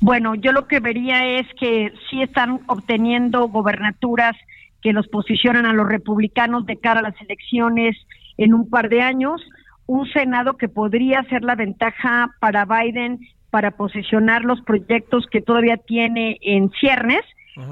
Bueno, 0.00 0.34
yo 0.34 0.52
lo 0.52 0.66
que 0.66 0.80
vería 0.80 1.38
es 1.38 1.46
que 1.58 1.92
sí 2.10 2.22
están 2.22 2.60
obteniendo 2.66 3.48
gobernaturas 3.48 4.36
que 4.82 4.92
los 4.92 5.08
posicionan 5.08 5.66
a 5.66 5.72
los 5.72 5.88
republicanos 5.88 6.66
de 6.66 6.76
cara 6.76 7.00
a 7.00 7.04
las 7.04 7.20
elecciones 7.20 7.96
en 8.36 8.52
un 8.52 8.68
par 8.68 8.88
de 8.88 9.00
años, 9.00 9.42
un 9.86 10.06
Senado 10.10 10.56
que 10.56 10.68
podría 10.68 11.22
ser 11.24 11.42
la 11.42 11.54
ventaja 11.54 12.30
para 12.40 12.64
Biden 12.66 13.20
para 13.50 13.70
posicionar 13.72 14.44
los 14.44 14.60
proyectos 14.62 15.26
que 15.30 15.40
todavía 15.40 15.76
tiene 15.76 16.38
en 16.42 16.70
ciernes, 16.72 17.22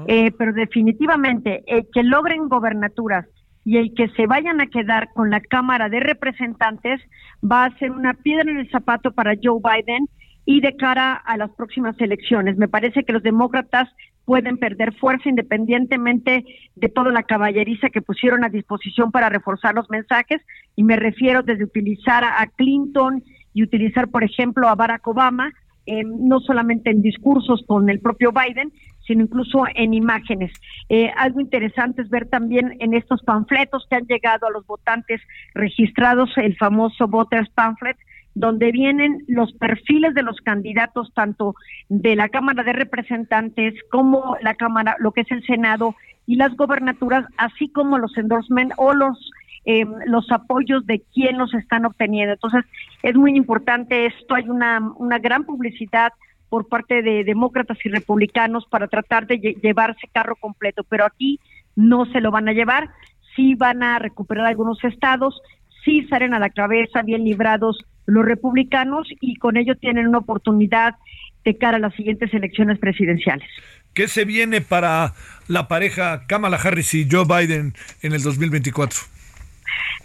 eh, 0.07 0.31
pero 0.37 0.53
definitivamente 0.53 1.61
el 1.67 1.85
que 1.93 2.03
logren 2.03 2.47
gobernaturas 2.47 3.25
y 3.65 3.77
el 3.77 3.93
que 3.93 4.07
se 4.09 4.25
vayan 4.25 4.61
a 4.61 4.67
quedar 4.67 5.11
con 5.13 5.29
la 5.29 5.41
Cámara 5.41 5.89
de 5.89 5.99
Representantes 5.99 7.01
va 7.43 7.65
a 7.65 7.77
ser 7.77 7.91
una 7.91 8.13
piedra 8.13 8.49
en 8.49 8.59
el 8.59 8.69
zapato 8.71 9.11
para 9.11 9.35
Joe 9.41 9.59
Biden 9.61 10.07
y 10.45 10.61
de 10.61 10.75
cara 10.75 11.13
a 11.13 11.37
las 11.37 11.51
próximas 11.51 11.99
elecciones. 11.99 12.57
Me 12.57 12.67
parece 12.67 13.03
que 13.03 13.13
los 13.13 13.23
demócratas 13.23 13.89
pueden 14.25 14.57
perder 14.57 14.93
fuerza 14.95 15.29
independientemente 15.29 16.45
de 16.75 16.89
toda 16.89 17.11
la 17.11 17.23
caballeriza 17.23 17.89
que 17.89 18.01
pusieron 18.01 18.43
a 18.43 18.49
disposición 18.49 19.11
para 19.11 19.29
reforzar 19.29 19.75
los 19.75 19.89
mensajes 19.89 20.41
y 20.75 20.83
me 20.83 20.95
refiero 20.95 21.43
desde 21.43 21.65
utilizar 21.65 22.23
a 22.23 22.47
Clinton 22.55 23.23
y 23.53 23.63
utilizar, 23.63 24.09
por 24.09 24.23
ejemplo, 24.23 24.67
a 24.67 24.75
Barack 24.75 25.07
Obama, 25.07 25.51
eh, 25.85 26.03
no 26.03 26.39
solamente 26.39 26.89
en 26.89 27.01
discursos 27.01 27.63
con 27.67 27.89
el 27.89 27.99
propio 27.99 28.31
Biden, 28.31 28.71
sino 29.05 29.23
incluso 29.23 29.65
en 29.75 29.93
imágenes. 29.93 30.53
Eh, 30.87 31.11
algo 31.17 31.41
interesante 31.41 32.01
es 32.01 32.09
ver 32.09 32.29
también 32.29 32.77
en 32.79 32.93
estos 32.93 33.21
panfletos 33.23 33.85
que 33.89 33.97
han 33.97 34.07
llegado 34.07 34.47
a 34.47 34.51
los 34.51 34.65
votantes 34.65 35.21
registrados, 35.53 36.29
el 36.37 36.55
famoso 36.55 37.07
Voters 37.07 37.49
Pamphlet, 37.49 37.97
donde 38.35 38.71
vienen 38.71 39.23
los 39.27 39.53
perfiles 39.53 40.13
de 40.13 40.23
los 40.23 40.37
candidatos, 40.41 41.11
tanto 41.13 41.55
de 41.89 42.15
la 42.15 42.29
Cámara 42.29 42.63
de 42.63 42.73
Representantes 42.73 43.75
como 43.91 44.37
la 44.41 44.55
Cámara, 44.55 44.95
lo 44.99 45.11
que 45.11 45.21
es 45.21 45.31
el 45.31 45.45
Senado 45.45 45.95
y 46.25 46.35
las 46.37 46.55
gobernaturas, 46.55 47.25
así 47.37 47.69
como 47.69 47.97
los 47.97 48.17
endorsements 48.17 48.75
o 48.77 48.93
los 48.93 49.31
eh, 49.65 49.85
los 50.07 50.29
apoyos 50.29 50.85
de 50.85 51.01
quién 51.13 51.37
los 51.37 51.53
están 51.53 51.85
obteniendo. 51.85 52.33
Entonces, 52.33 52.65
es 53.01 53.15
muy 53.15 53.35
importante 53.37 54.07
esto. 54.07 54.35
Hay 54.35 54.49
una, 54.49 54.81
una 54.97 55.19
gran 55.19 55.45
publicidad 55.45 56.11
por 56.49 56.67
parte 56.67 57.01
de 57.01 57.23
demócratas 57.23 57.77
y 57.85 57.89
republicanos 57.89 58.65
para 58.69 58.87
tratar 58.87 59.25
de 59.25 59.39
lle- 59.39 59.61
llevarse 59.61 60.09
carro 60.11 60.35
completo, 60.35 60.83
pero 60.83 61.05
aquí 61.05 61.39
no 61.77 62.05
se 62.07 62.19
lo 62.19 62.29
van 62.29 62.49
a 62.49 62.53
llevar. 62.53 62.89
Sí 63.37 63.55
van 63.55 63.83
a 63.83 63.99
recuperar 63.99 64.47
algunos 64.47 64.83
estados, 64.83 65.41
sí 65.85 66.05
salen 66.09 66.33
a 66.33 66.39
la 66.39 66.49
cabeza 66.49 67.01
bien 67.01 67.23
librados 67.23 67.77
los 68.05 68.25
republicanos 68.25 69.07
y 69.21 69.35
con 69.35 69.57
ello 69.57 69.75
tienen 69.75 70.07
una 70.07 70.19
oportunidad 70.19 70.95
de 71.43 71.57
cara 71.57 71.77
a 71.77 71.79
las 71.79 71.93
siguientes 71.95 72.33
elecciones 72.33 72.79
presidenciales. 72.79 73.47
¿Qué 73.93 74.07
se 74.07 74.25
viene 74.25 74.61
para 74.61 75.13
la 75.47 75.67
pareja 75.67 76.25
Kamala 76.25 76.57
Harris 76.57 76.93
y 76.93 77.07
Joe 77.09 77.25
Biden 77.25 77.73
en 78.01 78.13
el 78.13 78.23
2024? 78.23 79.13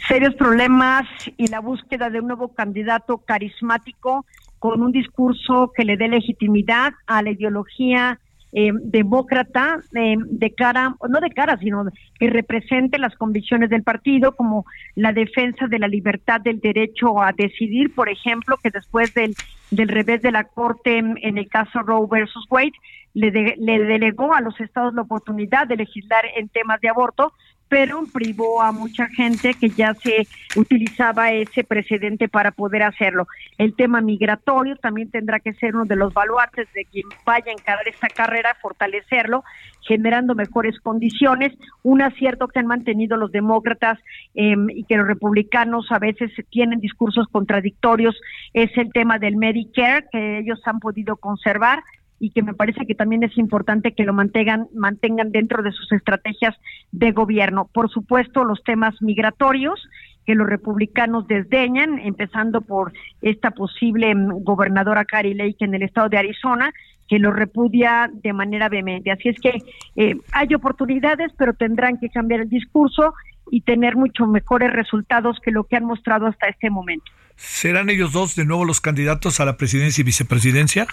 serios 0.09 0.35
problemas 0.37 1.07
y 1.37 1.49
la 1.49 1.61
búsqueda 1.61 2.09
de 2.09 2.21
un 2.21 2.29
nuevo 2.29 2.55
candidato 2.55 3.19
carismático 3.19 4.25
con 4.59 4.83
un 4.83 4.91
discurso 4.91 5.71
que 5.77 5.85
le 5.85 5.99
dé 5.99 6.09
legitimidad 6.09 6.95
a 7.07 7.23
la 7.23 7.31
ideología 7.31 8.19
eh, 8.53 8.71
demócrata 8.83 9.79
eh, 9.95 10.17
de 10.27 10.55
cara, 10.55 10.95
no 11.09 11.21
de 11.21 11.31
cara, 11.31 11.57
sino 11.59 11.85
que 12.19 12.31
represente 12.31 12.99
las 12.99 13.15
convicciones 13.17 13.71
del 13.71 13.83
partido, 13.83 14.35
como 14.37 14.65
la 14.95 15.13
defensa 15.13 15.67
de 15.67 15.79
la 15.79 15.89
libertad 15.89 16.41
del 16.41 16.61
derecho 16.61 17.21
a 17.23 17.33
decidir, 17.33 17.95
por 17.95 18.09
ejemplo, 18.09 18.57
que 18.63 18.71
después 18.71 19.13
del, 19.15 19.35
del 19.71 19.89
revés 19.89 20.23
de 20.23 20.33
la 20.33 20.45
Corte 20.45 20.99
en, 20.99 21.17
el 21.39 21.49
caso 21.49 21.81
Roe 21.81 22.07
versus 22.11 22.47
Wade, 22.51 22.73
le, 23.15 23.31
de- 23.31 23.55
le 23.59 23.79
delegó 23.85 24.35
a 24.35 24.41
los 24.41 24.59
estados 24.61 24.95
la 24.95 25.03
oportunidad 25.03 25.67
de 25.67 25.77
legislar 25.77 26.25
en 26.37 26.49
temas 26.49 26.81
de 26.81 26.89
aborto, 26.89 27.33
pero 27.69 28.05
privó 28.13 28.63
a 28.63 28.73
mucha 28.73 29.07
gente 29.09 29.55
que 29.55 29.69
ya 29.71 29.95
se 29.95 30.27
utilizaba 30.57 31.33
ese 31.33 31.65
precedente 31.65 32.29
para 32.29 32.51
poder 32.51 32.83
hacerlo. 32.83 33.27
El 33.59 33.75
tema 33.75 34.01
migratorio 34.01 34.77
también 34.77 35.11
tendrá 35.11 35.41
que 35.41 35.53
ser 35.55 35.75
uno 35.75 35.85
de 35.85 35.97
los 35.97 36.15
baluartes 36.15 36.67
de 36.73 36.85
quien 36.87 37.07
vaya 37.25 37.51
a 37.51 37.53
encarar 37.53 37.87
esta 37.87 38.09
carrera, 38.09 38.57
fortalecerlo, 38.61 39.45
generando 39.83 40.35
mejores 40.35 40.79
condiciones. 40.81 41.53
Un 41.83 42.03
acierto 42.03 42.49
que 42.49 42.59
han 42.59 42.67
mantenido 42.67 43.17
los 43.17 43.33
demócratas 43.33 43.99
eh, 44.35 44.55
y 44.75 44.85
que 44.85 44.97
los 44.97 45.07
republicanos 45.07 45.91
a 45.91 45.99
veces 45.99 46.31
tienen 46.51 46.81
discursos 46.81 47.27
contradictorios 47.31 48.19
es 48.55 48.71
el 48.77 48.93
tema 48.93 49.19
del 49.19 49.37
Medicare, 49.37 50.07
que 50.11 50.39
ellos 50.39 50.61
han 50.65 50.81
podido 50.81 51.17
conservar 51.17 51.83
y 52.21 52.31
que 52.31 52.43
me 52.43 52.55
parece 52.55 52.87
que 52.87 52.95
también 52.95 53.23
es 53.23 53.37
importante 53.39 53.93
que 53.93 54.05
lo 54.05 54.13
mantengan 54.13 54.67
mantengan 54.75 55.31
dentro 55.31 55.63
de 55.63 55.73
sus 55.73 55.91
estrategias 55.93 56.55
de 56.93 57.13
gobierno. 57.13 57.69
Por 57.73 57.91
supuesto, 57.91 58.45
los 58.45 58.63
temas 58.65 59.01
migratorios 59.01 59.81
que 60.27 60.35
los 60.35 60.47
republicanos 60.47 61.27
desdeñan, 61.27 61.99
empezando 62.01 62.61
por 62.61 62.93
esta 63.23 63.51
posible 63.51 64.15
mm, 64.15 64.45
gobernadora 64.45 65.07
Carrie 65.07 65.35
Lake 65.35 65.65
en 65.65 65.75
el 65.75 65.83
estado 65.83 66.11
de 66.11 66.19
Arizona, 66.19 66.71
que 67.09 67.19
lo 67.19 67.33
repudia 67.33 68.11
de 68.13 68.35
manera 68.35 68.69
vehemente. 68.69 69.11
Así 69.11 69.31
es 69.31 69.41
que 69.41 69.63
eh, 69.97 70.17
hay 70.33 70.55
oportunidades, 70.55 71.33
pero 71.39 71.55
tendrán 71.55 71.99
que 71.99 72.11
cambiar 72.11 72.43
el 72.43 72.51
discurso 72.51 73.15
y 73.51 73.63
tener 73.63 73.97
mucho 73.97 74.27
mejores 74.27 74.71
resultados 74.71 75.39
que 75.43 75.51
lo 75.51 75.65
que 75.65 75.77
han 75.77 75.85
mostrado 75.85 76.27
hasta 76.27 76.49
este 76.49 76.69
momento. 76.69 77.11
¿Serán 77.37 77.89
ellos 77.89 78.13
dos 78.13 78.37
de 78.37 78.45
nuevo 78.45 78.67
los 78.67 78.83
candidatos 78.83 79.41
a 79.41 79.47
la 79.47 79.57
presidencia 79.57 80.03
y 80.03 80.05
vicepresidencia? 80.05 80.87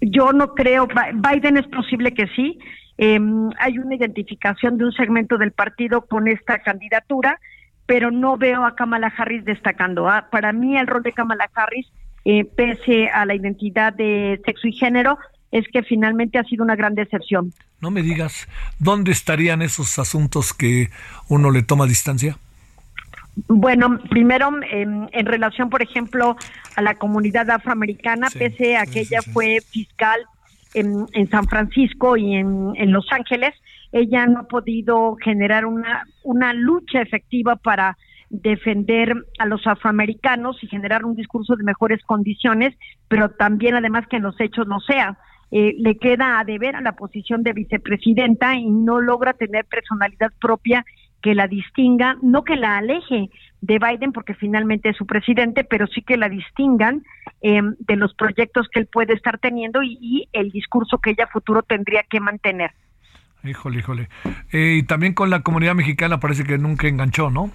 Yo 0.00 0.32
no 0.32 0.54
creo, 0.54 0.86
Bi- 0.86 1.12
Biden 1.34 1.56
es 1.56 1.66
posible 1.68 2.12
que 2.12 2.26
sí. 2.28 2.58
Eh, 2.98 3.18
hay 3.58 3.78
una 3.78 3.94
identificación 3.94 4.78
de 4.78 4.84
un 4.86 4.92
segmento 4.92 5.36
del 5.38 5.52
partido 5.52 6.02
con 6.06 6.28
esta 6.28 6.60
candidatura, 6.62 7.38
pero 7.86 8.10
no 8.10 8.36
veo 8.36 8.64
a 8.64 8.74
Kamala 8.74 9.12
Harris 9.16 9.44
destacando. 9.44 10.08
Ah, 10.08 10.28
Para 10.30 10.52
mí 10.52 10.76
el 10.76 10.86
rol 10.86 11.02
de 11.02 11.12
Kamala 11.12 11.48
Harris, 11.54 11.86
eh, 12.24 12.44
pese 12.44 13.08
a 13.08 13.24
la 13.26 13.34
identidad 13.34 13.92
de 13.92 14.40
sexo 14.44 14.66
y 14.68 14.72
género, 14.72 15.18
es 15.52 15.64
que 15.72 15.82
finalmente 15.82 16.38
ha 16.38 16.44
sido 16.44 16.64
una 16.64 16.74
gran 16.74 16.94
decepción. 16.94 17.52
No 17.80 17.90
me 17.90 18.02
digas, 18.02 18.48
¿dónde 18.78 19.12
estarían 19.12 19.62
esos 19.62 19.98
asuntos 19.98 20.52
que 20.52 20.88
uno 21.28 21.50
le 21.50 21.62
toma 21.62 21.86
distancia? 21.86 22.36
Bueno, 23.48 23.98
primero, 24.08 24.50
en, 24.70 25.08
en 25.12 25.26
relación, 25.26 25.68
por 25.68 25.82
ejemplo, 25.82 26.36
a 26.74 26.82
la 26.82 26.94
comunidad 26.94 27.50
afroamericana, 27.50 28.28
pese 28.32 28.76
a 28.76 28.86
que 28.86 29.00
ella 29.00 29.20
fue 29.32 29.58
fiscal 29.60 30.20
en, 30.72 31.06
en 31.12 31.28
San 31.28 31.46
Francisco 31.46 32.16
y 32.16 32.34
en, 32.34 32.72
en 32.76 32.92
Los 32.92 33.06
Ángeles, 33.12 33.54
ella 33.92 34.26
no 34.26 34.40
ha 34.40 34.48
podido 34.48 35.16
generar 35.16 35.66
una, 35.66 36.04
una 36.22 36.54
lucha 36.54 37.00
efectiva 37.00 37.56
para 37.56 37.96
defender 38.30 39.14
a 39.38 39.46
los 39.46 39.66
afroamericanos 39.66 40.62
y 40.62 40.66
generar 40.66 41.04
un 41.04 41.14
discurso 41.14 41.56
de 41.56 41.64
mejores 41.64 42.02
condiciones, 42.04 42.74
pero 43.08 43.30
también 43.30 43.74
además 43.74 44.06
que 44.08 44.16
en 44.16 44.22
los 44.22 44.40
hechos 44.40 44.66
no 44.66 44.80
sea. 44.80 45.18
Eh, 45.52 45.76
le 45.78 45.96
queda 45.96 46.40
a 46.40 46.44
deber 46.44 46.74
a 46.74 46.80
la 46.80 46.92
posición 46.92 47.44
de 47.44 47.52
vicepresidenta 47.52 48.56
y 48.56 48.68
no 48.68 49.00
logra 49.00 49.32
tener 49.32 49.64
personalidad 49.64 50.32
propia 50.40 50.84
que 51.26 51.34
la 51.34 51.48
distinga, 51.48 52.16
no 52.22 52.44
que 52.44 52.54
la 52.54 52.76
aleje 52.76 53.30
de 53.60 53.80
Biden 53.80 54.12
porque 54.12 54.34
finalmente 54.34 54.90
es 54.90 54.96
su 54.96 55.06
presidente, 55.06 55.64
pero 55.64 55.88
sí 55.88 56.02
que 56.02 56.16
la 56.16 56.28
distingan 56.28 57.02
eh, 57.42 57.60
de 57.80 57.96
los 57.96 58.14
proyectos 58.14 58.68
que 58.72 58.78
él 58.78 58.86
puede 58.86 59.14
estar 59.14 59.38
teniendo 59.38 59.82
y, 59.82 59.98
y 60.00 60.28
el 60.32 60.52
discurso 60.52 60.98
que 60.98 61.10
ella 61.10 61.24
a 61.24 61.32
futuro 61.32 61.62
tendría 61.62 62.04
que 62.08 62.20
mantener. 62.20 62.70
Híjole, 63.42 63.80
híjole. 63.80 64.08
Eh, 64.52 64.76
y 64.78 64.82
también 64.84 65.14
con 65.14 65.28
la 65.28 65.40
comunidad 65.40 65.74
mexicana 65.74 66.20
parece 66.20 66.44
que 66.44 66.58
nunca 66.58 66.86
enganchó, 66.86 67.28
¿no? 67.28 67.50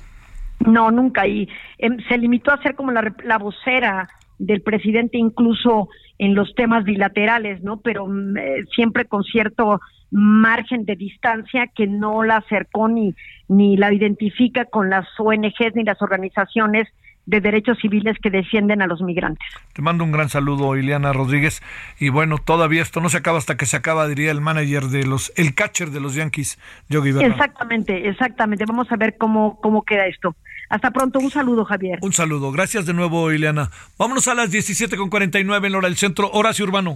No, 0.60 0.92
nunca. 0.92 1.26
Y 1.26 1.48
em, 1.78 1.98
se 2.10 2.18
limitó 2.18 2.52
a 2.52 2.62
ser 2.62 2.76
como 2.76 2.92
la, 2.92 3.16
la 3.24 3.38
vocera 3.38 4.10
del 4.38 4.62
presidente 4.64 5.18
incluso 5.18 5.88
en 6.18 6.36
los 6.36 6.54
temas 6.56 6.84
bilaterales, 6.84 7.64
¿no? 7.64 7.80
Pero 7.80 8.06
mm, 8.06 8.38
eh, 8.38 8.66
siempre 8.76 9.06
con 9.06 9.24
cierto 9.24 9.80
margen 10.12 10.86
de 10.86 10.96
distancia 10.96 11.68
que 11.68 11.88
no 11.88 12.24
la 12.24 12.38
acercó 12.38 12.88
ni, 12.88 13.16
ni 13.48 13.78
la 13.78 13.94
identifica 13.94 14.66
con 14.66 14.90
las 14.90 15.08
ONGs 15.18 15.76
ni 15.76 15.84
las 15.84 16.02
organizaciones 16.02 16.88
de 17.26 17.40
derechos 17.40 17.78
civiles 17.80 18.18
que 18.22 18.30
defienden 18.30 18.82
a 18.82 18.88
los 18.88 19.02
migrantes. 19.02 19.48
Te 19.74 19.82
mando 19.82 20.04
un 20.04 20.12
gran 20.12 20.30
saludo, 20.30 20.76
Ileana 20.76 21.14
Rodríguez. 21.14 21.62
Y 22.00 22.10
bueno, 22.10 22.38
todavía 22.38 22.82
esto 22.82 23.00
no 23.00 23.10
se 23.10 23.18
acaba 23.18 23.38
hasta 23.38 23.58
que 23.58 23.66
se 23.66 23.78
acaba, 23.78 24.08
diría 24.08 24.32
el 24.32 24.42
manager 24.42 24.86
de 24.86 25.06
los, 25.06 25.32
el 25.36 25.54
catcher 25.54 25.92
de 25.92 26.02
los 26.02 26.16
Yankees, 26.16 26.60
Yogi 26.90 27.12
Berra. 27.12 27.28
Exactamente, 27.28 28.10
exactamente. 28.10 28.66
Vamos 28.66 28.92
a 28.92 28.96
ver 28.96 29.18
cómo, 29.18 29.60
cómo 29.62 29.84
queda 29.84 30.08
esto. 30.08 30.36
Hasta 30.70 30.92
pronto. 30.92 31.20
Un 31.20 31.32
saludo, 31.32 31.66
Javier. 31.66 32.00
Un 32.02 32.14
saludo. 32.14 32.52
Gracias 32.52 32.86
de 32.86 32.94
nuevo, 32.94 33.32
Ileana. 33.32 33.70
Vámonos 33.98 34.28
a 34.28 34.36
las 34.36 34.52
17.49 34.52 35.68
en 35.68 35.76
hora 35.76 35.88
del 35.88 35.98
centro, 35.98 36.30
Horacio 36.32 36.66
Urbano. 36.66 36.96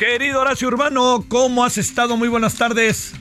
Querido 0.00 0.40
Horacio 0.40 0.68
Urbano, 0.68 1.26
¿cómo 1.28 1.62
has 1.62 1.76
estado? 1.76 2.16
Muy 2.16 2.28
buenas 2.28 2.56
tardes. 2.56 3.12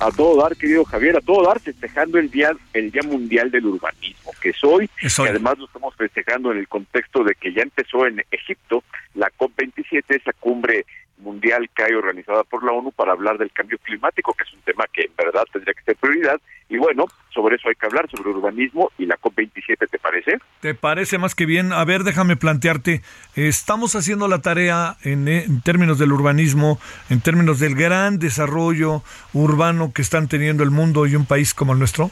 A 0.00 0.10
todo 0.10 0.42
dar, 0.42 0.56
querido 0.56 0.84
Javier, 0.84 1.16
a 1.16 1.20
todo 1.20 1.46
dar, 1.46 1.60
festejando 1.60 2.18
el 2.18 2.28
día, 2.28 2.50
el 2.72 2.90
día 2.90 3.02
mundial 3.04 3.52
del 3.52 3.66
urbanismo, 3.66 4.32
que 4.42 4.48
es 4.48 4.64
hoy, 4.64 4.90
Es 5.00 5.16
y 5.16 5.22
hoy. 5.22 5.28
además 5.28 5.58
lo 5.58 5.66
estamos 5.66 5.94
festejando 5.94 6.50
en 6.50 6.58
el 6.58 6.66
contexto 6.66 7.22
de 7.22 7.36
que 7.36 7.52
ya 7.52 7.62
empezó 7.62 8.04
en 8.04 8.20
Egipto 8.32 8.82
la 9.14 9.30
COP27, 9.38 10.02
esa 10.08 10.32
cumbre 10.32 10.84
mundial 11.18 11.68
que 11.74 11.84
hay 11.84 11.92
organizada 11.92 12.44
por 12.44 12.64
la 12.64 12.72
ONU 12.72 12.92
para 12.92 13.12
hablar 13.12 13.38
del 13.38 13.52
cambio 13.52 13.78
climático, 13.78 14.34
que 14.34 14.44
es 14.44 14.52
un 14.52 14.60
tema 14.60 14.84
que 14.92 15.02
en 15.02 15.16
verdad 15.16 15.44
tendría 15.52 15.74
que 15.74 15.82
ser 15.82 15.96
prioridad, 15.96 16.40
y 16.68 16.78
bueno, 16.78 17.06
sobre 17.32 17.56
eso 17.56 17.68
hay 17.68 17.74
que 17.74 17.86
hablar, 17.86 18.08
sobre 18.10 18.30
urbanismo 18.30 18.90
y 18.98 19.06
la 19.06 19.16
COP27, 19.18 19.88
¿te 19.90 19.98
parece? 19.98 20.38
¿Te 20.60 20.74
parece 20.74 21.18
más 21.18 21.34
que 21.34 21.46
bien? 21.46 21.72
A 21.72 21.84
ver, 21.84 22.04
déjame 22.04 22.36
plantearte, 22.36 23.02
estamos 23.34 23.94
haciendo 23.96 24.28
la 24.28 24.40
tarea 24.40 24.96
en, 25.02 25.28
en 25.28 25.60
términos 25.60 25.98
del 25.98 26.12
urbanismo, 26.12 26.78
en 27.10 27.20
términos 27.20 27.60
del 27.60 27.74
gran 27.74 28.18
desarrollo 28.18 29.02
urbano 29.32 29.92
que 29.92 30.02
están 30.02 30.28
teniendo 30.28 30.62
el 30.62 30.70
mundo 30.70 31.06
y 31.06 31.16
un 31.16 31.26
país 31.26 31.54
como 31.54 31.72
el 31.74 31.78
nuestro. 31.78 32.10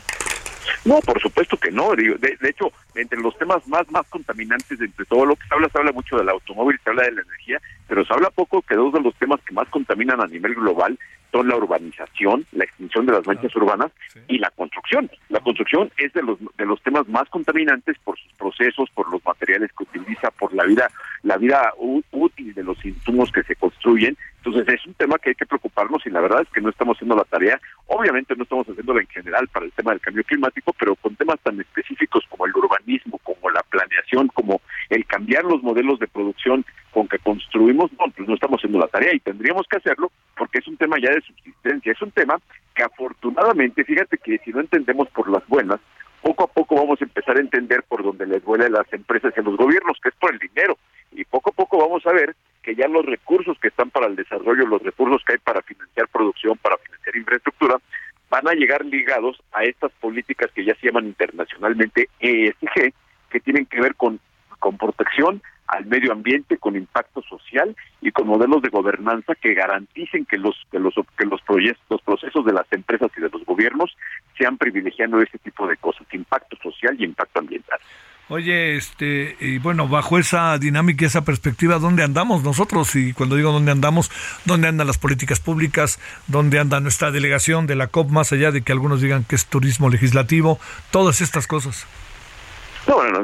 No, 0.84 1.00
por 1.00 1.20
supuesto 1.20 1.56
que 1.56 1.70
no. 1.70 1.94
digo, 1.94 2.16
De, 2.18 2.36
de 2.40 2.48
hecho, 2.50 2.72
entre 2.94 3.20
los 3.20 3.36
temas 3.38 3.66
más 3.68 3.88
más 3.90 4.06
contaminantes 4.08 4.78
de 4.78 4.86
entre 4.86 5.04
todo 5.06 5.26
lo 5.26 5.36
que 5.36 5.46
se 5.46 5.54
habla, 5.54 5.68
se 5.68 5.78
habla 5.78 5.92
mucho 5.92 6.16
del 6.16 6.28
automóvil, 6.28 6.78
se 6.82 6.90
habla 6.90 7.04
de 7.04 7.12
la 7.12 7.22
energía, 7.22 7.60
pero 7.86 8.04
se 8.04 8.12
habla 8.12 8.30
poco 8.30 8.62
que 8.62 8.74
dos 8.74 8.92
de 8.92 9.00
los 9.00 9.14
temas 9.16 9.40
que 9.46 9.54
más 9.54 9.68
contaminan 9.68 10.20
a 10.20 10.26
nivel 10.26 10.54
global 10.54 10.98
son 11.30 11.48
la 11.48 11.56
urbanización, 11.56 12.44
la 12.52 12.64
extinción 12.64 13.06
de 13.06 13.12
las 13.12 13.26
manchas 13.26 13.54
urbanas 13.56 13.90
y 14.28 14.38
la 14.38 14.50
construcción. 14.50 15.10
La 15.30 15.40
construcción 15.40 15.90
es 15.96 16.12
de 16.12 16.22
los 16.22 16.38
de 16.58 16.66
los 16.66 16.82
temas 16.82 17.08
más 17.08 17.28
contaminantes 17.30 17.96
por 18.04 18.18
sus 18.18 18.32
procesos, 18.34 18.90
por 18.90 19.10
los 19.10 19.24
materiales 19.24 19.70
que 19.76 19.84
utiliza, 19.84 20.30
por 20.32 20.52
la 20.52 20.64
vida 20.64 20.90
la 21.22 21.38
vida 21.38 21.72
útil 21.78 22.52
de 22.54 22.64
los 22.64 22.84
insumos 22.84 23.32
que 23.32 23.42
se 23.44 23.56
construyen. 23.56 24.16
Entonces 24.44 24.74
es 24.74 24.86
un 24.86 24.94
tema 24.94 25.18
que 25.18 25.30
hay 25.30 25.34
que 25.36 25.46
preocuparnos 25.46 26.04
y 26.04 26.10
la 26.10 26.20
verdad 26.20 26.42
es 26.42 26.48
que 26.48 26.60
no 26.60 26.70
estamos 26.70 26.96
haciendo 26.96 27.14
la 27.14 27.22
tarea. 27.24 27.60
Obviamente 27.86 28.34
no 28.34 28.42
estamos 28.42 28.66
haciéndola 28.66 29.00
en 29.00 29.06
general 29.06 29.46
para 29.46 29.66
el 29.66 29.72
tema 29.72 29.92
del 29.92 30.00
cambio 30.00 30.24
climático, 30.24 30.74
pero 30.76 30.96
con 30.96 31.14
temas 31.14 31.38
tan 31.44 31.60
específicos 31.60 32.24
como 32.28 32.46
el 32.46 32.56
urbanismo, 32.56 33.18
como 33.18 33.50
la 33.50 33.62
planeación, 33.62 34.26
como 34.28 34.60
el 34.90 35.06
cambiar 35.06 35.44
los 35.44 35.62
modelos 35.62 36.00
de 36.00 36.08
producción 36.08 36.64
con 36.90 37.06
que 37.06 37.20
construimos, 37.20 37.92
no, 37.92 38.10
pues 38.16 38.28
no 38.28 38.34
estamos 38.34 38.58
haciendo 38.58 38.80
la 38.80 38.88
tarea 38.88 39.14
y 39.14 39.20
tendríamos 39.20 39.64
que 39.68 39.76
hacerlo 39.76 40.10
porque 40.36 40.58
es 40.58 40.66
un 40.66 40.76
tema 40.76 40.96
ya 41.00 41.10
de 41.10 41.20
subsistencia, 41.20 41.92
es 41.92 42.02
un 42.02 42.10
tema 42.10 42.36
que 42.74 42.82
afortunadamente, 42.82 43.84
fíjate 43.84 44.18
que 44.18 44.38
si 44.38 44.50
no 44.50 44.58
entendemos 44.58 45.08
por 45.10 45.30
las 45.30 45.46
buenas, 45.46 45.78
poco 46.22 46.44
a 46.44 46.46
poco 46.46 46.76
vamos 46.76 47.00
a 47.00 47.04
empezar 47.04 47.36
a 47.36 47.40
entender 47.40 47.82
por 47.82 48.02
donde 48.02 48.26
les 48.26 48.42
duele 48.44 48.66
a 48.66 48.70
las 48.70 48.92
empresas 48.92 49.34
y 49.36 49.40
a 49.40 49.42
los 49.42 49.56
gobiernos, 49.56 49.98
que 50.00 50.08
es 50.08 50.14
por 50.14 50.32
el 50.32 50.38
dinero. 50.38 50.78
Y 51.10 51.24
poco 51.24 51.50
a 51.50 51.52
poco 51.52 51.78
vamos 51.78 52.06
a 52.06 52.12
ver 52.12 52.34
que 52.62 52.74
ya 52.74 52.86
los 52.88 53.04
recursos 53.04 53.58
que 53.58 53.68
están 53.68 53.90
para 53.90 54.06
el 54.06 54.16
desarrollo, 54.16 54.66
los 54.66 54.82
recursos 54.82 55.22
que 55.26 55.32
hay 55.32 55.38
para 55.38 55.62
financiar 55.62 56.08
producción, 56.08 56.56
para 56.58 56.78
financiar 56.78 57.16
infraestructura, 57.16 57.76
van 58.30 58.48
a 58.48 58.54
llegar 58.54 58.84
ligados 58.86 59.42
a 59.52 59.64
estas 59.64 59.90
políticas 60.00 60.50
que 60.52 60.64
ya 60.64 60.74
se 60.76 60.86
llaman 60.86 61.06
internacionalmente 61.06 62.08
ESG, 62.20 62.94
que 63.28 63.40
tienen 63.40 63.66
que 63.66 63.80
ver 63.80 63.94
con, 63.96 64.20
con 64.58 64.78
protección 64.78 65.42
al 65.72 65.86
medio 65.86 66.12
ambiente, 66.12 66.58
con 66.58 66.76
impacto 66.76 67.22
social 67.22 67.74
y 68.02 68.12
con 68.12 68.26
modelos 68.26 68.60
de 68.60 68.68
gobernanza 68.68 69.34
que 69.34 69.54
garanticen 69.54 70.26
que 70.26 70.36
los 70.36 70.54
que 70.70 70.78
los 70.78 70.94
que 71.16 71.24
los 71.24 71.40
proyectos, 71.40 71.86
los 71.88 72.02
procesos 72.02 72.44
de 72.44 72.52
las 72.52 72.70
empresas 72.72 73.10
y 73.16 73.22
de 73.22 73.30
los 73.30 73.42
gobiernos 73.46 73.96
sean 74.36 74.58
privilegiando 74.58 75.20
ese 75.22 75.38
tipo 75.38 75.66
de 75.66 75.78
cosas, 75.78 76.06
impacto 76.12 76.58
social 76.62 76.94
y 76.98 77.04
impacto 77.04 77.40
ambiental. 77.40 77.78
Oye, 78.28 78.76
este, 78.76 79.36
y 79.40 79.58
bueno, 79.58 79.88
bajo 79.88 80.18
esa 80.18 80.56
dinámica 80.58 81.04
y 81.04 81.06
esa 81.06 81.24
perspectiva, 81.24 81.78
¿dónde 81.78 82.02
andamos 82.02 82.42
nosotros? 82.42 82.94
Y 82.94 83.14
cuando 83.14 83.36
digo 83.36 83.50
dónde 83.50 83.72
andamos, 83.72 84.10
¿dónde 84.44 84.68
andan 84.68 84.86
las 84.86 84.98
políticas 84.98 85.40
públicas? 85.40 85.98
¿Dónde 86.28 86.58
anda 86.58 86.80
nuestra 86.80 87.10
delegación 87.10 87.66
de 87.66 87.76
la 87.76 87.88
COP, 87.88 88.10
más 88.10 88.32
allá 88.32 88.50
de 88.50 88.60
que 88.60 88.72
algunos 88.72 89.00
digan 89.00 89.24
que 89.24 89.36
es 89.36 89.46
turismo 89.46 89.88
legislativo? 89.88 90.58
Todas 90.90 91.22
estas 91.22 91.46
cosas. 91.46 91.86
No, 92.92 92.98
bueno, 92.98 93.22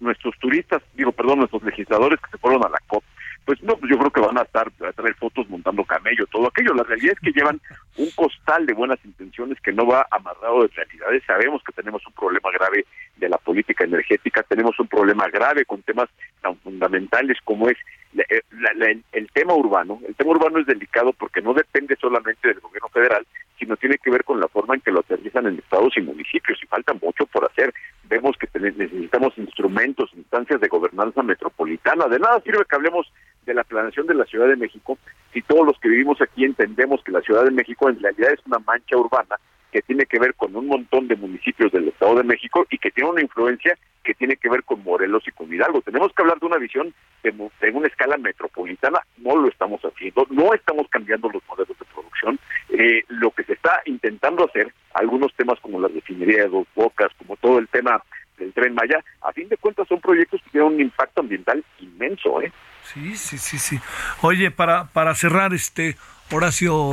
nuestros 0.00 0.38
turistas, 0.38 0.80
digo, 0.94 1.12
perdón, 1.12 1.40
nuestros 1.40 1.62
legisladores 1.64 2.18
que 2.18 2.30
se 2.30 2.38
fueron 2.38 2.64
a 2.64 2.70
la 2.70 2.78
COP, 2.86 3.04
pues 3.44 3.62
no, 3.62 3.76
pues 3.76 3.90
yo 3.90 3.98
creo 3.98 4.10
que 4.10 4.20
van 4.22 4.38
a 4.38 4.42
estar 4.42 4.68
a 4.88 4.92
traer 4.92 5.14
fotos 5.16 5.46
montando 5.50 5.84
camello, 5.84 6.24
todo 6.28 6.46
aquello. 6.46 6.72
La 6.72 6.84
realidad 6.84 7.12
es 7.14 7.20
que 7.20 7.38
llevan 7.38 7.60
un 7.98 8.08
costal 8.12 8.64
de 8.64 8.72
buenas 8.72 8.98
intenciones 9.04 9.60
que 9.60 9.72
no 9.72 9.84
va 9.86 10.06
amarrado 10.10 10.62
de 10.62 10.68
realidades. 10.68 11.22
Sabemos 11.26 11.62
que 11.62 11.72
tenemos 11.72 12.00
un 12.06 12.14
problema 12.14 12.50
grave 12.52 12.86
de 13.16 13.28
la 13.28 13.36
política 13.36 13.84
energética, 13.84 14.42
tenemos 14.44 14.78
un 14.80 14.86
problema 14.88 15.28
grave 15.28 15.66
con 15.66 15.82
temas 15.82 16.08
tan 16.40 16.56
fundamentales 16.60 17.36
como 17.44 17.68
es 17.68 17.76
la- 18.14 18.24
eh, 18.30 18.40
la- 18.52 18.72
la- 18.74 18.86
el, 18.92 19.02
el 19.12 19.28
tema 19.32 19.52
urbano. 19.54 20.00
El 20.08 20.14
tema 20.14 20.30
urbano 20.30 20.58
es 20.58 20.66
delicado 20.66 21.12
porque 21.12 21.42
no 21.42 21.52
depende 21.52 21.96
solamente 22.00 22.48
del 22.48 22.60
gobierno 22.60 22.88
federal, 22.88 23.26
sino 23.58 23.76
tiene 23.76 23.98
que 23.98 24.10
ver 24.10 24.24
con 24.24 24.40
la 24.40 24.48
forma 24.48 24.74
en 24.74 24.80
que 24.80 24.90
lo 24.90 25.00
aterrizan 25.00 25.46
en 25.46 25.58
estados 25.58 25.96
y 25.96 26.00
municipios 26.00 26.58
y 26.62 26.66
falta 26.66 26.92
mucho 26.94 27.26
por 27.26 27.44
hacer. 27.44 27.72
Vemos 28.04 28.36
que 28.36 28.48
necesitamos 28.58 29.36
instrumentos, 29.38 30.10
instancias 30.14 30.60
de 30.60 30.68
gobernanza 30.68 31.22
metropolitana. 31.22 32.06
De 32.08 32.18
nada 32.18 32.40
sirve 32.40 32.64
que 32.68 32.76
hablemos 32.76 33.12
de 33.46 33.54
la 33.54 33.64
planeación 33.64 34.06
de 34.06 34.14
la 34.14 34.24
Ciudad 34.24 34.48
de 34.48 34.56
México 34.56 34.98
si 35.32 35.42
todos 35.42 35.66
los 35.66 35.78
que 35.78 35.88
vivimos 35.88 36.20
aquí 36.20 36.44
entendemos 36.44 37.02
que 37.02 37.12
la 37.12 37.20
Ciudad 37.20 37.44
de 37.44 37.50
México 37.50 37.88
en 37.88 38.00
realidad 38.00 38.32
es 38.32 38.46
una 38.46 38.58
mancha 38.60 38.96
urbana 38.96 39.36
que 39.72 39.82
tiene 39.82 40.06
que 40.06 40.18
ver 40.18 40.34
con 40.34 40.54
un 40.54 40.66
montón 40.66 41.08
de 41.08 41.16
municipios 41.16 41.72
del 41.72 41.88
Estado 41.88 42.16
de 42.16 42.24
México 42.24 42.66
y 42.70 42.78
que 42.78 42.90
tiene 42.90 43.10
una 43.10 43.22
influencia 43.22 43.76
que 44.04 44.14
tiene 44.14 44.36
que 44.36 44.50
ver 44.50 44.64
con 44.64 44.82
Morelos 44.82 45.22
y 45.26 45.30
con 45.30 45.52
Hidalgo. 45.52 45.80
Tenemos 45.80 46.12
que 46.12 46.22
hablar 46.22 46.38
de 46.38 46.46
una 46.46 46.58
visión 46.58 46.92
de, 47.22 47.30
de 47.30 47.70
una 47.70 47.86
escala 47.86 48.18
metropolitana, 48.18 49.00
no 49.16 49.36
lo 49.36 49.48
estamos 49.48 49.80
haciendo, 49.82 50.26
no 50.30 50.52
estamos 50.52 50.86
cambiando 50.90 51.30
los 51.30 51.42
modelos 51.48 51.78
de 51.78 51.86
producción, 51.86 52.38
eh, 52.68 53.04
lo 53.08 53.30
que 53.30 53.44
se 53.44 53.54
está 53.54 53.80
intentando 53.86 54.44
hacer, 54.44 54.72
algunos 54.94 55.32
temas 55.34 55.58
como 55.60 55.80
la 55.80 55.88
refinería 55.88 56.42
de 56.42 56.48
Dos 56.48 56.66
Bocas, 56.74 57.10
como 57.16 57.36
todo 57.36 57.58
el 57.58 57.68
tema 57.68 58.02
del 58.38 58.52
Tren 58.52 58.74
Maya, 58.74 59.02
a 59.22 59.32
fin 59.32 59.48
de 59.48 59.56
cuentas 59.56 59.88
son 59.88 60.00
proyectos 60.00 60.42
que 60.42 60.50
tienen 60.50 60.74
un 60.74 60.80
impacto 60.80 61.20
ambiental 61.20 61.64
inmenso, 61.80 62.42
¿eh? 62.42 62.52
Sí, 62.82 63.16
sí, 63.16 63.38
sí, 63.38 63.58
sí. 63.58 63.78
Oye, 64.22 64.50
para, 64.50 64.88
para 64.88 65.14
cerrar, 65.14 65.54
este, 65.54 65.96
Horacio, 66.32 66.90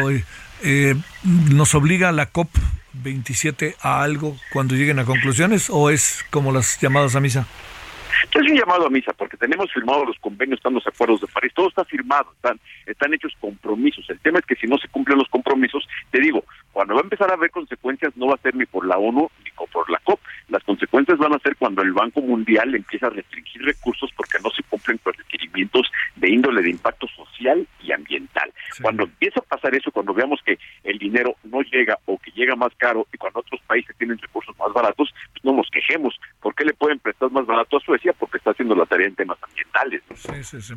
eh, 0.63 0.95
¿nos 1.23 1.75
obliga 1.75 2.11
la 2.11 2.27
COP 2.27 2.49
27 2.93 3.75
a 3.81 4.03
algo 4.03 4.35
cuando 4.51 4.75
lleguen 4.75 4.99
a 4.99 5.05
conclusiones 5.05 5.69
o 5.69 5.89
es 5.89 6.25
como 6.29 6.51
las 6.51 6.79
llamadas 6.81 7.15
a 7.15 7.19
misa? 7.19 7.47
Es 8.33 8.41
un 8.41 8.57
llamado 8.57 8.85
a 8.85 8.89
misa, 8.89 9.13
porque 9.13 9.37
tenemos 9.37 9.71
firmados 9.71 10.07
los 10.07 10.19
convenios, 10.19 10.59
están 10.59 10.73
los 10.73 10.85
acuerdos 10.85 11.21
de 11.21 11.27
París, 11.27 11.53
todo 11.55 11.69
está 11.69 11.85
firmado, 11.85 12.31
están, 12.35 12.59
están 12.85 13.13
hechos 13.13 13.33
compromisos. 13.39 14.09
El 14.09 14.19
tema 14.19 14.39
es 14.39 14.45
que 14.45 14.55
si 14.55 14.67
no 14.67 14.77
se 14.77 14.87
cumplen 14.89 15.17
los 15.17 15.29
compromisos, 15.29 15.87
te 16.11 16.19
digo, 16.19 16.43
cuando 16.73 16.95
va 16.95 17.01
a 17.01 17.03
empezar 17.03 17.31
a 17.31 17.35
haber 17.35 17.51
consecuencias 17.51 18.15
no 18.17 18.27
va 18.27 18.35
a 18.35 18.41
ser 18.41 18.55
ni 18.55 18.65
por 18.65 18.85
la 18.85 18.97
ONU 18.97 19.29
ni 19.43 19.51
por 19.51 19.89
la 19.89 19.99
COP. 19.99 20.19
Las 20.49 20.63
consecuencias 20.63 21.17
van 21.17 21.33
a 21.33 21.39
ser 21.39 21.55
cuando 21.55 21.81
el 21.81 21.93
Banco 21.93 22.21
Mundial 22.21 22.75
empieza 22.75 23.07
a 23.07 23.11
restringir 23.11 23.61
recursos 23.63 24.09
porque 24.15 24.37
no 24.43 24.49
se 24.49 24.63
cumplen 24.63 24.97
con 24.99 25.13
requerimientos 25.13 25.91
de 26.15 26.29
índole 26.29 26.61
de 26.61 26.71
impacto 26.71 27.07
social 27.07 27.67
y 27.83 27.91
ambiental. 27.91 28.51
Cuando 28.81 29.03
empieza 29.03 29.39
a 29.39 29.43
pasar 29.43 29.73
eso, 29.75 29.91
cuando 29.91 30.13
veamos 30.13 30.39
que 30.45 30.57
el 30.83 30.97
dinero 30.97 31.35
no 31.43 31.61
llega 31.61 31.97
o 32.05 32.17
que 32.17 32.31
llega 32.31 32.55
más 32.55 32.71
caro 32.77 33.07
y 33.13 33.17
cuando 33.17 33.39
otros 33.39 33.61
países 33.67 33.95
tienen 33.97 34.17
recursos 34.17 34.55
más 34.57 34.71
baratos, 34.73 35.13
pues 35.31 35.43
no 35.43 35.53
nos 35.53 35.67
quejemos. 35.69 36.19
¿Por 36.41 36.55
qué 36.55 36.65
le 36.65 36.73
pueden 36.73 36.99
prestar 36.99 37.31
más 37.31 37.45
barato 37.45 37.77
a 37.77 37.79
Suecia? 37.79 38.13
Porque 38.13 38.37
está 38.37 38.51
haciendo 38.51 38.75
la 38.75 38.85
tarea 38.85 39.07
en 39.07 39.15
temas 39.15 39.37
ambientales. 39.41 40.01
¿no? 40.09 40.15
Sí, 40.15 40.43
sí, 40.43 40.61
sí. 40.61 40.73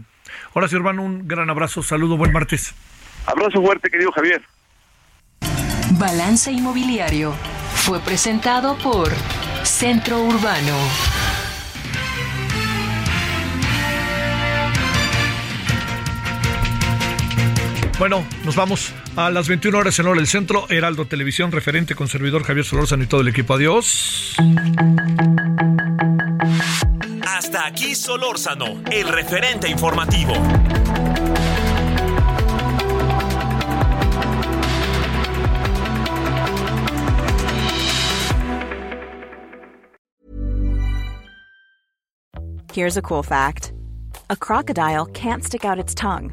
Horacio 0.54 0.78
Urbano, 0.78 1.02
un 1.02 1.26
gran 1.28 1.50
abrazo, 1.50 1.82
saludo, 1.82 2.16
buen 2.16 2.32
martes. 2.32 2.74
Abrazo 3.26 3.62
fuerte, 3.62 3.90
querido 3.90 4.10
Javier. 4.12 4.42
Balance 5.98 6.50
Inmobiliario 6.50 7.32
fue 7.74 8.00
presentado 8.00 8.76
por 8.78 9.10
Centro 9.62 10.22
Urbano. 10.22 10.76
Bueno, 18.02 18.26
nos 18.44 18.56
vamos 18.56 18.92
a 19.14 19.30
las 19.30 19.46
21 19.46 19.78
horas 19.78 19.96
en 20.00 20.06
hora 20.08 20.16
del 20.16 20.26
centro. 20.26 20.66
Heraldo 20.68 21.06
Televisión, 21.06 21.52
referente 21.52 21.94
con 21.94 22.08
servidor 22.08 22.42
Javier 22.42 22.64
Solórzano 22.64 23.04
y 23.04 23.06
todo 23.06 23.20
el 23.20 23.28
equipo. 23.28 23.54
Adiós. 23.54 24.34
Hasta 27.24 27.64
aquí 27.64 27.94
Solórzano, 27.94 28.82
el 28.90 29.06
referente 29.06 29.68
informativo. 29.68 30.32
Here's 42.72 42.96
a 42.96 43.02
cool 43.02 43.22
fact 43.22 43.72
a 44.28 44.34
crocodile 44.34 45.06
can't 45.12 45.44
stick 45.44 45.64
out 45.64 45.78
its 45.78 45.94
tongue. 45.94 46.32